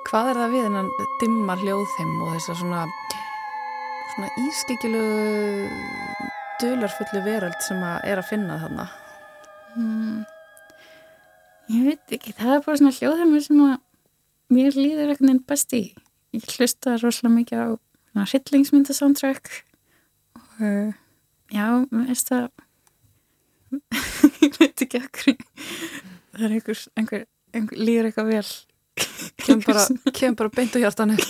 Hvað 0.07 0.29
er 0.31 0.37
það 0.39 0.53
við 0.53 0.61
hennan 0.63 0.89
dimma 1.19 1.55
hljóðheim 1.59 2.11
og 2.23 2.29
þessa 2.37 2.53
svona, 2.61 2.83
svona 4.13 4.29
ískikilegu 4.45 5.65
dularfullu 6.61 7.23
veröld 7.25 7.57
sem 7.65 7.81
að 7.83 7.97
er 8.07 8.21
að 8.21 8.29
finna 8.29 8.55
þarna? 8.61 8.85
Mm, 9.75 10.21
ég 11.75 11.89
veit 11.89 12.15
ekki, 12.15 12.35
það 12.37 12.53
er 12.53 12.63
bara 12.69 12.79
svona 12.79 12.95
hljóðheimur 12.95 13.43
sem 13.43 13.59
að 13.65 13.75
mér 14.55 14.79
líður 14.79 15.11
einhvern 15.11 15.27
veginn 15.33 15.43
best 15.51 15.75
í. 15.75 15.83
Ég 16.37 16.47
hlusta 16.55 16.95
rosalega 17.01 17.33
mikið 17.35 17.65
á 17.67 17.67
svona 18.13 18.29
hryllingsmyndasoundtrack 18.31 19.51
og 20.39 20.95
já, 21.51 21.67
mér 21.91 22.07
veist 22.13 22.31
það 22.31 22.47
ég 24.45 24.55
veit 24.55 24.87
ekki 24.87 25.03
okkur 25.03 25.35
það 25.35 26.47
er 26.47 26.55
einhver, 26.55 26.81
einhver, 26.95 27.27
einhver 27.51 27.81
líður 27.81 28.09
eitthvað 28.09 28.31
vel 28.31 28.47
Kem 29.47 29.61
bara, 29.63 29.87
kem 30.11 30.35
bara 30.35 30.49
beint 30.51 30.75
á 30.75 30.79
hjartanu. 30.83 31.15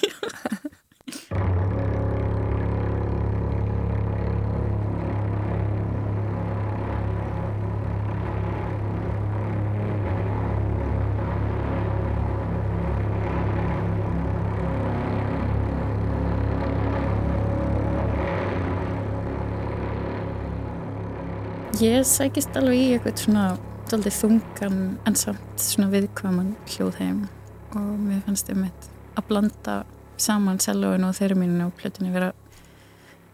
Ég 21.78 22.02
sækist 22.10 22.56
alveg 22.58 22.80
í 22.82 22.86
eitthvað 22.96 23.20
svona 23.22 23.44
þungan 23.86 24.78
en 25.06 25.18
samt 25.20 25.62
svona 25.62 25.92
viðkvaman 25.92 26.56
hljóðheim 26.74 27.28
og 27.76 27.94
mér 28.00 28.24
fannst 28.26 28.50
um 28.54 28.64
að 28.68 29.24
blanda 29.28 29.78
saman 30.22 30.60
selóinu 30.62 31.10
og 31.10 31.18
þeirri 31.18 31.38
mínu 31.38 31.68
og 31.68 31.76
plötinu 31.78 32.14
vera 32.14 32.32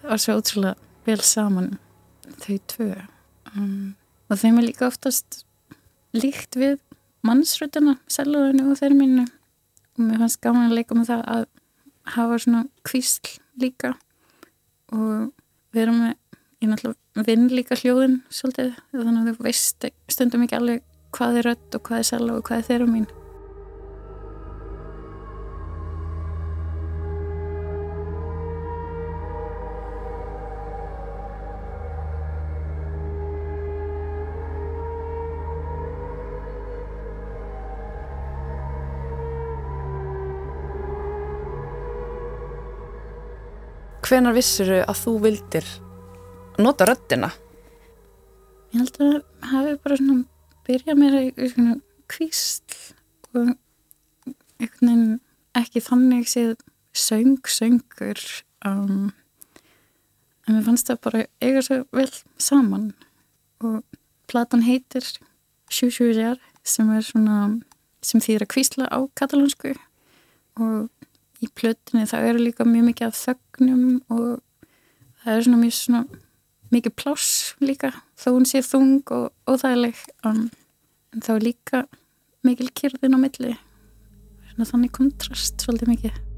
að 0.03 0.21
svo 0.23 0.37
ótrúlega 0.39 0.75
vel 1.07 1.19
saman 1.23 1.77
þau 2.43 2.57
tvö. 2.71 2.89
Um, 3.53 3.95
og 4.29 4.39
þeim 4.39 4.59
er 4.59 4.67
líka 4.69 4.87
oftast 4.89 5.43
líkt 6.15 6.57
við 6.59 6.79
mannsrötuna 7.27 7.97
selóinu 8.11 8.71
og 8.71 8.79
þeirri 8.81 8.99
mínu. 8.99 9.27
Og 9.97 10.03
mér 10.07 10.23
fannst 10.23 10.41
gaman 10.43 10.69
að 10.69 10.77
leika 10.79 10.97
með 10.97 11.11
það 11.13 11.25
að 11.35 11.47
hafa 12.15 12.41
svona 12.43 12.65
kvísl 12.87 13.37
líka. 13.61 13.93
Og 14.93 15.31
vera 15.75 15.95
með 15.95 16.15
ég 16.63 16.71
náttúrulega 16.71 17.27
vinn 17.27 17.49
líka 17.51 17.77
hljóðin 17.77 18.21
svolítið, 18.33 18.77
þannig 18.95 19.19
að 19.21 19.33
þú 19.33 19.47
veist 19.47 19.89
stundum 20.11 20.45
ekki 20.45 20.57
alveg 20.57 20.87
hvað 21.13 21.41
er 21.41 21.51
rött 21.51 21.75
og 21.77 21.83
hvað 21.87 21.99
er 21.99 22.07
selva 22.07 22.39
og 22.39 22.47
hvað 22.47 22.63
er 22.63 22.71
þeirra 22.71 22.87
mín 22.89 23.11
hvenar 44.03 44.35
vissuru 44.35 44.81
að 44.83 44.99
þú 44.99 45.15
vildir 45.23 45.71
nota 46.61 46.87
röddina? 46.89 47.31
Ég 48.73 48.81
held 48.81 48.99
að 48.99 49.11
það 49.13 49.51
hafi 49.53 49.73
bara 49.83 49.99
svona 49.99 50.19
byrjað 50.67 50.99
mér 51.01 51.17
svona 51.53 51.75
kvísl 52.11 52.77
og 53.33 53.53
veginn 54.61 55.19
ekki 55.57 55.81
þannig 55.83 56.29
séð 56.29 56.55
söng, 56.93 57.41
söngur 57.49 58.21
um, 58.65 59.11
en 60.47 60.55
mér 60.55 60.65
fannst 60.65 60.89
það 60.89 61.01
bara 61.05 61.25
eiga 61.41 61.63
svo 61.65 61.81
vel 61.93 62.09
saman 62.41 62.91
og 63.63 63.81
platan 64.29 64.65
heitir 64.65 65.05
Sjúsjújar 65.73 66.37
sem 66.63 66.89
er 66.93 67.05
svona 67.05 67.37
sem 68.03 68.21
þýðir 68.21 68.45
að 68.45 68.51
kvísla 68.53 68.89
á 68.91 68.99
katalónsku 69.17 69.73
og 70.59 70.89
í 71.43 71.49
plötunni 71.51 72.07
það 72.09 72.29
eru 72.31 72.43
líka 72.47 72.67
mjög 72.67 72.89
mikið 72.89 73.09
af 73.09 73.19
þögnum 73.19 73.85
og 74.13 74.27
það 75.23 75.35
er 75.35 75.47
svona 75.47 75.61
mjög 75.63 75.75
svona 75.77 76.03
mikið 76.73 76.95
pláss 76.97 77.31
líka 77.61 77.91
þó 78.17 78.29
hún 78.31 78.49
sé 78.49 78.63
þung 78.65 79.13
og 79.13 79.29
óþægileg 79.51 79.99
en 80.29 80.47
þá 81.21 81.33
líka 81.43 81.85
mikil 82.43 82.69
kyrðin 82.75 83.15
á 83.15 83.19
milli. 83.21 83.55
Svona 84.51 84.69
þannig 84.69 84.95
kontrast 84.97 85.63
svolítið 85.63 85.93
mikið 85.93 86.32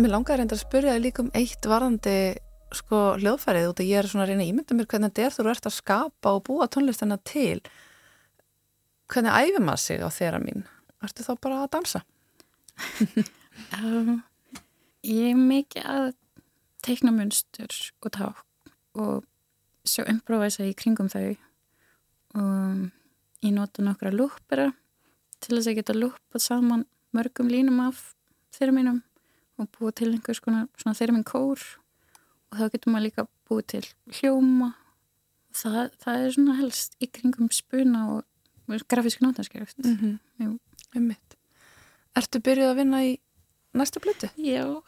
Mér 0.00 0.14
langar 0.14 0.38
reyndar 0.40 0.56
að 0.56 0.62
spyrja 0.62 0.94
þig 0.94 1.02
líka 1.04 1.20
um 1.20 1.26
eitt 1.36 1.66
varandi 1.68 2.12
sko 2.72 2.98
hljóðfærið 3.20 3.66
út 3.68 3.80
og 3.82 3.88
ég 3.90 3.98
er 4.00 4.06
svona 4.08 4.24
að 4.24 4.30
reyna 4.30 4.44
að 4.46 4.52
ímynda 4.52 4.76
mér 4.78 4.86
hvernig 4.88 5.10
þetta 5.10 5.24
er 5.26 5.34
þú 5.34 5.44
ert 5.50 5.66
að 5.68 5.74
skapa 5.76 6.32
og 6.38 6.44
búa 6.46 6.68
tónlistina 6.72 7.18
til. 7.28 7.58
Hvernig 9.12 9.36
æfum 9.36 9.66
maður 9.68 9.82
sig 9.82 10.00
á 10.00 10.08
þeirra 10.08 10.40
mín? 10.40 10.64
Ertu 11.04 11.26
þá 11.26 11.32
bara 11.42 11.58
að 11.64 11.72
dansa? 11.74 12.00
um, 13.82 14.22
Ég 15.04 15.34
er 15.34 15.42
mikið 15.42 15.90
að 15.92 16.08
teikna 16.84 17.12
munstur 17.18 17.76
og 18.00 18.14
ták 18.16 18.40
og 19.00 19.28
svo 19.84 20.06
improvisa 20.08 20.64
í 20.64 20.72
kringum 20.76 21.12
þau. 21.12 21.36
Og 22.40 23.44
ég 23.44 23.52
nota 23.52 23.84
nokkra 23.84 24.14
lúpera 24.16 24.70
til 25.44 25.58
þess 25.58 25.74
að 25.74 25.78
geta 25.82 26.00
lúpað 26.00 26.46
saman 26.46 26.88
mörgum 27.16 27.52
línum 27.52 27.84
af 27.84 28.14
þeirra 28.56 28.78
mínum 28.80 29.04
og 29.60 29.70
búið 29.76 29.96
til 30.00 30.10
einhvers 30.14 30.40
konar 30.42 30.68
svona 30.80 30.96
þeirra 30.98 31.16
minn 31.16 31.28
kór 31.28 31.62
og 32.50 32.58
þá 32.58 32.64
getur 32.72 32.92
maður 32.92 33.06
líka 33.06 33.26
búið 33.48 33.66
til 33.74 33.84
hljóma. 34.18 34.72
Það, 35.54 35.80
það 36.02 36.24
er 36.24 36.34
svona 36.36 36.56
helst 36.60 36.96
í 37.02 37.08
kringum 37.10 37.50
spuna 37.54 38.06
og 38.14 38.24
grafísk 38.90 39.20
nótanskrift 39.20 39.78
Mm 39.78 40.18
-hmm. 40.38 40.58
Ummitt 40.96 41.36
Ertu 42.16 42.40
byrjuð 42.40 42.70
að 42.70 42.76
vinna 42.76 43.04
í 43.04 43.18
næsta 43.72 44.00
blötu? 44.00 44.28
Já. 44.36 44.82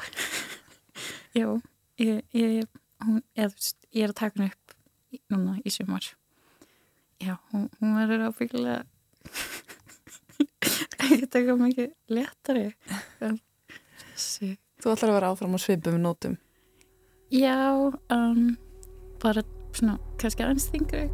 Já. 1.39 1.61
Ég, 1.99 2.25
ég, 2.33 2.66
hún, 3.05 3.23
ég, 3.37 3.55
ég 3.93 4.03
er 4.05 4.09
að 4.09 4.18
taka 4.18 4.39
henni 4.39 4.51
upp 4.51 4.75
núna 5.31 5.61
í 5.64 5.70
sumar. 5.70 6.16
Já, 7.20 7.37
hún, 7.53 7.68
hún 7.79 7.95
verður 7.95 8.27
ábyggilega 8.27 8.83
ekki 11.03 11.29
taka 11.31 11.57
mikið 11.61 11.93
léttari. 12.11 12.73
En 13.23 13.39
þessi 14.01 14.57
Þú 14.83 14.91
ætlar 14.91 15.12
að 15.12 15.16
vera 15.20 15.28
áfram 15.30 15.55
á 15.55 15.59
svipum 15.62 15.99
nótum. 16.03 16.39
Já, 17.30 17.55
um, 18.11 18.57
bara 19.22 19.45
svona 19.72 19.95
kannski 20.20 20.43
aðeins 20.45 20.66
þingri 20.68 21.07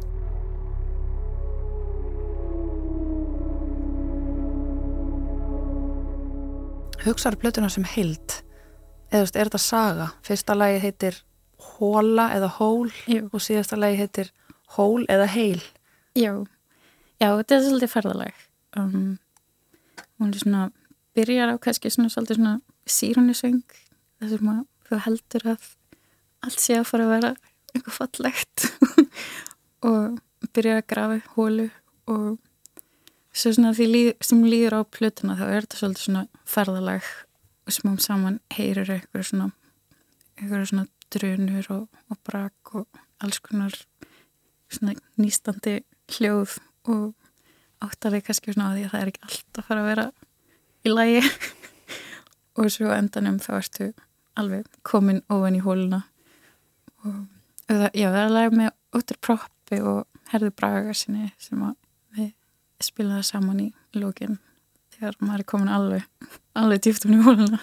Hugsaður 7.05 7.37
blötuna 7.39 7.69
sem 7.71 7.85
heild? 7.87 8.33
Eða 9.09 9.21
þú 9.21 9.23
veist, 9.23 9.37
er 9.37 9.49
þetta 9.49 9.61
saga? 9.63 10.07
Fyrsta 10.27 10.55
lagi 10.57 10.81
heitir 10.83 11.21
Hóla 11.77 12.25
eða 12.35 12.49
Hól 12.57 12.89
Jú. 13.07 13.29
og 13.31 13.43
síðasta 13.43 13.79
lagi 13.79 14.01
heitir 14.01 14.33
Hól 14.75 15.05
eða 15.09 15.29
Heil. 15.31 15.61
Já, 16.17 16.33
já, 17.21 17.29
þetta 17.29 17.55
er 17.55 17.63
svolítið 17.63 17.93
ferðalag. 17.93 18.43
Um, 18.77 19.15
hún 20.19 20.33
er 20.33 20.43
svona 20.43 20.65
byrjar 21.15 21.53
á 21.53 21.61
kannski 21.63 21.93
svona 21.93 22.11
svolítið 22.11 22.41
svona 22.41 22.57
sírunisöng 22.93 23.61
þess 24.19 24.35
að 24.37 24.45
maður- 24.45 24.67
þú 24.89 24.99
heldur 25.05 25.47
að 25.53 25.69
allt 26.47 26.59
sé 26.63 26.77
að 26.79 26.87
fara 26.89 27.05
að 27.07 27.13
vera 27.15 27.31
eitthvað 27.69 27.97
fallegt 27.99 28.67
og 29.89 30.19
byrjar 30.55 30.81
að 30.81 30.87
grafa 30.89 31.17
hólu 31.35 31.67
og 32.09 32.37
svo 33.39 33.51
svona 33.53 33.73
því 33.77 33.87
líð, 33.93 34.09
sem 34.25 34.41
líður 34.43 34.79
á 34.79 34.81
plötuna 34.89 35.35
þá 35.37 35.45
er 35.47 35.65
þetta 35.67 35.79
svolítið 35.81 36.05
svona 36.07 36.23
ferðalag 36.49 37.09
og 37.69 37.75
smám 37.75 37.99
saman 38.01 38.39
heyrir 38.55 38.89
eitthvað 38.95 39.27
svona 39.29 39.49
eitthvað 40.39 40.65
svona 40.71 40.87
drunur 41.13 41.69
og, 41.75 41.85
og 42.09 42.19
brak 42.25 42.73
og 42.79 42.99
alls 43.21 43.39
konar 43.43 43.75
svona 44.71 44.95
nýstandi 45.19 45.79
hljóð 46.15 46.57
og 46.89 47.13
áttar 47.85 48.15
þig 48.17 48.25
kannski 48.27 48.55
svona 48.55 48.71
á 48.71 48.75
því 48.75 48.83
að 48.87 48.91
það 48.95 49.01
er 49.05 49.11
ekki 49.13 49.25
allt 49.29 49.61
að 49.61 49.67
fara 49.69 49.83
að 49.83 49.89
vera 49.91 50.07
í 50.89 50.93
lagi 50.95 51.21
og 52.57 52.71
svo 52.73 52.91
endanum 52.93 53.39
þá 53.41 53.51
ertu 53.59 53.89
alveg 54.39 54.67
komin 54.87 55.21
ofan 55.29 55.57
í 55.57 55.63
hóluna. 55.63 56.03
Og 57.03 57.15
það, 57.67 57.89
já, 57.93 58.07
það 58.09 58.19
er 58.19 58.25
að 58.25 58.35
laga 58.35 58.59
með 58.61 58.99
útur 58.99 59.19
proppi 59.21 59.81
og 59.85 60.05
herðu 60.33 60.51
braga 60.57 60.93
sinni 60.97 61.31
sem 61.41 61.63
við 62.17 62.31
spilum 62.83 63.17
það 63.17 63.27
saman 63.29 63.63
í 63.63 63.69
lókin 63.97 64.39
þegar 64.95 65.17
maður 65.19 65.43
er 65.43 65.49
komin 65.51 65.73
alveg 65.73 66.29
alveg 66.59 66.83
ofan 66.85 67.17
í 67.17 67.23
hóluna 67.25 67.61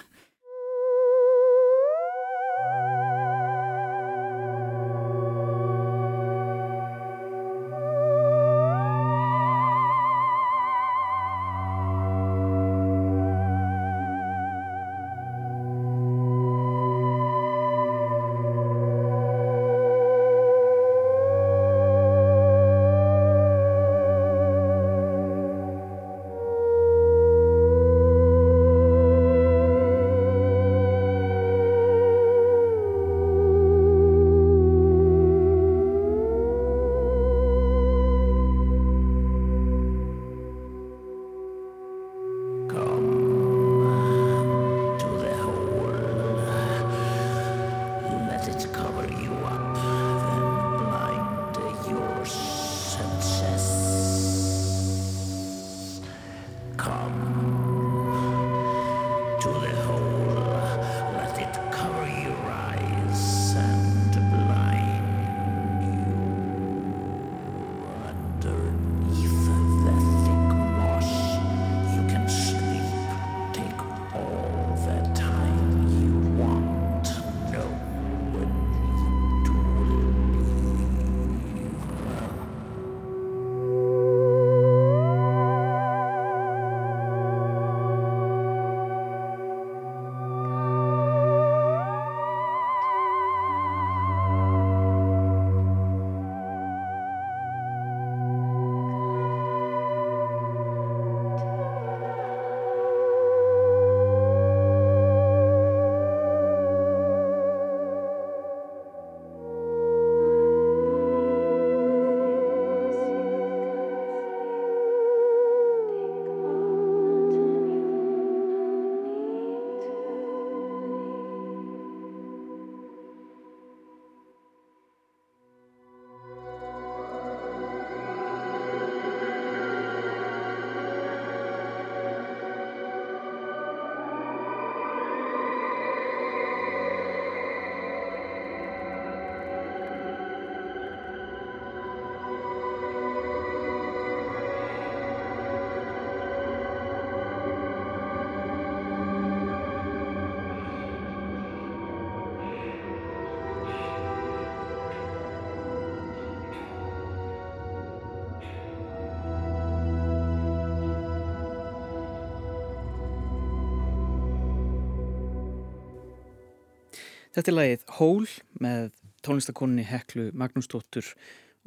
Þetta 167.37 167.51
er 167.51 167.53
lagið 167.53 167.81
Hól 167.99 168.23
með 168.65 168.85
tónlistakonni 169.21 169.83
Heklu 169.85 170.31
Magnúsdóttur 170.33 171.11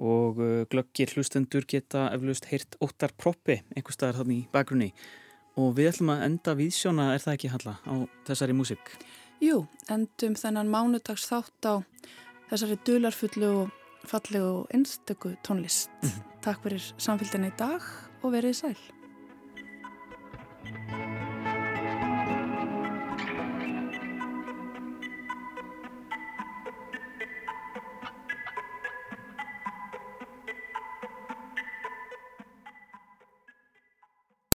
og 0.02 0.40
uh, 0.42 0.64
glöggir 0.72 1.12
hlustendur 1.14 1.62
geta 1.70 2.08
eflaust 2.10 2.48
heyrt 2.50 2.74
óttar 2.82 3.14
proppi 3.14 3.60
einhver 3.76 3.94
staðar 3.94 4.24
þannig 4.24 4.40
í 4.40 4.48
bakgrunni 4.50 4.90
og 5.60 5.76
við 5.78 5.92
ætlum 5.92 6.10
að 6.16 6.26
enda 6.26 6.56
viðsjóna, 6.58 7.08
er 7.14 7.22
það 7.22 7.36
ekki 7.36 7.52
Halla, 7.54 7.76
á 7.86 7.94
þessari 8.26 8.58
músik? 8.58 8.94
Jú, 9.38 9.62
endum 9.92 10.34
þennan 10.42 10.74
mánudags 10.74 11.30
þátt 11.30 11.70
á 11.70 11.74
þessari 12.50 12.80
dularfullu 12.90 13.50
og 13.62 14.08
fallegu 14.10 14.54
og 14.62 14.74
einstöku 14.74 15.36
tónlist. 15.46 15.92
Takk 16.42 16.64
fyrir 16.66 16.82
samfélgina 16.98 17.52
í 17.52 17.58
dag 17.60 17.84
og 18.24 18.34
verið 18.34 18.58
sæl. 18.64 18.80